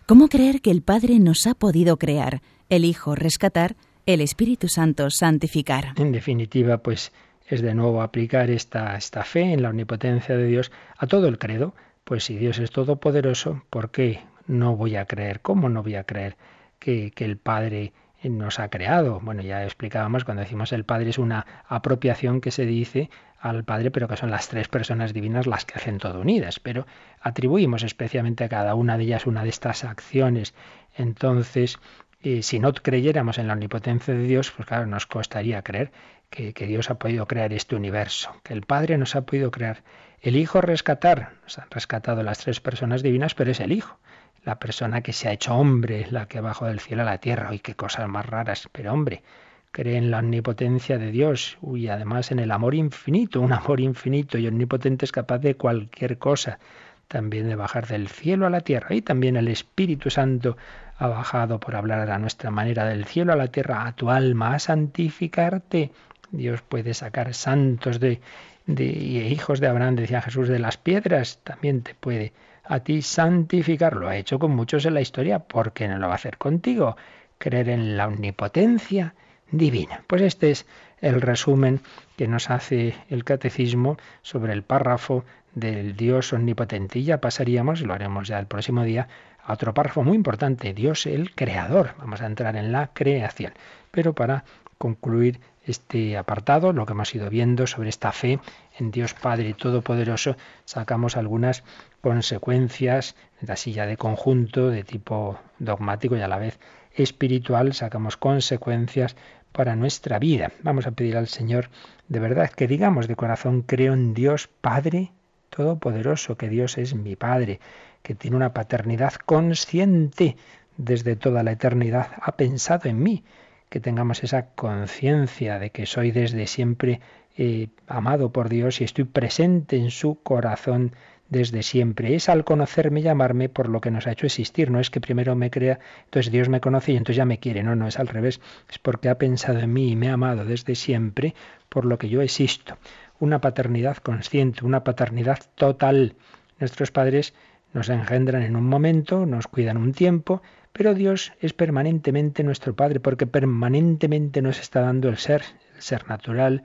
¿cómo 0.05 0.29
creer 0.29 0.61
que 0.61 0.71
el 0.71 0.81
Padre 0.81 1.19
nos 1.19 1.45
ha 1.47 1.55
podido 1.55 1.97
crear, 1.97 2.41
el 2.69 2.85
Hijo 2.85 3.15
rescatar, 3.15 3.75
el 4.05 4.21
Espíritu 4.21 4.69
Santo 4.69 5.09
santificar? 5.09 5.93
En 5.97 6.11
definitiva, 6.11 6.77
pues 6.77 7.11
es 7.47 7.61
de 7.61 7.75
nuevo 7.75 8.01
aplicar 8.01 8.49
esta, 8.49 8.95
esta 8.95 9.23
fe 9.23 9.53
en 9.53 9.61
la 9.61 9.69
omnipotencia 9.69 10.37
de 10.37 10.47
Dios 10.47 10.71
a 10.97 11.07
todo 11.07 11.27
el 11.27 11.37
credo. 11.37 11.75
Pues 12.05 12.23
si 12.23 12.37
Dios 12.37 12.59
es 12.59 12.71
todopoderoso, 12.71 13.63
¿por 13.69 13.91
qué 13.91 14.21
no 14.47 14.75
voy 14.75 14.95
a 14.95 15.05
creer? 15.05 15.41
¿Cómo 15.41 15.67
no 15.69 15.83
voy 15.83 15.95
a 15.95 16.05
creer 16.05 16.37
que, 16.79 17.11
que 17.11 17.25
el 17.25 17.37
Padre 17.37 17.93
nos 18.29 18.59
ha 18.59 18.69
creado. 18.69 19.19
Bueno, 19.19 19.41
ya 19.41 19.63
explicábamos 19.63 20.23
cuando 20.23 20.41
decimos 20.41 20.71
el 20.73 20.85
Padre 20.85 21.09
es 21.09 21.17
una 21.17 21.45
apropiación 21.67 22.41
que 22.41 22.51
se 22.51 22.65
dice 22.65 23.09
al 23.39 23.63
Padre, 23.63 23.91
pero 23.91 24.07
que 24.07 24.17
son 24.17 24.29
las 24.29 24.47
tres 24.47 24.67
personas 24.67 25.13
divinas 25.13 25.47
las 25.47 25.65
que 25.65 25.75
hacen 25.75 25.97
todo 25.97 26.21
unidas, 26.21 26.59
pero 26.59 26.85
atribuimos 27.19 27.83
especialmente 27.83 28.43
a 28.43 28.49
cada 28.49 28.75
una 28.75 28.97
de 28.97 29.03
ellas 29.03 29.25
una 29.25 29.43
de 29.43 29.49
estas 29.49 29.83
acciones. 29.83 30.53
Entonces, 30.95 31.79
eh, 32.21 32.43
si 32.43 32.59
no 32.59 32.73
creyéramos 32.73 33.39
en 33.39 33.47
la 33.47 33.53
omnipotencia 33.53 34.13
de 34.13 34.23
Dios, 34.23 34.51
pues 34.51 34.67
claro, 34.67 34.85
nos 34.85 35.07
costaría 35.07 35.63
creer 35.63 35.91
que, 36.29 36.53
que, 36.53 36.67
Dios 36.67 36.91
ha 36.91 36.99
podido 36.99 37.27
crear 37.27 37.51
este 37.51 37.75
universo, 37.75 38.35
que 38.43 38.53
el 38.53 38.61
Padre 38.61 38.97
nos 38.97 39.15
ha 39.15 39.25
podido 39.25 39.49
crear, 39.49 39.83
el 40.21 40.35
Hijo 40.35 40.61
rescatar, 40.61 41.33
nos 41.43 41.57
han 41.57 41.69
rescatado 41.71 42.21
las 42.21 42.37
tres 42.37 42.59
personas 42.59 43.01
divinas, 43.01 43.33
pero 43.33 43.51
es 43.51 43.59
el 43.59 43.71
Hijo 43.71 43.97
la 44.43 44.59
persona 44.59 45.01
que 45.01 45.13
se 45.13 45.27
ha 45.27 45.33
hecho 45.33 45.55
hombre, 45.55 46.07
la 46.09 46.27
que 46.27 46.41
bajó 46.41 46.65
del 46.65 46.79
cielo 46.79 47.03
a 47.03 47.05
la 47.05 47.19
tierra. 47.19 47.49
¡Uy, 47.51 47.59
qué 47.59 47.75
cosas 47.75 48.07
más 48.07 48.25
raras! 48.25 48.67
Pero 48.71 48.93
hombre, 48.93 49.23
cree 49.71 49.97
en 49.97 50.11
la 50.11 50.19
omnipotencia 50.19 50.97
de 50.97 51.11
Dios 51.11 51.57
y 51.61 51.87
además 51.87 52.31
en 52.31 52.39
el 52.39 52.51
amor 52.51 52.75
infinito, 52.75 53.39
un 53.39 53.53
amor 53.53 53.79
infinito 53.79 54.37
y 54.37 54.47
omnipotente 54.47 55.05
es 55.05 55.11
capaz 55.11 55.39
de 55.39 55.55
cualquier 55.55 56.17
cosa, 56.17 56.59
también 57.07 57.47
de 57.47 57.55
bajar 57.55 57.87
del 57.87 58.07
cielo 58.07 58.47
a 58.47 58.49
la 58.49 58.61
tierra. 58.61 58.95
Y 58.95 59.01
también 59.01 59.35
el 59.35 59.47
Espíritu 59.47 60.09
Santo 60.09 60.57
ha 60.97 61.07
bajado, 61.07 61.59
por 61.59 61.75
hablar 61.75 62.09
a 62.09 62.19
nuestra 62.19 62.51
manera, 62.51 62.85
del 62.85 63.05
cielo 63.05 63.33
a 63.33 63.35
la 63.35 63.47
tierra, 63.47 63.85
a 63.85 63.95
tu 63.95 64.09
alma, 64.09 64.55
a 64.55 64.59
santificarte. 64.59 65.91
Dios 66.31 66.61
puede 66.61 66.93
sacar 66.93 67.33
santos 67.33 67.99
de, 67.99 68.21
de 68.65 68.85
hijos 68.85 69.59
de 69.59 69.67
Abraham, 69.67 69.95
decía 69.95 70.21
Jesús, 70.21 70.47
de 70.47 70.59
las 70.59 70.77
piedras, 70.77 71.39
también 71.43 71.81
te 71.81 71.93
puede 71.95 72.33
a 72.71 72.79
ti 72.79 73.01
santificar. 73.01 73.97
Lo 73.97 74.07
ha 74.07 74.15
hecho 74.15 74.39
con 74.39 74.51
muchos 74.55 74.85
en 74.85 74.93
la 74.93 75.01
historia, 75.01 75.39
¿por 75.39 75.73
qué 75.73 75.89
no 75.89 75.97
lo 75.97 76.07
va 76.07 76.13
a 76.13 76.15
hacer 76.15 76.37
contigo? 76.37 76.95
Creer 77.37 77.67
en 77.67 77.97
la 77.97 78.07
omnipotencia 78.07 79.13
divina. 79.51 80.03
Pues 80.07 80.21
este 80.21 80.51
es 80.51 80.65
el 81.01 81.19
resumen 81.19 81.81
que 82.15 82.29
nos 82.29 82.49
hace 82.49 82.95
el 83.09 83.25
catecismo 83.25 83.97
sobre 84.21 84.53
el 84.53 84.63
párrafo 84.63 85.25
del 85.53 85.97
Dios 85.97 86.31
omnipotente. 86.31 86.99
Y 86.99 87.03
ya 87.03 87.19
pasaríamos, 87.19 87.81
lo 87.81 87.93
haremos 87.93 88.29
ya 88.29 88.39
el 88.39 88.47
próximo 88.47 88.83
día, 88.83 89.09
a 89.43 89.51
otro 89.51 89.73
párrafo 89.73 90.03
muy 90.03 90.15
importante, 90.15 90.73
Dios 90.73 91.05
el 91.07 91.35
creador. 91.35 91.95
Vamos 91.97 92.21
a 92.21 92.25
entrar 92.25 92.55
en 92.55 92.71
la 92.71 92.91
creación. 92.93 93.51
Pero 93.91 94.13
para 94.13 94.45
concluir 94.81 95.39
este 95.63 96.17
apartado, 96.17 96.73
lo 96.73 96.87
que 96.87 96.93
hemos 96.93 97.13
ido 97.13 97.29
viendo 97.29 97.67
sobre 97.67 97.89
esta 97.89 98.11
fe 98.11 98.39
en 98.79 98.89
Dios 98.89 99.13
Padre 99.13 99.53
Todopoderoso, 99.53 100.35
sacamos 100.65 101.17
algunas 101.17 101.63
consecuencias, 102.01 103.15
así 103.47 103.73
ya 103.73 103.85
de 103.85 103.95
conjunto, 103.95 104.71
de 104.71 104.83
tipo 104.83 105.37
dogmático 105.59 106.17
y 106.17 106.21
a 106.21 106.27
la 106.27 106.39
vez 106.39 106.59
espiritual, 106.95 107.73
sacamos 107.73 108.17
consecuencias 108.17 109.15
para 109.51 109.75
nuestra 109.75 110.17
vida. 110.17 110.51
Vamos 110.63 110.87
a 110.87 110.91
pedir 110.91 111.15
al 111.15 111.27
Señor 111.27 111.69
de 112.07 112.19
verdad 112.19 112.49
que 112.49 112.67
digamos 112.67 113.07
de 113.07 113.15
corazón, 113.15 113.61
creo 113.61 113.93
en 113.93 114.15
Dios 114.15 114.49
Padre 114.61 115.11
Todopoderoso, 115.51 116.37
que 116.37 116.49
Dios 116.49 116.79
es 116.79 116.95
mi 116.95 117.15
Padre, 117.15 117.59
que 118.01 118.15
tiene 118.15 118.35
una 118.35 118.53
paternidad 118.53 119.13
consciente 119.13 120.37
desde 120.77 121.15
toda 121.15 121.43
la 121.43 121.51
eternidad, 121.51 122.07
ha 122.19 122.31
pensado 122.31 122.89
en 122.89 123.03
mí, 123.03 123.23
que 123.71 123.79
tengamos 123.79 124.21
esa 124.21 124.47
conciencia 124.47 125.57
de 125.57 125.69
que 125.69 125.85
soy 125.85 126.11
desde 126.11 126.45
siempre 126.45 126.99
eh, 127.37 127.69
amado 127.87 128.33
por 128.33 128.49
Dios 128.49 128.81
y 128.81 128.83
estoy 128.83 129.05
presente 129.05 129.77
en 129.77 129.91
su 129.91 130.21
corazón 130.21 130.93
desde 131.29 131.63
siempre. 131.63 132.13
Es 132.13 132.27
al 132.27 132.43
conocerme 132.43 132.99
y 132.99 133.03
llamarme 133.03 133.47
por 133.47 133.69
lo 133.69 133.79
que 133.79 133.89
nos 133.89 134.07
ha 134.07 134.11
hecho 134.11 134.25
existir. 134.25 134.69
No 134.69 134.81
es 134.81 134.89
que 134.89 134.99
primero 134.99 135.37
me 135.37 135.49
crea, 135.49 135.79
entonces 136.03 136.33
Dios 136.33 136.49
me 136.49 136.59
conoce 136.59 136.91
y 136.91 136.97
entonces 136.97 137.15
ya 137.15 137.23
me 137.23 137.39
quiere. 137.39 137.63
No, 137.63 137.73
no, 137.77 137.87
es 137.87 137.97
al 137.97 138.09
revés. 138.09 138.41
Es 138.69 138.77
porque 138.77 139.07
ha 139.07 139.17
pensado 139.17 139.59
en 139.59 139.71
mí 139.71 139.91
y 139.91 139.95
me 139.95 140.09
ha 140.09 140.15
amado 140.15 140.43
desde 140.43 140.75
siempre 140.75 141.33
por 141.69 141.85
lo 141.85 141.97
que 141.97 142.09
yo 142.09 142.21
existo. 142.21 142.77
Una 143.19 143.39
paternidad 143.39 143.97
consciente, 143.99 144.65
una 144.65 144.83
paternidad 144.83 145.39
total. 145.55 146.15
Nuestros 146.59 146.91
padres 146.91 147.33
nos 147.71 147.87
engendran 147.87 148.43
en 148.43 148.57
un 148.57 148.67
momento, 148.67 149.25
nos 149.25 149.47
cuidan 149.47 149.77
un 149.77 149.93
tiempo, 149.93 150.41
pero 150.73 150.93
Dios 150.93 151.33
es 151.39 151.53
permanentemente 151.53 152.43
nuestro 152.43 152.75
Padre 152.75 152.99
porque 152.99 153.27
permanentemente 153.27 154.41
nos 154.41 154.59
está 154.59 154.81
dando 154.81 155.09
el 155.09 155.17
ser, 155.17 155.43
el 155.75 155.81
ser 155.81 156.07
natural, 156.07 156.63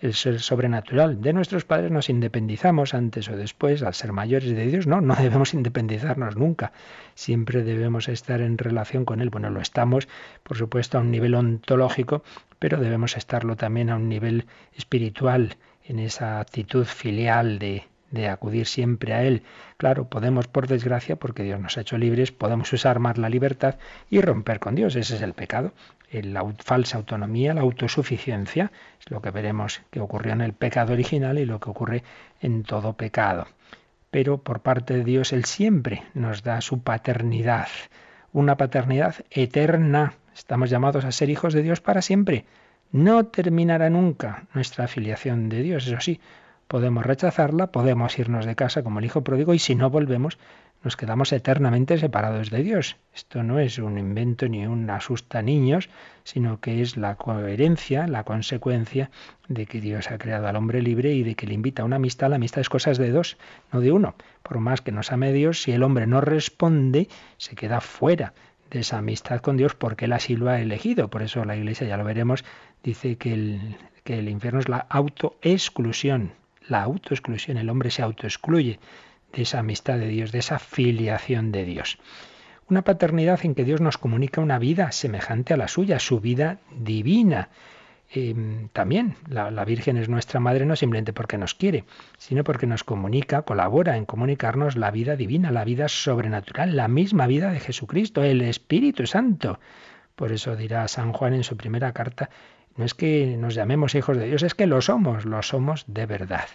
el 0.00 0.14
ser 0.14 0.40
sobrenatural. 0.40 1.20
De 1.20 1.32
nuestros 1.32 1.64
padres 1.64 1.90
nos 1.90 2.08
independizamos 2.08 2.94
antes 2.94 3.28
o 3.28 3.36
después, 3.36 3.82
al 3.82 3.94
ser 3.94 4.12
mayores 4.12 4.50
de 4.54 4.66
Dios, 4.66 4.86
no, 4.86 5.00
no 5.00 5.14
debemos 5.16 5.54
independizarnos 5.54 6.36
nunca. 6.36 6.72
Siempre 7.14 7.62
debemos 7.62 8.08
estar 8.08 8.40
en 8.40 8.58
relación 8.58 9.04
con 9.04 9.20
Él. 9.20 9.30
Bueno, 9.30 9.50
lo 9.50 9.60
estamos, 9.60 10.08
por 10.42 10.56
supuesto, 10.56 10.98
a 10.98 11.00
un 11.00 11.10
nivel 11.10 11.34
ontológico, 11.34 12.22
pero 12.58 12.78
debemos 12.78 13.16
estarlo 13.16 13.56
también 13.56 13.90
a 13.90 13.96
un 13.96 14.08
nivel 14.08 14.46
espiritual, 14.76 15.56
en 15.84 15.98
esa 15.98 16.38
actitud 16.38 16.84
filial 16.84 17.58
de 17.58 17.84
de 18.10 18.28
acudir 18.28 18.66
siempre 18.66 19.14
a 19.14 19.22
Él. 19.22 19.42
Claro, 19.76 20.08
podemos, 20.08 20.48
por 20.48 20.66
desgracia, 20.66 21.16
porque 21.16 21.42
Dios 21.42 21.60
nos 21.60 21.76
ha 21.76 21.82
hecho 21.82 21.98
libres, 21.98 22.32
podemos 22.32 22.72
usar 22.72 22.98
más 22.98 23.18
la 23.18 23.28
libertad 23.28 23.76
y 24.10 24.20
romper 24.20 24.60
con 24.60 24.74
Dios. 24.74 24.96
Ese 24.96 25.16
es 25.16 25.22
el 25.22 25.34
pecado. 25.34 25.72
La 26.10 26.44
falsa 26.58 26.96
autonomía, 26.96 27.52
la 27.52 27.60
autosuficiencia, 27.60 28.72
es 28.98 29.10
lo 29.10 29.20
que 29.20 29.30
veremos 29.30 29.82
que 29.90 30.00
ocurrió 30.00 30.32
en 30.32 30.40
el 30.40 30.54
pecado 30.54 30.94
original 30.94 31.38
y 31.38 31.44
lo 31.44 31.60
que 31.60 31.70
ocurre 31.70 32.02
en 32.40 32.62
todo 32.62 32.94
pecado. 32.94 33.46
Pero 34.10 34.38
por 34.38 34.60
parte 34.60 34.94
de 34.94 35.04
Dios, 35.04 35.32
Él 35.34 35.44
siempre 35.44 36.04
nos 36.14 36.42
da 36.42 36.62
su 36.62 36.80
paternidad, 36.80 37.68
una 38.32 38.56
paternidad 38.56 39.16
eterna. 39.30 40.14
Estamos 40.34 40.70
llamados 40.70 41.04
a 41.04 41.12
ser 41.12 41.28
hijos 41.28 41.52
de 41.52 41.62
Dios 41.62 41.82
para 41.82 42.00
siempre. 42.00 42.46
No 42.90 43.26
terminará 43.26 43.90
nunca 43.90 44.44
nuestra 44.54 44.86
afiliación 44.86 45.50
de 45.50 45.62
Dios, 45.62 45.86
eso 45.86 46.00
sí, 46.00 46.20
podemos 46.68 47.04
rechazarla, 47.04 47.72
podemos 47.72 48.18
irnos 48.18 48.44
de 48.44 48.54
casa 48.54 48.82
como 48.82 48.98
el 48.98 49.06
hijo 49.06 49.24
pródigo 49.24 49.54
y 49.54 49.58
si 49.58 49.74
no 49.74 49.90
volvemos 49.90 50.38
nos 50.84 50.96
quedamos 50.96 51.32
eternamente 51.32 51.98
separados 51.98 52.50
de 52.50 52.62
Dios. 52.62 52.96
Esto 53.12 53.42
no 53.42 53.58
es 53.58 53.78
un 53.78 53.98
invento 53.98 54.46
ni 54.48 54.66
un 54.66 54.88
asusta 54.90 55.42
niños, 55.42 55.90
sino 56.22 56.60
que 56.60 56.82
es 56.82 56.96
la 56.96 57.16
coherencia, 57.16 58.06
la 58.06 58.22
consecuencia 58.22 59.10
de 59.48 59.66
que 59.66 59.80
Dios 59.80 60.10
ha 60.10 60.18
creado 60.18 60.46
al 60.46 60.54
hombre 60.56 60.80
libre 60.80 61.12
y 61.14 61.24
de 61.24 61.34
que 61.34 61.46
le 61.46 61.54
invita 61.54 61.82
a 61.82 61.84
una 61.84 61.96
amistad. 61.96 62.30
La 62.30 62.36
amistad 62.36 62.60
es 62.60 62.68
cosas 62.68 62.96
de 62.96 63.10
dos, 63.10 63.38
no 63.72 63.80
de 63.80 63.90
uno. 63.90 64.14
Por 64.44 64.60
más 64.60 64.80
que 64.80 64.92
nos 64.92 65.10
ame 65.10 65.32
Dios, 65.32 65.62
si 65.62 65.72
el 65.72 65.82
hombre 65.82 66.06
no 66.06 66.20
responde, 66.20 67.08
se 67.38 67.56
queda 67.56 67.80
fuera 67.80 68.34
de 68.70 68.80
esa 68.80 68.98
amistad 68.98 69.40
con 69.40 69.56
Dios 69.56 69.74
porque 69.74 70.04
él 70.04 70.12
así 70.12 70.36
lo 70.36 70.48
ha 70.48 70.60
elegido. 70.60 71.08
Por 71.08 71.22
eso 71.22 71.44
la 71.44 71.56
Iglesia, 71.56 71.88
ya 71.88 71.96
lo 71.96 72.04
veremos, 72.04 72.44
dice 72.84 73.16
que 73.16 73.32
el, 73.32 73.76
que 74.04 74.20
el 74.20 74.28
infierno 74.28 74.60
es 74.60 74.68
la 74.68 74.86
autoexclusión 74.90 76.34
la 76.68 76.82
autoexclusión. 76.82 77.56
El 77.56 77.70
hombre 77.70 77.90
se 77.90 78.02
autoexcluye 78.02 78.78
de 79.32 79.42
esa 79.42 79.60
amistad 79.60 79.98
de 79.98 80.08
Dios, 80.08 80.32
de 80.32 80.38
esa 80.38 80.58
filiación 80.58 81.52
de 81.52 81.64
Dios. 81.64 81.98
Una 82.68 82.82
paternidad 82.82 83.40
en 83.44 83.54
que 83.54 83.64
Dios 83.64 83.80
nos 83.80 83.98
comunica 83.98 84.40
una 84.40 84.58
vida 84.58 84.92
semejante 84.92 85.54
a 85.54 85.56
la 85.56 85.68
suya, 85.68 85.98
su 85.98 86.20
vida 86.20 86.58
divina. 86.70 87.48
Em, 88.10 88.68
también 88.68 89.16
la, 89.28 89.50
la, 89.50 89.64
Virgen 89.64 89.98
es 89.98 90.08
nuestra 90.08 90.40
madre 90.40 90.64
no 90.64 90.76
simplemente 90.76 91.12
porque 91.12 91.36
nos 91.36 91.54
quiere, 91.54 91.84
sino 92.16 92.42
porque 92.44 92.66
nos 92.66 92.84
comunica, 92.84 93.42
colabora 93.42 93.96
en 93.98 94.06
comunicarnos 94.06 94.76
la 94.76 94.90
vida 94.90 95.14
divina, 95.16 95.50
la 95.50 95.64
vida 95.64 95.88
sobrenatural, 95.88 96.74
la 96.74 96.88
misma 96.88 97.26
vida 97.26 97.52
de 97.52 97.60
Jesucristo, 97.60 98.22
el 98.22 98.40
Espíritu 98.42 99.06
Santo. 99.06 99.60
Por 100.14 100.32
eso 100.32 100.56
dirá 100.56 100.88
San 100.88 101.12
Juan 101.12 101.34
en 101.34 101.44
su 101.44 101.56
primera 101.56 101.92
carta, 101.92 102.30
no 102.78 102.84
es 102.84 102.94
que 102.94 103.36
nos 103.36 103.56
llamemos 103.56 103.96
hijos 103.96 104.16
de 104.16 104.26
Dios, 104.28 104.44
es 104.44 104.54
que 104.54 104.68
lo 104.68 104.80
somos, 104.80 105.24
lo 105.24 105.42
somos 105.42 105.84
de 105.88 106.06
verdad. 106.06 106.46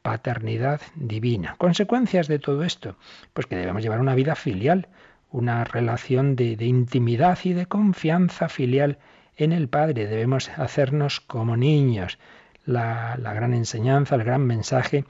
Paternidad 0.00 0.80
divina. 0.94 1.54
Consecuencias 1.58 2.28
de 2.28 2.38
todo 2.38 2.64
esto, 2.64 2.96
pues 3.34 3.46
que 3.46 3.56
debemos 3.56 3.82
llevar 3.82 4.00
una 4.00 4.14
vida 4.14 4.34
filial, 4.34 4.88
una 5.30 5.64
relación 5.64 6.34
de, 6.34 6.56
intimidad 6.64 7.38
y 7.44 7.52
de 7.52 7.66
confianza 7.66 8.48
filial 8.48 8.96
en 9.36 9.52
el 9.52 9.68
Padre. 9.68 10.06
Debemos 10.06 10.48
hacernos 10.48 11.20
como 11.20 11.58
niños. 11.58 12.18
La, 12.64 13.18
gran 13.18 13.52
enseñanza, 13.52 14.14
el 14.14 14.24
gran 14.24 14.46
mensaje 14.46 15.04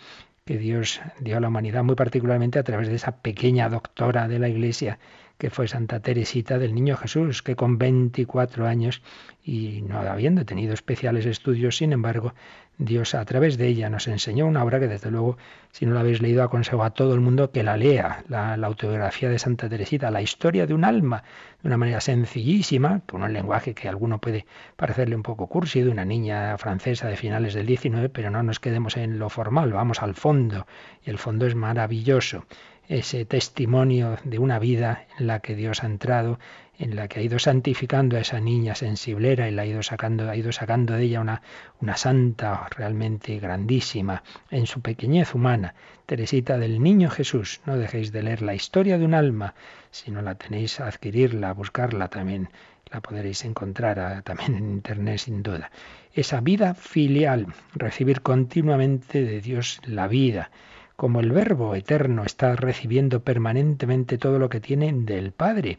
que 0.45 0.59
Dios 0.59 1.01
dio 1.21 1.37
a 1.37 1.41
la 1.41 1.47
humanidad, 1.47 1.85
muy 1.85 1.95
particularmente 1.95 2.59
a 2.59 2.65
través 2.65 2.89
de 2.89 2.97
esa 2.97 3.19
pequeña 3.19 3.69
doctora 3.69 4.27
de 4.27 4.41
la 4.41 4.49
Iglesia 4.49 4.99
que 5.41 5.49
fue 5.49 5.66
Santa 5.68 6.01
Teresita 6.01 6.59
del 6.59 6.74
Niño 6.74 6.99
Jesús, 6.99 7.43
que 7.43 7.57
con 7.57 7.78
24 7.78 8.66
años 8.66 9.01
y 9.43 9.80
no 9.80 9.99
habiendo 9.99 10.45
tenido 10.45 10.74
especiales 10.74 11.24
estudios, 11.24 11.78
sin 11.78 11.95
embargo, 11.95 12.34
Dios 12.76 13.14
a 13.14 13.24
través 13.24 13.57
de 13.57 13.66
ella 13.66 13.88
nos 13.88 14.07
enseñó 14.07 14.47
una 14.47 14.62
obra 14.62 14.78
que 14.80 14.86
desde 14.86 15.11
luego, 15.11 15.38
si 15.72 15.86
no 15.86 15.95
la 15.95 16.01
habéis 16.01 16.20
leído, 16.20 16.43
aconsejo 16.43 16.84
a 16.84 16.91
todo 16.91 17.14
el 17.14 17.20
mundo 17.20 17.53
que 17.53 17.62
la 17.62 17.78
lea, 17.78 18.22
la, 18.28 18.55
autobiografía 18.55 19.30
de 19.30 19.38
Santa 19.38 19.66
Teresita, 19.70 20.11
la 20.11 20.20
historia 20.20 20.66
de 20.66 20.74
un 20.74 20.84
alma, 20.84 21.22
de 21.62 21.68
una 21.68 21.78
manera 21.78 22.03
sencillísima, 22.03 23.01
con 23.07 23.22
un 23.22 23.32
lenguaje 23.32 23.74
que 23.74 23.88
a 23.88 23.91
alguno 23.91 24.20
puede 24.20 24.45
parecerle 24.76 25.16
un 25.16 25.22
poco 25.22 25.47
cursi, 25.47 25.80
de 25.80 25.88
una 25.88 26.05
niña 26.05 26.59
francesa 26.59 27.09
de 27.09 27.16
finales 27.16 27.55
del 27.55 27.64
19, 27.64 28.11
pero 28.11 28.30
no 28.30 28.43
nos 28.43 28.61
quedemos 28.61 28.99
en 28.99 29.18
lo 29.18 29.30
formal, 29.30 29.72
vamos 29.72 30.03
al 30.03 30.14
fondo, 30.14 30.66
y 31.03 31.09
el 31.09 31.16
fondo 31.16 31.47
es 31.47 31.55
maravilloso 31.55 32.45
ese 32.91 33.24
testimonio 33.24 34.18
de 34.24 34.41
una 34.41 34.59
vida 34.59 35.07
en 35.16 35.28
la 35.28 35.38
que 35.38 35.55
Dios 35.55 35.84
ha 35.84 35.86
entrado, 35.86 36.41
en 36.76 36.97
la 36.97 37.07
que 37.07 37.20
ha 37.20 37.22
ido 37.22 37.38
santificando 37.38 38.16
a 38.16 38.20
esa 38.20 38.41
niña 38.41 38.74
sensiblera 38.74 39.49
y 39.49 39.53
la 39.53 39.62
ha 39.62 39.66
ido 39.66 39.82
sacando, 39.84 40.28
ha 40.28 40.34
ido 40.34 40.51
sacando 40.51 40.95
de 40.95 41.05
ella 41.05 41.20
una, 41.20 41.41
una 41.80 41.97
santa 41.97 42.66
realmente 42.76 43.38
grandísima 43.38 44.24
en 44.51 44.66
su 44.66 44.80
pequeñez 44.80 45.36
humana. 45.36 45.74
Teresita 46.07 46.59
del 46.59 46.82
Niño 46.82 47.11
Jesús, 47.11 47.61
no 47.64 47.76
dejéis 47.78 48.11
de 48.11 48.24
leer 48.24 48.43
la 48.43 48.55
historia 48.55 48.99
de 48.99 49.05
un 49.05 49.14
alma, 49.14 49.55
si 49.93 50.11
no 50.11 50.20
la 50.20 50.34
tenéis 50.34 50.80
adquirirla, 50.80 51.53
buscarla 51.53 52.09
también, 52.09 52.49
la 52.91 53.01
podréis 53.01 53.45
encontrar 53.45 54.01
ah, 54.01 54.22
también 54.22 54.57
en 54.57 54.68
internet 54.68 55.18
sin 55.18 55.45
duda. 55.45 55.70
Esa 56.12 56.41
vida 56.41 56.74
filial, 56.74 57.47
recibir 57.72 58.20
continuamente 58.20 59.22
de 59.22 59.41
Dios 59.41 59.80
la 59.84 60.09
vida 60.09 60.51
como 61.01 61.21
el 61.21 61.33
Verbo 61.33 61.75
eterno 61.75 62.25
está 62.25 62.55
recibiendo 62.57 63.25
permanentemente 63.25 64.19
todo 64.19 64.39
lo 64.39 64.51
que 64.51 64.61
tiene 64.61 64.93
del 64.93 65.33
Padre. 65.33 65.79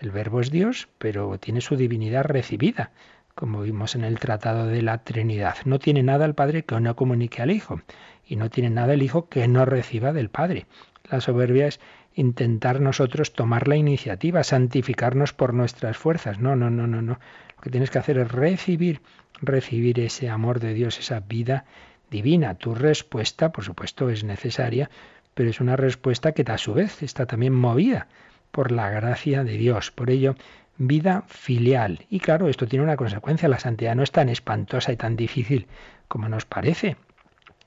El 0.00 0.10
Verbo 0.10 0.40
es 0.40 0.50
Dios, 0.50 0.88
pero 0.96 1.36
tiene 1.38 1.60
su 1.60 1.76
divinidad 1.76 2.24
recibida, 2.24 2.90
como 3.34 3.60
vimos 3.60 3.94
en 3.94 4.04
el 4.04 4.18
Tratado 4.18 4.66
de 4.66 4.80
la 4.80 5.04
Trinidad. 5.04 5.56
No 5.66 5.78
tiene 5.78 6.02
nada 6.02 6.24
el 6.24 6.34
Padre 6.34 6.64
que 6.64 6.80
no 6.80 6.96
comunique 6.96 7.42
al 7.42 7.50
Hijo, 7.50 7.82
y 8.26 8.36
no 8.36 8.48
tiene 8.48 8.70
nada 8.70 8.94
el 8.94 9.02
Hijo 9.02 9.28
que 9.28 9.46
no 9.48 9.66
reciba 9.66 10.14
del 10.14 10.30
Padre. 10.30 10.64
La 11.10 11.20
soberbia 11.20 11.66
es 11.66 11.78
intentar 12.14 12.80
nosotros 12.80 13.34
tomar 13.34 13.68
la 13.68 13.76
iniciativa, 13.76 14.44
santificarnos 14.44 15.34
por 15.34 15.52
nuestras 15.52 15.98
fuerzas. 15.98 16.38
No, 16.38 16.56
no, 16.56 16.70
no, 16.70 16.86
no, 16.86 17.02
no. 17.02 17.18
Lo 17.56 17.62
que 17.62 17.68
tienes 17.68 17.90
que 17.90 17.98
hacer 17.98 18.16
es 18.16 18.32
recibir, 18.32 19.02
recibir 19.42 20.00
ese 20.00 20.30
amor 20.30 20.58
de 20.58 20.72
Dios, 20.72 20.98
esa 20.98 21.20
vida 21.20 21.66
divina. 22.10 22.54
Tu 22.54 22.74
respuesta, 22.74 23.52
por 23.52 23.64
supuesto, 23.64 24.10
es 24.10 24.24
necesaria, 24.24 24.90
pero 25.34 25.50
es 25.50 25.60
una 25.60 25.76
respuesta 25.76 26.32
que 26.32 26.44
a 26.50 26.58
su 26.58 26.74
vez 26.74 27.02
está 27.02 27.26
también 27.26 27.54
movida 27.54 28.08
por 28.50 28.70
la 28.70 28.90
gracia 28.90 29.44
de 29.44 29.56
Dios. 29.56 29.90
Por 29.90 30.10
ello, 30.10 30.36
vida 30.78 31.24
filial. 31.26 32.06
Y 32.10 32.20
claro, 32.20 32.48
esto 32.48 32.66
tiene 32.66 32.84
una 32.84 32.96
consecuencia. 32.96 33.48
La 33.48 33.58
santidad 33.58 33.94
no 33.96 34.02
es 34.02 34.12
tan 34.12 34.28
espantosa 34.28 34.92
y 34.92 34.96
tan 34.96 35.16
difícil 35.16 35.66
como 36.08 36.28
nos 36.28 36.44
parece. 36.44 36.96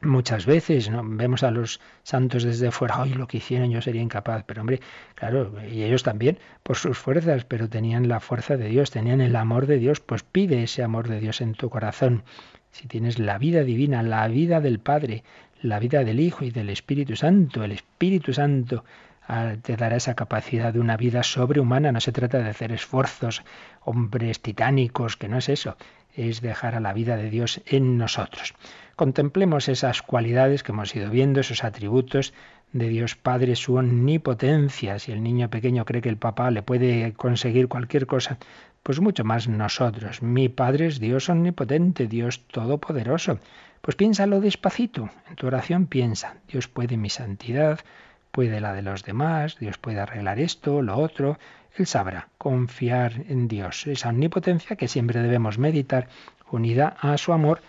Muchas 0.02 0.45
veces, 0.45 0.89
¿no? 0.89 1.02
Vemos 1.04 1.43
a 1.43 1.52
los 1.52 1.80
santos 2.04 2.43
desde 2.43 2.72
fuera, 2.72 3.02
ay, 3.02 3.14
lo 3.14 3.28
que 3.28 3.38
hicieron 3.38 3.72
yo 3.72 3.82
sería 3.82 4.02
incapaz, 4.02 4.43
pero 4.45 4.62
hombre, 4.62 4.80
claro, 5.16 5.54
y 5.70 5.84
ellos 5.84 6.04
también 6.04 6.39
por 6.64 6.78
sus 6.78 6.98
fuerzas, 6.98 7.45
pero 7.45 7.70
tenían 7.70 8.08
la 8.08 8.20
fuerza 8.20 8.58
de 8.58 8.70
Dios, 8.70 8.91
tenían 8.91 9.22
el 9.22 9.36
amor 9.36 9.66
de 9.66 9.78
Dios, 9.78 10.00
pues 10.00 10.24
pide 10.24 10.64
ese 10.64 10.84
amor 10.84 11.08
de 11.08 11.20
Dios 11.20 11.41
en 11.41 11.54
tu 11.54 11.70
corazón. 11.70 12.24
Si 12.72 12.88
tienes 12.88 13.18
la 13.18 13.38
vida 13.38 13.64
divina, 13.64 14.04
la 14.04 14.28
vida 14.28 14.62
del 14.62 14.80
Padre, 14.80 15.24
la 15.62 15.80
vida 15.80 16.04
del 16.04 16.20
Hijo 16.20 16.45
y 16.45 16.52
del 16.52 16.70
Espíritu 16.70 17.16
Santo, 17.16 17.64
el 17.64 17.72
Espíritu 17.72 18.34
Santo 18.34 18.84
ah, 19.28 19.56
te 19.62 19.76
dará 19.76 19.95
esa 19.95 20.16
capacidad 20.16 20.74
de 20.74 20.80
una 20.80 20.98
vida 20.98 21.24
sobrehumana. 21.24 21.91
No 21.91 22.02
se 22.02 22.12
trata 22.12 22.38
de 22.39 22.50
hacer 22.50 22.72
esfuerzos, 22.72 23.43
hombres 23.84 24.41
titánicos, 24.41 25.18
que 25.18 25.28
no 25.28 25.38
es 25.38 25.50
eso, 25.50 25.78
es 26.18 26.41
dejar 26.41 26.76
a 26.76 26.82
la 26.82 26.91
vida 26.91 27.15
de 27.15 27.30
Dios 27.30 27.61
en 27.65 27.97
nosotros. 27.97 28.53
Contemplemos 28.97 29.70
esas 29.70 30.01
cualidades 30.01 30.63
que 30.63 30.72
hemos 30.72 30.93
ido 30.95 31.09
viendo, 31.09 31.39
esos 31.39 31.63
atributos 31.63 32.34
de 32.74 32.89
Dios 32.89 33.15
Padre, 33.15 33.55
su 33.55 33.76
omnipotencia. 33.76 34.99
Si 34.99 35.11
el 35.11 35.24
niño 35.24 35.49
pequeño 35.49 35.86
cree 35.86 36.01
que 36.01 36.09
el 36.09 36.18
papá 36.18 36.51
le 36.51 36.63
puede 36.63 37.13
conseguir 37.13 37.68
cualquier 37.68 38.07
cosa, 38.07 38.38
pues 38.84 38.99
mucho 38.99 39.24
más 39.24 39.47
nosotros. 39.47 40.22
Mi 40.22 40.49
Padre 40.49 40.88
es 40.88 40.99
Dios 40.99 41.30
omnipotente, 41.30 42.07
Dios 42.07 42.47
todopoderoso. 42.47 43.39
Pues 43.82 43.95
piénsalo 43.95 44.41
despacito. 44.41 45.09
En 45.30 45.36
tu 45.36 45.47
oración 45.47 45.86
piensa, 45.86 46.38
Dios 46.47 46.68
puede 46.68 46.97
mi 46.97 47.09
santidad, 47.09 47.80
puede 48.38 48.61
la 48.61 48.73
de 48.73 48.83
los 48.83 49.01
demás, 49.01 49.57
Dios 49.57 49.79
puede 49.79 49.99
arreglar 49.99 50.38
esto, 50.38 50.83
lo 50.83 50.95
otro. 50.99 51.39
Él 51.75 51.88
sabrá 51.88 52.27
confiar 52.38 53.23
en 53.29 53.47
Dios, 53.47 53.88
esa 53.88 54.09
omnipotencia 54.09 54.75
que 54.75 54.88
siempre 54.88 55.23
debemos 55.23 55.57
meditar 55.57 56.07
unida 56.51 56.95
a 57.01 57.17
su 57.17 57.33
amor 57.33 57.61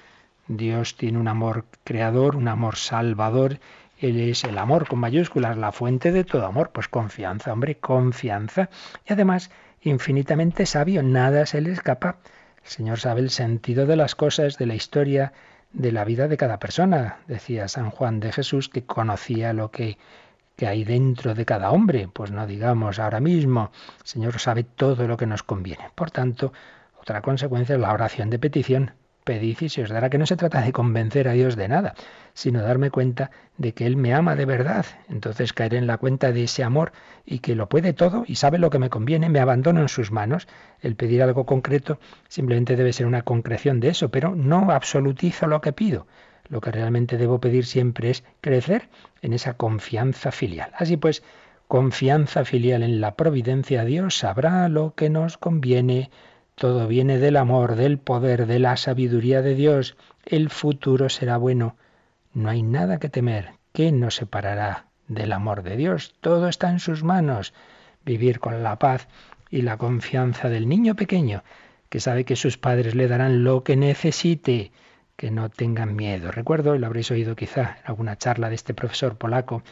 Dios 0.46 0.94
tiene 0.98 1.18
un 1.18 1.26
amor 1.26 1.64
creador, 1.84 2.36
un 2.36 2.48
amor 2.48 2.76
salvador. 2.76 3.60
Él 3.98 4.20
es 4.20 4.44
el 4.44 4.58
amor 4.58 4.86
con 4.86 4.98
mayúsculas, 4.98 5.56
la 5.56 5.72
fuente 5.72 6.12
de 6.12 6.24
todo 6.24 6.44
amor. 6.44 6.68
Pues 6.70 6.88
confianza, 6.88 7.50
hombre, 7.50 7.76
confianza. 7.76 8.68
Y 9.06 9.14
además, 9.14 9.50
infinitamente 9.80 10.66
sabio, 10.66 11.02
nada 11.02 11.46
se 11.46 11.62
le 11.62 11.72
escapa. 11.72 12.16
El 12.62 12.70
Señor 12.70 13.00
sabe 13.00 13.22
el 13.22 13.30
sentido 13.30 13.86
de 13.86 13.96
las 13.96 14.14
cosas, 14.14 14.58
de 14.58 14.66
la 14.66 14.74
historia, 14.74 15.32
de 15.72 15.92
la 15.92 16.04
vida 16.04 16.28
de 16.28 16.36
cada 16.36 16.58
persona. 16.58 17.18
Decía 17.26 17.68
San 17.68 17.90
Juan 17.90 18.20
de 18.20 18.32
Jesús 18.32 18.68
que 18.68 18.84
conocía 18.84 19.52
lo 19.52 19.70
que, 19.70 19.98
que 20.58 20.66
hay 20.66 20.84
dentro 20.84 21.34
de 21.34 21.46
cada 21.46 21.70
hombre. 21.70 22.08
Pues 22.12 22.32
no 22.32 22.44
digamos 22.46 22.98
ahora 22.98 23.20
mismo, 23.20 23.70
el 24.00 24.06
Señor 24.06 24.38
sabe 24.40 24.64
todo 24.64 25.06
lo 25.06 25.16
que 25.16 25.26
nos 25.26 25.44
conviene. 25.44 25.90
Por 25.94 26.10
tanto, 26.10 26.52
otra 27.00 27.22
consecuencia 27.22 27.76
es 27.76 27.80
la 27.80 27.92
oración 27.92 28.28
de 28.28 28.40
petición 28.40 28.92
pedid 29.28 29.58
y 29.60 29.68
se 29.68 29.82
os 29.82 29.90
dará, 29.90 30.08
que 30.08 30.16
no 30.16 30.24
se 30.24 30.36
trata 30.36 30.62
de 30.62 30.72
convencer 30.72 31.28
a 31.28 31.32
Dios 31.32 31.54
de 31.54 31.68
nada, 31.68 31.94
sino 32.32 32.62
darme 32.62 32.90
cuenta 32.90 33.30
de 33.58 33.74
que 33.74 33.84
Él 33.84 33.98
me 33.98 34.14
ama 34.14 34.34
de 34.36 34.46
verdad. 34.46 34.86
Entonces 35.10 35.52
caer 35.52 35.74
en 35.74 35.86
la 35.86 35.98
cuenta 35.98 36.32
de 36.32 36.44
ese 36.44 36.64
amor 36.64 36.92
y 37.26 37.40
que 37.40 37.54
lo 37.54 37.68
puede 37.68 37.92
todo 37.92 38.24
y 38.26 38.36
sabe 38.36 38.56
lo 38.56 38.70
que 38.70 38.78
me 38.78 38.88
conviene, 38.88 39.28
me 39.28 39.40
abandono 39.40 39.82
en 39.82 39.90
sus 39.90 40.10
manos. 40.10 40.48
El 40.80 40.96
pedir 40.96 41.22
algo 41.22 41.44
concreto 41.44 42.00
simplemente 42.28 42.74
debe 42.74 42.94
ser 42.94 43.04
una 43.04 43.20
concreción 43.20 43.80
de 43.80 43.90
eso, 43.90 44.08
pero 44.08 44.34
no 44.34 44.70
absolutizo 44.70 45.46
lo 45.46 45.60
que 45.60 45.74
pido. 45.74 46.06
Lo 46.48 46.60
que 46.60 46.70
realmente 46.70 47.16
debo 47.16 47.40
pedir 47.40 47.66
siempre 47.66 48.10
es 48.10 48.24
crecer 48.40 48.88
en 49.22 49.32
esa 49.32 49.54
confianza 49.54 50.32
filial. 50.32 50.70
Así 50.74 50.96
pues, 50.96 51.22
confianza 51.66 52.44
filial 52.44 52.82
en 52.82 53.00
la 53.00 53.14
providencia, 53.14 53.84
Dios 53.84 54.18
sabrá 54.18 54.68
lo 54.68 54.94
que 54.94 55.10
nos 55.10 55.36
conviene 55.36 56.10
todo 56.58 56.88
viene 56.88 57.18
del 57.18 57.36
amor, 57.36 57.76
del 57.76 57.98
poder, 57.98 58.46
de 58.46 58.58
la 58.58 58.76
sabiduría 58.76 59.42
de 59.42 59.54
Dios. 59.54 59.96
El 60.24 60.50
futuro 60.50 61.08
será 61.08 61.36
bueno. 61.36 61.76
No 62.34 62.50
hay 62.50 62.64
nada 62.64 62.98
que 62.98 63.08
temer. 63.08 63.52
¿Qué 63.72 63.92
nos 63.92 64.16
separará 64.16 64.86
del 65.06 65.32
amor 65.32 65.62
de 65.62 65.76
Dios? 65.76 66.16
Todo 66.20 66.48
está 66.48 66.68
en 66.68 66.80
sus 66.80 67.04
manos. 67.04 67.54
Vivir 68.04 68.40
con 68.40 68.64
la 68.64 68.76
paz 68.76 69.06
y 69.50 69.62
la 69.62 69.76
confianza 69.76 70.48
del 70.48 70.68
niño 70.68 70.96
pequeño, 70.96 71.44
que 71.90 72.00
sabe 72.00 72.24
que 72.24 72.34
sus 72.34 72.58
padres 72.58 72.96
le 72.96 73.06
darán 73.06 73.44
lo 73.44 73.62
que 73.62 73.76
necesite, 73.76 74.72
que 75.18 75.32
no 75.32 75.50
tengan 75.50 75.96
miedo. 75.96 76.30
Recuerdo, 76.30 76.76
y 76.76 76.78
lo 76.78 76.86
habréis 76.86 77.10
oído 77.10 77.34
quizá 77.34 77.78
en 77.80 77.86
alguna 77.86 78.16
charla 78.16 78.48
de 78.48 78.54
este 78.54 78.72
profesor 78.72 79.16
polaco, 79.16 79.64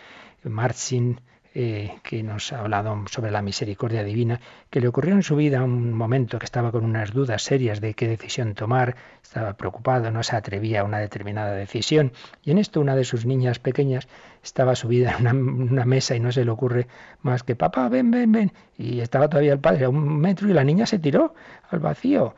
Marcin 0.42 1.20
eh, 1.54 2.00
que 2.02 2.24
nos 2.24 2.52
ha 2.52 2.58
hablado 2.58 3.04
sobre 3.08 3.30
la 3.30 3.42
misericordia 3.42 4.02
divina, 4.02 4.40
que 4.70 4.80
le 4.80 4.88
ocurrió 4.88 5.14
en 5.14 5.22
su 5.22 5.36
vida 5.36 5.62
un 5.62 5.94
momento 5.94 6.40
que 6.40 6.44
estaba 6.44 6.72
con 6.72 6.84
unas 6.84 7.12
dudas 7.12 7.42
serias 7.42 7.80
de 7.80 7.94
qué 7.94 8.08
decisión 8.08 8.54
tomar, 8.54 8.96
estaba 9.22 9.52
preocupado, 9.52 10.10
no 10.10 10.24
se 10.24 10.34
atrevía 10.34 10.80
a 10.80 10.84
una 10.84 10.98
determinada 10.98 11.52
decisión, 11.52 12.12
y 12.42 12.50
en 12.50 12.58
esto 12.58 12.80
una 12.80 12.96
de 12.96 13.04
sus 13.04 13.24
niñas 13.24 13.60
pequeñas 13.60 14.08
estaba 14.42 14.74
subida 14.74 15.16
en 15.18 15.28
una, 15.28 15.84
mesa 15.84 16.16
y 16.16 16.20
no 16.20 16.32
se 16.32 16.44
le 16.44 16.50
ocurre 16.50 16.88
más 17.22 17.44
que 17.44 17.54
papá, 17.54 17.88
ven, 17.88 18.10
ven, 18.10 18.32
ven, 18.32 18.52
y 18.76 18.98
estaba 18.98 19.28
todavía 19.28 19.52
el 19.52 19.60
padre 19.60 19.84
a 19.84 19.88
un 19.88 20.18
metro 20.18 20.50
y 20.50 20.52
la 20.52 20.64
niña 20.64 20.86
se 20.86 20.98
tiró 20.98 21.34
al 21.70 21.78
vacío. 21.78 22.34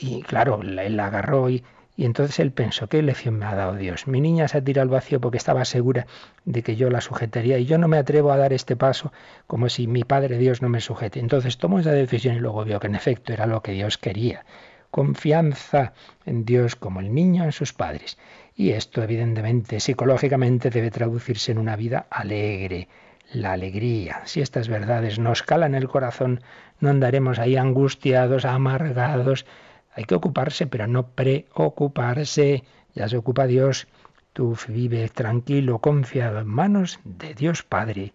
Y 0.00 0.22
claro, 0.22 0.62
él 0.62 0.96
la 0.96 1.06
agarró 1.06 1.50
y, 1.50 1.62
y 1.96 2.04
entonces 2.04 2.38
él 2.40 2.52
pensó, 2.52 2.88
¿qué 2.88 3.00
lección 3.02 3.38
me 3.38 3.46
ha 3.46 3.54
dado 3.54 3.74
Dios? 3.74 4.06
Mi 4.06 4.20
niña 4.20 4.48
se 4.48 4.58
ha 4.58 4.64
tirado 4.64 4.82
al 4.82 4.88
vacío 4.90 5.18
porque 5.18 5.38
estaba 5.38 5.64
segura 5.64 6.06
de 6.44 6.62
que 6.62 6.76
yo 6.76 6.90
la 6.90 7.00
sujetaría 7.00 7.58
y 7.58 7.64
yo 7.64 7.78
no 7.78 7.88
me 7.88 7.96
atrevo 7.96 8.32
a 8.32 8.36
dar 8.36 8.52
este 8.52 8.76
paso 8.76 9.12
como 9.46 9.70
si 9.70 9.86
mi 9.86 10.04
Padre 10.04 10.36
Dios 10.36 10.60
no 10.60 10.68
me 10.68 10.82
sujete. 10.82 11.20
Entonces 11.20 11.56
tomó 11.56 11.78
esa 11.78 11.92
decisión 11.92 12.36
y 12.36 12.40
luego 12.40 12.64
vio 12.64 12.80
que 12.80 12.88
en 12.88 12.96
efecto 12.96 13.32
era 13.32 13.46
lo 13.46 13.62
que 13.62 13.72
Dios 13.72 13.96
quería. 13.96 14.44
Confianza 14.90 15.94
en 16.26 16.44
Dios 16.44 16.76
como 16.76 17.00
el 17.00 17.14
niño 17.14 17.44
en 17.44 17.52
sus 17.52 17.72
padres. 17.72 18.18
Y 18.54 18.70
esto 18.70 19.02
evidentemente 19.02 19.80
psicológicamente 19.80 20.68
debe 20.68 20.90
traducirse 20.90 21.52
en 21.52 21.58
una 21.58 21.76
vida 21.76 22.06
alegre, 22.10 22.88
la 23.32 23.52
alegría. 23.52 24.20
Si 24.24 24.42
estas 24.42 24.68
verdades 24.68 25.18
nos 25.18 25.42
calan 25.42 25.74
el 25.74 25.88
corazón, 25.88 26.42
no 26.78 26.90
andaremos 26.90 27.38
ahí 27.38 27.56
angustiados, 27.56 28.44
amargados, 28.44 29.46
hay 29.96 30.04
que 30.04 30.14
ocuparse, 30.14 30.66
pero 30.66 30.86
no 30.86 31.08
preocuparse. 31.08 32.64
Ya 32.94 33.08
se 33.08 33.16
ocupa 33.16 33.46
Dios. 33.46 33.88
Tú 34.34 34.54
vive 34.68 35.08
tranquilo, 35.08 35.78
confiado 35.78 36.40
en 36.40 36.46
manos 36.46 37.00
de 37.04 37.34
Dios 37.34 37.62
Padre 37.62 38.12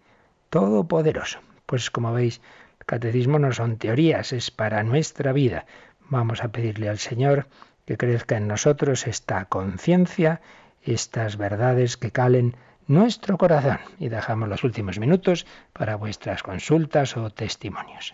Todopoderoso. 0.52 1.40
Pues 1.66 1.90
como 1.90 2.14
veis, 2.14 2.40
el 2.80 2.86
catecismo 2.86 3.40
no 3.40 3.52
son 3.52 3.78
teorías, 3.78 4.32
es 4.32 4.52
para 4.52 4.84
nuestra 4.84 5.34
vida. 5.34 5.66
Vamos 6.08 6.44
a 6.44 6.50
pedirle 6.50 6.88
al 6.88 7.00
Señor 7.00 7.48
que 7.86 7.98
crezca 7.98 8.38
en 8.38 8.48
nosotros 8.48 9.08
esta 9.08 9.46
conciencia, 9.46 10.42
estas 10.84 11.38
verdades 11.38 11.98
que 11.98 12.12
calen 12.12 12.56
nuestro 12.86 13.40
corazón. 13.40 13.80
Y 13.98 14.10
dejamos 14.10 14.50
los 14.50 14.64
últimos 14.64 15.00
minutos 15.00 15.48
para 15.74 15.96
vuestras 15.96 16.44
consultas 16.44 17.18
o 17.18 17.32
testimonios. 17.32 18.14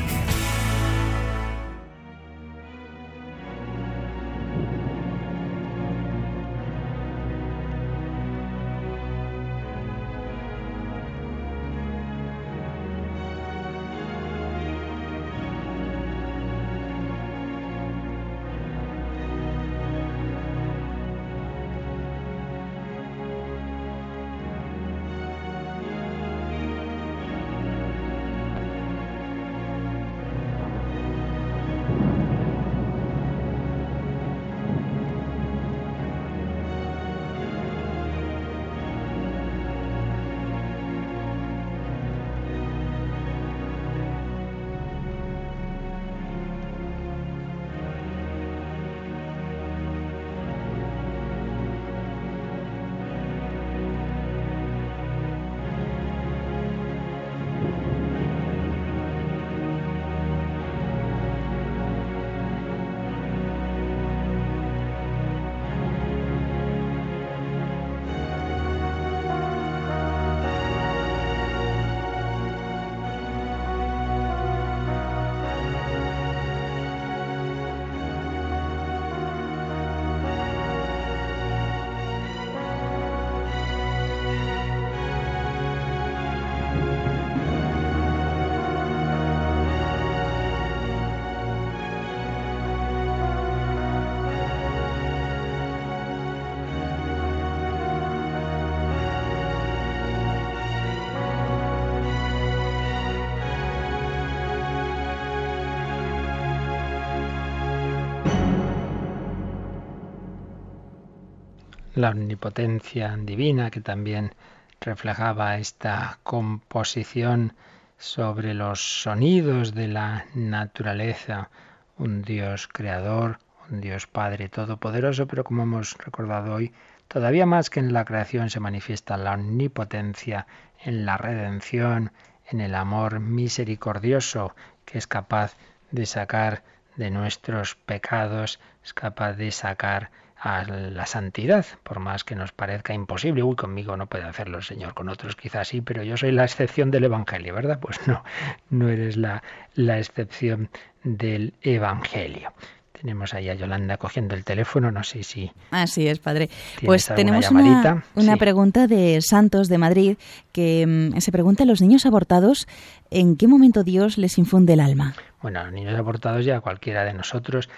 la 112.01 112.09
omnipotencia 112.09 113.15
divina 113.15 113.69
que 113.69 113.79
también 113.79 114.33
reflejaba 114.79 115.59
esta 115.59 116.17
composición 116.23 117.53
sobre 117.99 118.55
los 118.55 119.03
sonidos 119.03 119.75
de 119.75 119.87
la 119.87 120.25
naturaleza, 120.33 121.51
un 121.99 122.23
Dios 122.23 122.67
creador, 122.67 123.37
un 123.69 123.81
Dios 123.81 124.07
Padre 124.07 124.49
Todopoderoso, 124.49 125.27
pero 125.27 125.43
como 125.43 125.61
hemos 125.61 125.95
recordado 125.99 126.55
hoy, 126.55 126.73
todavía 127.07 127.45
más 127.45 127.69
que 127.69 127.79
en 127.79 127.93
la 127.93 128.03
creación 128.03 128.49
se 128.49 128.59
manifiesta 128.59 129.15
la 129.15 129.33
omnipotencia 129.33 130.47
en 130.83 131.05
la 131.05 131.17
redención, 131.17 132.11
en 132.49 132.61
el 132.61 132.73
amor 132.73 133.19
misericordioso 133.19 134.55
que 134.85 134.97
es 134.97 135.05
capaz 135.05 135.55
de 135.91 136.07
sacar 136.07 136.63
de 136.95 137.11
nuestros 137.11 137.75
pecados, 137.75 138.59
es 138.83 138.95
capaz 138.95 139.33
de 139.33 139.51
sacar 139.51 140.09
a 140.43 140.63
la 140.63 141.05
santidad, 141.05 141.67
por 141.83 141.99
más 141.99 142.23
que 142.23 142.35
nos 142.35 142.51
parezca 142.51 142.95
imposible. 142.95 143.43
Uy, 143.43 143.55
conmigo 143.55 143.95
no 143.95 144.07
puede 144.07 144.23
hacerlo 144.23 144.57
el 144.57 144.63
Señor, 144.63 144.95
con 144.95 145.07
otros 145.07 145.35
quizás 145.35 145.67
sí, 145.67 145.81
pero 145.81 146.01
yo 146.01 146.17
soy 146.17 146.31
la 146.31 146.43
excepción 146.43 146.89
del 146.89 147.03
Evangelio, 147.03 147.53
¿verdad? 147.53 147.79
Pues 147.79 147.99
no, 148.07 148.23
no 148.71 148.89
eres 148.89 149.17
la, 149.17 149.43
la 149.75 149.99
excepción 149.99 150.69
del 151.03 151.53
Evangelio. 151.61 152.53
Tenemos 152.91 153.35
ahí 153.35 153.49
a 153.49 153.55
Yolanda 153.55 153.97
cogiendo 153.97 154.33
el 154.33 154.43
teléfono, 154.43 154.91
no 154.91 155.03
sé 155.03 155.23
si... 155.23 155.51
Así 155.69 156.07
es, 156.07 156.19
padre. 156.19 156.49
Pues 156.85 157.05
tenemos 157.07 157.49
una, 157.49 158.03
una 158.15 158.37
pregunta 158.37 158.87
de 158.87 159.21
Santos 159.21 159.69
de 159.69 159.77
Madrid 159.77 160.17
que 160.51 160.85
mm, 160.87 161.19
se 161.19 161.31
pregunta 161.31 161.63
a 161.63 161.65
los 161.67 161.81
niños 161.81 162.05
abortados 162.05 162.67
en 163.11 163.37
qué 163.37 163.47
momento 163.47 163.83
Dios 163.83 164.17
les 164.17 164.37
infunde 164.37 164.73
el 164.73 164.79
alma. 164.79 165.15
Bueno, 165.41 165.59
a 165.59 165.63
los 165.63 165.73
niños 165.73 165.97
abortados 165.97 166.45
ya 166.45 166.61
cualquiera 166.61 167.03
de 167.03 167.13
nosotros 167.13 167.69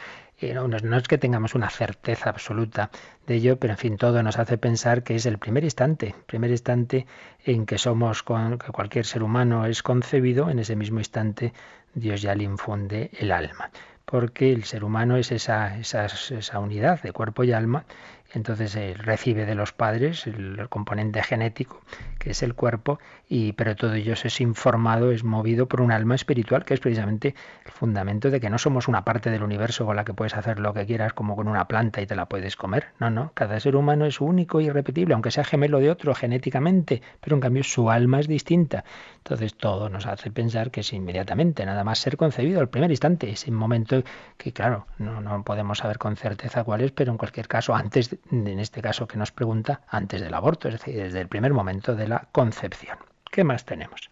no, 0.54 0.98
es 0.98 1.08
que 1.08 1.18
tengamos 1.18 1.56
una 1.56 1.70
certeza 1.70 2.30
absoluta 2.30 2.89
de 3.28 3.36
ello, 3.36 3.58
pero 3.58 3.74
en 3.74 3.78
fin, 3.78 3.98
todo 3.98 4.22
nos 4.24 4.39
hace 4.39 4.58
pensar 4.58 5.04
que 5.04 5.16
es 5.16 5.26
el 5.26 5.38
primer 5.38 5.64
instante, 5.64 6.16
primer 6.26 6.52
instante 6.52 7.06
en 7.46 7.66
que 7.66 7.78
somos, 7.78 8.24
que 8.24 8.72
cualquier 8.74 9.06
ser 9.06 9.24
humano 9.24 9.66
es 9.66 9.84
concebido, 9.84 10.50
en 10.50 10.60
ese 10.60 10.76
mismo 10.76 11.00
instante 11.00 11.54
Dios 11.94 12.22
ya 12.22 12.36
le 12.36 12.44
infunde 12.44 13.12
el 13.20 13.32
alma, 13.32 13.70
porque 14.06 14.52
el 14.52 14.64
ser 14.64 14.84
humano 14.84 15.16
es 15.18 15.32
esa, 15.32 15.78
esa, 15.78 16.06
esa 16.06 16.60
unidad 16.60 17.02
de 17.02 17.12
cuerpo 17.12 17.44
y 17.44 17.54
alma 17.54 17.86
entonces 18.34 18.76
eh, 18.76 18.96
recibe 18.98 19.46
de 19.46 19.56
los 19.56 19.74
padres 19.74 20.28
el, 20.28 20.68
componente 20.70 21.22
genético, 21.24 21.82
que 22.20 22.32
es 22.32 22.44
el 22.44 22.56
cuerpo, 22.56 23.00
y 23.30 23.54
pero 23.54 23.76
todo 23.76 23.94
ello 23.94 24.14
es 24.14 24.42
informado, 24.42 25.12
es 25.12 25.24
movido 25.24 25.68
por 25.68 25.82
un 25.82 25.92
alma 25.92 26.16
espiritual, 26.16 26.66
que 26.66 26.74
es 26.74 26.80
precisamente 26.80 27.36
el 27.66 27.72
fundamento 27.72 28.32
de 28.32 28.40
que 28.40 28.50
no 28.50 28.58
somos 28.58 28.88
una 28.88 29.04
parte 29.04 29.30
del 29.30 29.44
universo 29.44 29.86
con 29.86 29.96
la 29.96 30.04
que 30.04 30.14
puedes 30.14 30.36
hacer 30.36 30.60
lo 30.60 30.74
que 30.74 30.86
quieras, 30.86 31.14
como 31.14 31.36
con 31.36 31.48
una 31.48 31.68
planta 31.68 32.02
y 32.02 32.08
te 32.08 32.16
la 32.16 32.26
puedes 32.26 32.56
comer. 32.56 32.88
No, 33.00 33.10
no, 33.10 33.32
cada 33.34 33.60
ser 33.60 33.76
humano 33.76 34.06
es 34.06 34.20
único 34.20 34.62
y 34.62 34.66
irrepetible, 34.66 35.14
aunque 35.14 35.32
sea 35.32 35.44
gemelo 35.44 35.80
de 35.80 35.92
otro 35.92 36.16
genéticamente, 36.16 37.02
pero 37.22 37.36
en 37.36 37.42
cambio 37.42 37.64
su 37.64 37.90
alma 37.90 38.20
es 38.20 38.28
distinta. 38.28 38.84
Entonces 39.18 39.56
todo 39.56 39.90
nos 39.90 40.06
hace 40.06 40.32
pensar 40.32 40.72
que 40.72 40.82
es 40.82 40.92
inmediatamente, 40.94 41.66
nada 41.66 41.84
más 41.84 42.00
ser 42.00 42.18
concebido 42.18 42.60
al 42.60 42.70
primer 42.70 42.90
instante, 42.90 43.30
ese 43.30 43.52
momento 43.52 44.04
que 44.38 44.52
claro, 44.52 44.88
no, 44.98 45.22
no 45.22 45.44
podemos 45.44 45.78
saber 45.78 45.98
con 45.98 46.16
certeza 46.16 46.64
cuál 46.64 46.82
es, 46.82 46.92
pero 46.92 47.12
en 47.12 47.18
cualquier 47.18 47.48
caso 47.48 47.76
antes 47.76 48.18
en 48.32 48.60
este 48.60 48.82
caso 48.82 49.08
que 49.08 49.18
nos 49.18 49.32
pregunta, 49.32 49.82
antes 49.88 50.22
del 50.22 50.34
aborto, 50.34 50.68
es 50.68 50.76
decir, 50.76 50.96
desde 50.96 51.22
el 51.22 51.28
primer 51.28 51.54
momento 51.54 51.96
de 51.96 52.08
la 52.08 52.28
concepción. 52.32 52.98
¿Qué 53.32 53.44
más 53.44 53.66
tenemos? 53.66 54.10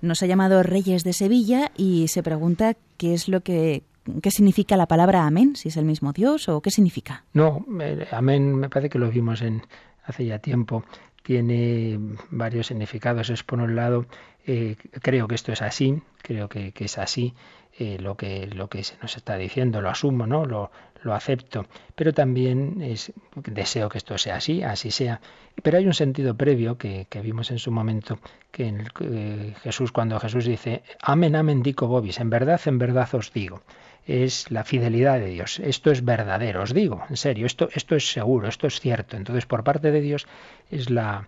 Nos 0.00 0.22
ha 0.22 0.26
llamado 0.26 0.62
Reyes 0.62 1.04
de 1.04 1.12
Sevilla 1.12 1.70
y 1.76 2.08
se 2.08 2.22
pregunta 2.22 2.76
qué 2.96 3.14
es 3.14 3.28
lo 3.28 3.40
que 3.40 3.84
qué 4.22 4.30
significa 4.30 4.76
la 4.76 4.86
palabra 4.86 5.26
amén, 5.26 5.56
si 5.56 5.68
es 5.68 5.76
el 5.76 5.84
mismo 5.84 6.12
Dios 6.12 6.48
o 6.48 6.60
qué 6.60 6.70
significa. 6.70 7.24
No, 7.32 7.64
eh, 7.80 8.06
amén 8.12 8.54
me 8.54 8.68
parece 8.68 8.90
que 8.90 8.98
lo 8.98 9.08
vimos 9.10 9.40
en 9.42 9.62
hace 10.04 10.26
ya 10.26 10.38
tiempo. 10.38 10.84
Tiene 11.22 11.98
varios 12.30 12.66
significados. 12.66 13.30
Es 13.30 13.42
por 13.42 13.58
un 13.60 13.74
lado, 13.74 14.06
eh, 14.46 14.76
creo 15.00 15.26
que 15.26 15.34
esto 15.34 15.52
es 15.52 15.62
así, 15.62 16.02
creo 16.22 16.48
que, 16.48 16.72
que 16.72 16.84
es 16.84 16.98
así. 16.98 17.34
Eh, 17.76 17.98
lo, 17.98 18.16
que, 18.16 18.46
lo 18.46 18.68
que 18.68 18.84
se 18.84 18.96
nos 19.02 19.16
está 19.16 19.36
diciendo, 19.36 19.80
lo 19.80 19.90
asumo, 19.90 20.28
¿no? 20.28 20.44
Lo, 20.44 20.70
lo 21.04 21.14
acepto, 21.14 21.66
pero 21.94 22.12
también 22.12 22.82
es, 22.82 23.12
deseo 23.36 23.88
que 23.88 23.98
esto 23.98 24.18
sea 24.18 24.36
así, 24.36 24.62
así 24.62 24.90
sea. 24.90 25.20
Pero 25.62 25.78
hay 25.78 25.86
un 25.86 25.94
sentido 25.94 26.36
previo 26.36 26.76
que, 26.76 27.06
vimos 27.22 27.50
en 27.50 27.58
su 27.58 27.70
momento, 27.70 28.18
que 28.50 28.66
en 28.66 28.80
el, 28.80 29.54
Jesús, 29.62 29.92
cuando 29.92 30.18
Jesús 30.18 30.44
dice, 30.44 30.82
amén, 31.00 31.36
amén, 31.36 31.62
dico 31.62 31.86
bobis, 31.86 32.20
en 32.20 32.30
verdad, 32.30 32.60
en 32.66 32.78
verdad 32.78 33.08
os 33.14 33.32
digo 33.32 33.62
es 34.06 34.50
la 34.50 34.64
fidelidad 34.64 35.18
de 35.18 35.28
Dios. 35.28 35.60
Esto 35.60 35.90
es 35.90 36.04
verdadero, 36.04 36.60
os 36.62 36.74
digo, 36.74 37.02
en 37.08 37.16
serio, 37.16 37.46
esto, 37.46 37.70
esto 37.72 37.96
es 37.96 38.12
seguro, 38.12 38.48
esto 38.48 38.66
es 38.66 38.78
cierto. 38.78 39.16
Entonces, 39.16 39.46
por 39.46 39.64
parte 39.64 39.90
de 39.90 40.02
Dios 40.02 40.26
es 40.70 40.90
la, 40.90 41.26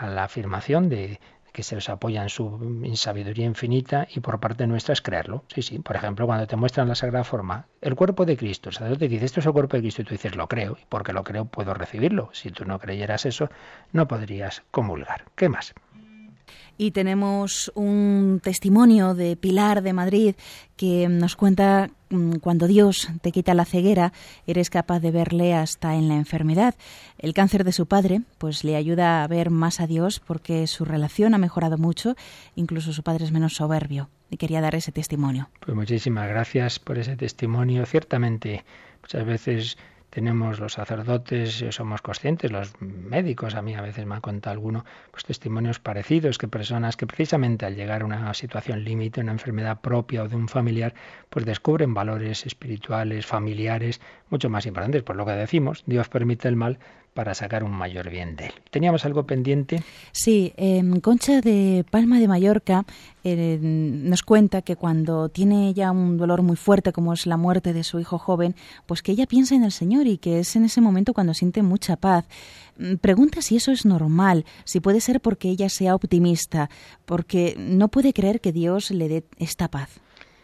la 0.00 0.24
afirmación 0.24 0.88
de, 0.88 1.20
que 1.56 1.62
se 1.62 1.74
os 1.74 1.88
apoya 1.88 2.22
en 2.22 2.28
su 2.28 2.44
sabiduría 2.96 3.46
infinita 3.46 4.06
y 4.14 4.20
por 4.20 4.38
parte 4.40 4.66
nuestra 4.66 4.92
es 4.92 5.00
creerlo. 5.00 5.42
Sí, 5.48 5.62
sí. 5.62 5.78
Por 5.78 5.96
ejemplo, 5.96 6.26
cuando 6.26 6.46
te 6.46 6.54
muestran 6.54 6.86
la 6.86 6.94
Sagrada 6.94 7.24
Forma, 7.24 7.64
el 7.80 7.94
cuerpo 7.94 8.26
de 8.26 8.36
Cristo, 8.36 8.68
el 8.68 8.74
sacerdote 8.74 9.08
dice, 9.08 9.24
esto 9.24 9.40
es 9.40 9.46
el 9.46 9.54
cuerpo 9.54 9.74
de 9.74 9.82
Cristo, 9.82 10.02
y 10.02 10.04
tú 10.04 10.10
dices, 10.10 10.36
lo 10.36 10.48
creo, 10.48 10.76
y 10.78 10.84
porque 10.90 11.14
lo 11.14 11.24
creo 11.24 11.46
puedo 11.46 11.72
recibirlo. 11.72 12.28
Si 12.34 12.50
tú 12.50 12.66
no 12.66 12.78
creyeras 12.78 13.24
eso, 13.24 13.48
no 13.90 14.06
podrías 14.06 14.64
comulgar. 14.70 15.24
¿Qué 15.34 15.48
más? 15.48 15.72
Y 16.78 16.90
tenemos 16.90 17.72
un 17.74 18.40
testimonio 18.42 19.14
de 19.14 19.36
Pilar 19.36 19.82
de 19.82 19.92
Madrid 19.92 20.34
que 20.76 21.08
nos 21.08 21.36
cuenta 21.36 21.90
mm, 22.10 22.36
cuando 22.36 22.66
Dios 22.66 23.08
te 23.22 23.32
quita 23.32 23.54
la 23.54 23.64
ceguera, 23.64 24.12
eres 24.46 24.68
capaz 24.70 25.00
de 25.00 25.10
verle 25.10 25.54
hasta 25.54 25.94
en 25.94 26.08
la 26.08 26.16
enfermedad. 26.16 26.74
El 27.18 27.32
cáncer 27.32 27.64
de 27.64 27.72
su 27.72 27.86
padre, 27.86 28.20
pues 28.38 28.62
le 28.62 28.76
ayuda 28.76 29.24
a 29.24 29.26
ver 29.26 29.50
más 29.50 29.80
a 29.80 29.86
Dios 29.86 30.20
porque 30.20 30.66
su 30.66 30.84
relación 30.84 31.34
ha 31.34 31.38
mejorado 31.38 31.78
mucho, 31.78 32.14
incluso 32.54 32.92
su 32.92 33.02
padre 33.02 33.24
es 33.24 33.32
menos 33.32 33.54
soberbio. 33.54 34.10
Y 34.28 34.36
quería 34.38 34.60
dar 34.60 34.74
ese 34.74 34.90
testimonio. 34.90 35.48
Pues 35.60 35.76
muchísimas 35.76 36.28
gracias 36.28 36.80
por 36.80 36.98
ese 36.98 37.16
testimonio. 37.16 37.86
Ciertamente, 37.86 38.64
muchas 39.00 39.24
veces 39.24 39.78
tenemos 40.16 40.60
los 40.60 40.72
sacerdotes, 40.72 41.60
eh, 41.60 41.72
somos 41.72 42.00
conscientes, 42.00 42.50
los 42.50 42.72
médicos, 42.80 43.54
a 43.54 43.60
mí 43.60 43.74
a 43.74 43.82
veces 43.82 44.06
me 44.06 44.14
han 44.14 44.22
contado 44.22 44.54
alguno, 44.54 44.86
pues 45.10 45.26
testimonios 45.26 45.78
parecidos, 45.78 46.38
que 46.38 46.48
personas 46.48 46.96
que 46.96 47.06
precisamente 47.06 47.66
al 47.66 47.76
llegar 47.76 48.00
a 48.00 48.06
una 48.06 48.32
situación 48.32 48.82
límite, 48.82 49.20
una 49.20 49.32
enfermedad 49.32 49.82
propia 49.82 50.22
o 50.22 50.28
de 50.28 50.34
un 50.34 50.48
familiar, 50.48 50.94
pues 51.28 51.44
descubren 51.44 51.92
valores 51.92 52.46
espirituales, 52.46 53.26
familiares, 53.26 54.00
mucho 54.30 54.48
más 54.48 54.64
importantes. 54.64 55.02
Por 55.02 55.16
lo 55.16 55.26
que 55.26 55.32
decimos, 55.32 55.84
Dios 55.84 56.08
permite 56.08 56.48
el 56.48 56.56
mal 56.56 56.78
para 57.16 57.34
sacar 57.34 57.64
un 57.64 57.72
mayor 57.72 58.10
bien 58.10 58.36
de 58.36 58.46
él. 58.46 58.52
¿Teníamos 58.70 59.04
algo 59.06 59.26
pendiente? 59.26 59.82
Sí, 60.12 60.52
Concha 61.02 61.40
de 61.40 61.84
Palma 61.90 62.20
de 62.20 62.28
Mallorca 62.28 62.84
eh, 63.24 63.58
nos 63.60 64.22
cuenta 64.22 64.62
que 64.62 64.76
cuando 64.76 65.30
tiene 65.30 65.72
ya 65.74 65.90
un 65.90 66.18
dolor 66.18 66.42
muy 66.42 66.56
fuerte 66.56 66.92
como 66.92 67.14
es 67.14 67.26
la 67.26 67.38
muerte 67.38 67.72
de 67.72 67.82
su 67.84 67.98
hijo 67.98 68.18
joven, 68.18 68.54
pues 68.84 69.02
que 69.02 69.12
ella 69.12 69.26
piensa 69.26 69.54
en 69.54 69.64
el 69.64 69.72
Señor 69.72 70.06
y 70.06 70.18
que 70.18 70.40
es 70.40 70.54
en 70.56 70.66
ese 70.66 70.80
momento 70.80 71.14
cuando 71.14 71.32
siente 71.32 71.62
mucha 71.62 71.96
paz. 71.96 72.26
Mm, 72.78 72.96
pregunta 72.96 73.40
si 73.40 73.56
eso 73.56 73.72
es 73.72 73.86
normal, 73.86 74.44
si 74.64 74.80
puede 74.80 75.00
ser 75.00 75.20
porque 75.20 75.48
ella 75.48 75.70
sea 75.70 75.94
optimista, 75.94 76.68
porque 77.06 77.56
no 77.58 77.88
puede 77.88 78.12
creer 78.12 78.40
que 78.40 78.52
Dios 78.52 78.90
le 78.90 79.08
dé 79.08 79.24
esta 79.38 79.68
paz. 79.68 79.88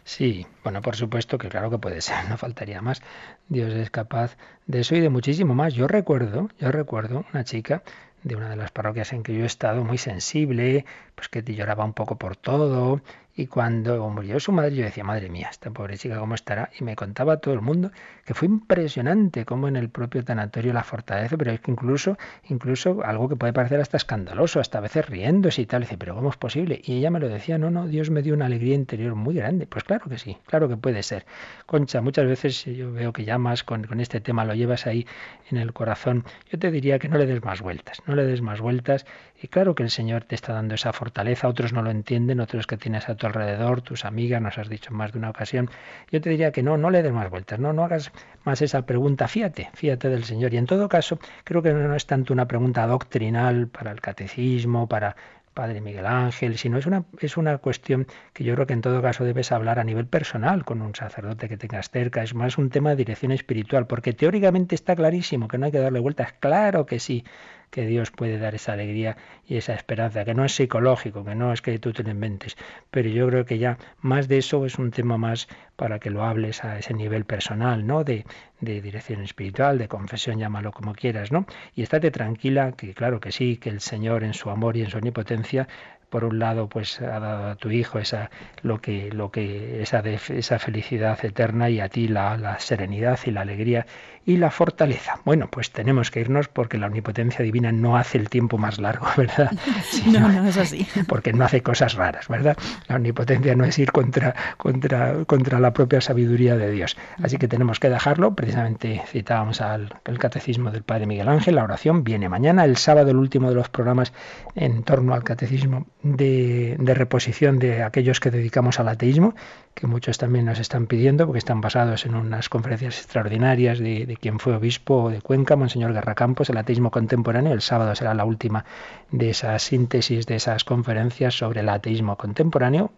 Sí, 0.04 0.46
bueno, 0.64 0.80
por 0.80 0.96
supuesto 0.96 1.38
que 1.38 1.48
claro 1.48 1.70
que 1.70 1.78
puede 1.78 2.00
ser, 2.00 2.16
no 2.28 2.36
faltaría 2.38 2.80
más. 2.82 3.02
Dios 3.48 3.72
es 3.72 3.90
capaz 3.90 4.36
de 4.66 4.80
eso 4.80 4.94
y 4.96 5.00
de 5.00 5.08
muchísimo 5.08 5.54
más. 5.54 5.74
Yo 5.74 5.86
recuerdo, 5.88 6.48
yo 6.58 6.70
recuerdo 6.72 7.24
una 7.32 7.44
chica 7.44 7.82
de 8.22 8.36
una 8.36 8.48
de 8.48 8.56
las 8.56 8.70
parroquias 8.70 9.12
en 9.12 9.22
que 9.24 9.34
yo 9.34 9.42
he 9.42 9.46
estado 9.46 9.84
muy 9.84 9.98
sensible, 9.98 10.84
pues 11.14 11.28
que 11.28 11.42
lloraba 11.42 11.84
un 11.84 11.92
poco 11.92 12.16
por 12.18 12.36
todo, 12.36 13.00
y 13.34 13.46
cuando 13.46 14.08
murió 14.10 14.38
su 14.40 14.52
madre, 14.52 14.76
yo 14.76 14.84
decía, 14.84 15.04
madre 15.04 15.30
mía, 15.30 15.48
esta 15.50 15.70
pobre 15.70 15.96
chica, 15.96 16.18
¿cómo 16.18 16.34
estará? 16.34 16.68
Y 16.78 16.84
me 16.84 16.94
contaba 16.96 17.38
todo 17.38 17.54
el 17.54 17.62
mundo 17.62 17.90
que 18.26 18.34
fue 18.34 18.46
impresionante 18.46 19.46
cómo 19.46 19.68
en 19.68 19.76
el 19.76 19.88
propio 19.88 20.22
tanatorio 20.22 20.74
la 20.74 20.84
fortaleza, 20.84 21.36
pero 21.38 21.50
es 21.50 21.60
que 21.60 21.70
incluso, 21.70 22.18
incluso 22.50 23.02
algo 23.04 23.30
que 23.30 23.36
puede 23.36 23.54
parecer 23.54 23.80
hasta 23.80 23.96
escandaloso, 23.96 24.60
hasta 24.60 24.78
a 24.78 24.80
veces 24.82 25.08
riéndose 25.08 25.62
y 25.62 25.66
tal. 25.66 25.82
dice, 25.82 25.96
pero 25.96 26.14
¿cómo 26.14 26.28
es 26.28 26.36
posible? 26.36 26.82
Y 26.84 26.98
ella 26.98 27.10
me 27.10 27.20
lo 27.20 27.28
decía, 27.28 27.56
no, 27.56 27.70
no, 27.70 27.88
Dios 27.88 28.10
me 28.10 28.20
dio 28.20 28.34
una 28.34 28.46
alegría 28.46 28.74
interior 28.74 29.14
muy 29.14 29.34
grande. 29.34 29.66
Pues 29.66 29.84
claro 29.84 30.10
que 30.10 30.18
sí, 30.18 30.36
claro 30.46 30.68
que 30.68 30.76
puede 30.76 31.02
ser. 31.02 31.24
Concha, 31.64 32.02
muchas 32.02 32.26
veces 32.26 32.64
yo 32.66 32.92
veo 32.92 33.14
que 33.14 33.24
llamas 33.24 33.64
con, 33.64 33.84
con 33.84 34.00
este 34.00 34.20
tema, 34.20 34.44
lo 34.44 34.54
llevas 34.54 34.86
ahí 34.86 35.06
en 35.50 35.56
el 35.56 35.72
corazón. 35.72 36.24
Yo 36.50 36.58
te 36.58 36.70
diría 36.70 36.98
que 36.98 37.08
no 37.08 37.16
le 37.16 37.24
des 37.24 37.42
más 37.42 37.62
vueltas, 37.62 38.02
no 38.06 38.14
le 38.14 38.26
des 38.26 38.42
más 38.42 38.60
vueltas. 38.60 39.06
Y 39.42 39.48
claro 39.48 39.74
que 39.74 39.82
el 39.82 39.90
Señor 39.90 40.24
te 40.24 40.34
está 40.34 40.52
dando 40.52 40.74
esa 40.74 40.92
fortaleza, 40.92 41.48
otros 41.48 41.72
no 41.72 41.82
lo 41.82 41.90
entienden, 41.90 42.38
otros 42.38 42.66
que 42.66 42.76
tienes 42.76 43.08
a 43.08 43.16
tu 43.16 43.21
alrededor, 43.26 43.82
tus 43.82 44.04
amigas, 44.04 44.40
nos 44.40 44.58
has 44.58 44.68
dicho 44.68 44.90
en 44.90 44.96
más 44.96 45.12
de 45.12 45.18
una 45.18 45.30
ocasión. 45.30 45.70
Yo 46.10 46.20
te 46.20 46.30
diría 46.30 46.52
que 46.52 46.62
no, 46.62 46.76
no 46.76 46.90
le 46.90 47.02
des 47.02 47.12
más 47.12 47.30
vueltas, 47.30 47.58
no, 47.58 47.72
no 47.72 47.84
hagas 47.84 48.12
más 48.44 48.62
esa 48.62 48.86
pregunta, 48.86 49.28
fíjate, 49.28 49.70
fíjate 49.74 50.08
del 50.08 50.24
Señor. 50.24 50.52
Y 50.54 50.56
en 50.58 50.66
todo 50.66 50.88
caso, 50.88 51.18
creo 51.44 51.62
que 51.62 51.72
no 51.72 51.94
es 51.94 52.06
tanto 52.06 52.32
una 52.32 52.46
pregunta 52.46 52.86
doctrinal 52.86 53.68
para 53.68 53.92
el 53.92 54.00
catecismo, 54.00 54.88
para 54.88 55.16
Padre 55.54 55.80
Miguel 55.80 56.06
Ángel, 56.06 56.56
sino 56.56 56.78
es 56.78 56.86
una, 56.86 57.04
es 57.20 57.36
una 57.36 57.58
cuestión 57.58 58.06
que 58.32 58.44
yo 58.44 58.54
creo 58.54 58.66
que 58.66 58.72
en 58.72 58.80
todo 58.80 59.02
caso 59.02 59.24
debes 59.24 59.52
hablar 59.52 59.78
a 59.78 59.84
nivel 59.84 60.06
personal 60.06 60.64
con 60.64 60.80
un 60.82 60.94
sacerdote 60.94 61.48
que 61.48 61.56
tengas 61.56 61.90
cerca. 61.90 62.22
Es 62.22 62.34
más 62.34 62.58
un 62.58 62.70
tema 62.70 62.90
de 62.90 62.96
dirección 62.96 63.32
espiritual, 63.32 63.86
porque 63.86 64.12
teóricamente 64.12 64.74
está 64.74 64.96
clarísimo 64.96 65.48
que 65.48 65.58
no 65.58 65.66
hay 65.66 65.72
que 65.72 65.78
darle 65.78 66.00
vueltas. 66.00 66.32
Claro 66.40 66.86
que 66.86 66.98
sí, 66.98 67.24
que 67.72 67.86
Dios 67.86 68.10
puede 68.10 68.38
dar 68.38 68.54
esa 68.54 68.74
alegría 68.74 69.16
y 69.48 69.56
esa 69.56 69.72
esperanza, 69.72 70.26
que 70.26 70.34
no 70.34 70.44
es 70.44 70.54
psicológico, 70.54 71.24
que 71.24 71.34
no 71.34 71.54
es 71.54 71.62
que 71.62 71.78
tú 71.78 71.94
te 71.94 72.02
lo 72.02 72.10
inventes, 72.10 72.54
pero 72.90 73.08
yo 73.08 73.26
creo 73.28 73.46
que 73.46 73.58
ya 73.58 73.78
más 74.02 74.28
de 74.28 74.36
eso 74.38 74.66
es 74.66 74.78
un 74.78 74.90
tema 74.90 75.16
más 75.16 75.48
para 75.74 75.98
que 75.98 76.10
lo 76.10 76.22
hables 76.22 76.64
a 76.64 76.78
ese 76.78 76.92
nivel 76.92 77.24
personal, 77.24 77.86
¿no? 77.86 78.04
De, 78.04 78.26
de 78.60 78.82
dirección 78.82 79.22
espiritual, 79.22 79.78
de 79.78 79.88
confesión, 79.88 80.38
llámalo 80.38 80.70
como 80.70 80.92
quieras, 80.94 81.32
¿no? 81.32 81.46
Y 81.74 81.82
estate 81.82 82.10
tranquila, 82.10 82.72
que 82.72 82.92
claro 82.92 83.20
que 83.20 83.32
sí, 83.32 83.56
que 83.56 83.70
el 83.70 83.80
Señor 83.80 84.22
en 84.22 84.34
su 84.34 84.50
amor 84.50 84.76
y 84.76 84.82
en 84.82 84.90
su 84.90 84.98
omnipotencia 84.98 85.66
por 86.12 86.24
un 86.24 86.38
lado 86.38 86.68
pues 86.68 87.00
ha 87.00 87.18
dado 87.18 87.48
a 87.48 87.56
tu 87.56 87.70
hijo 87.70 87.98
esa 87.98 88.30
lo 88.60 88.82
que 88.82 89.10
lo 89.10 89.30
que 89.30 89.80
esa 89.80 90.00
esa 90.00 90.58
felicidad 90.58 91.18
eterna 91.24 91.70
y 91.70 91.80
a 91.80 91.88
ti 91.88 92.06
la, 92.06 92.36
la 92.36 92.58
serenidad 92.60 93.18
y 93.24 93.30
la 93.30 93.40
alegría 93.40 93.86
y 94.24 94.36
la 94.36 94.50
fortaleza. 94.50 95.18
Bueno, 95.24 95.48
pues 95.50 95.72
tenemos 95.72 96.10
que 96.10 96.20
irnos 96.20 96.46
porque 96.48 96.78
la 96.78 96.86
omnipotencia 96.86 97.44
divina 97.44 97.72
no 97.72 97.96
hace 97.96 98.18
el 98.18 98.28
tiempo 98.28 98.56
más 98.56 98.78
largo, 98.78 99.06
¿verdad? 99.16 99.50
no, 100.06 100.28
no 100.28 100.46
es 100.46 100.56
así. 100.56 100.86
Porque 101.08 101.32
no 101.32 101.44
hace 101.44 101.62
cosas 101.62 101.94
raras, 101.94 102.28
¿verdad? 102.28 102.56
La 102.88 102.96
omnipotencia 102.96 103.54
no 103.54 103.64
es 103.64 103.78
ir 103.78 103.90
contra, 103.90 104.34
contra, 104.56 105.24
contra 105.24 105.58
la 105.58 105.72
propia 105.72 106.00
sabiduría 106.00 106.56
de 106.56 106.70
Dios. 106.70 106.96
Así 107.22 107.36
que 107.36 107.48
tenemos 107.48 107.80
que 107.80 107.88
dejarlo. 107.88 108.34
Precisamente 108.34 109.02
citábamos 109.06 109.60
al 109.60 109.94
el 110.04 110.18
catecismo 110.18 110.70
del 110.70 110.82
Padre 110.84 111.06
Miguel 111.06 111.28
Ángel. 111.28 111.56
La 111.56 111.64
oración 111.64 112.04
viene 112.04 112.28
mañana, 112.28 112.64
el 112.64 112.76
sábado, 112.76 113.10
el 113.10 113.16
último 113.16 113.48
de 113.48 113.56
los 113.56 113.68
programas 113.68 114.12
en 114.54 114.84
torno 114.84 115.14
al 115.14 115.24
catecismo 115.24 115.86
de, 116.02 116.76
reposición 116.78 117.58
de 117.58 117.82
aquellos 117.82 118.20
que 118.20 118.30
dedicamos 118.30 118.78
al 118.80 118.88
ateísmo, 118.88 119.34
que 119.74 119.86
muchos 119.86 120.18
también 120.18 120.44
nos 120.44 120.58
están 120.58 120.86
pidiendo, 120.86 121.26
porque 121.26 121.38
están 121.38 121.60
basados 121.60 122.04
en 122.04 122.14
unas 122.14 122.48
conferencias 122.48 122.98
extraordinarias 122.98 123.78
de 123.78 124.02
de 124.06 124.16
quien 124.16 124.38
fue 124.38 124.54
obispo 124.54 125.10
de 125.10 125.20
Cuenca, 125.20 125.56
Monseñor 125.56 125.92
Campos, 126.14 126.50
el 126.50 126.56
ateísmo 126.56 126.90
contemporáneo. 126.90 127.52
El 127.52 127.62
sábado 127.62 127.94
será 127.94 128.14
la 128.14 128.24
última 128.24 128.64
de 129.10 129.30
esas 129.30 129.62
síntesis, 129.62 130.26
de 130.26 130.36
esas 130.36 130.64
conferencias 130.64 131.34
sobre 131.34 131.60
el 131.60 131.68
ateísmo 131.68 132.16
contemporáneo 132.16 132.90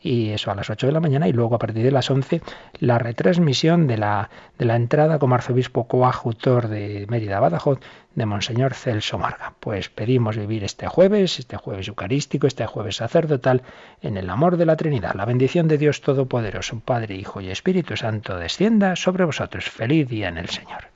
y 0.00 0.30
eso 0.30 0.50
a 0.50 0.54
las 0.54 0.70
8 0.70 0.86
de 0.86 0.92
la 0.92 1.00
mañana 1.00 1.28
y 1.28 1.32
luego 1.32 1.56
a 1.56 1.58
partir 1.58 1.82
de 1.82 1.90
las 1.90 2.10
11 2.10 2.42
la 2.78 2.98
retransmisión 2.98 3.86
de 3.86 3.98
la, 3.98 4.30
de 4.58 4.64
la 4.64 4.76
entrada 4.76 5.18
como 5.18 5.34
arzobispo 5.34 5.88
coadjutor 5.88 6.68
de 6.68 7.06
Mérida 7.08 7.40
Badajoz 7.40 7.80
de 8.14 8.26
Monseñor 8.26 8.74
Celso 8.74 9.18
Marga. 9.18 9.54
Pues 9.60 9.88
pedimos 9.88 10.36
vivir 10.36 10.64
este 10.64 10.86
jueves, 10.86 11.38
este 11.38 11.56
jueves 11.56 11.88
eucarístico, 11.88 12.46
este 12.46 12.66
jueves 12.66 12.96
sacerdotal, 12.96 13.62
en 14.00 14.16
el 14.16 14.30
amor 14.30 14.56
de 14.56 14.66
la 14.66 14.76
Trinidad. 14.76 15.14
La 15.14 15.24
bendición 15.24 15.68
de 15.68 15.78
Dios 15.78 16.00
Todopoderoso, 16.00 16.80
Padre, 16.80 17.16
Hijo 17.16 17.40
y 17.40 17.50
Espíritu 17.50 17.96
Santo, 17.96 18.38
descienda 18.38 18.96
sobre 18.96 19.24
vosotros. 19.24 19.64
Feliz 19.64 20.08
día 20.08 20.28
en 20.28 20.38
el 20.38 20.48
Señor. 20.48 20.95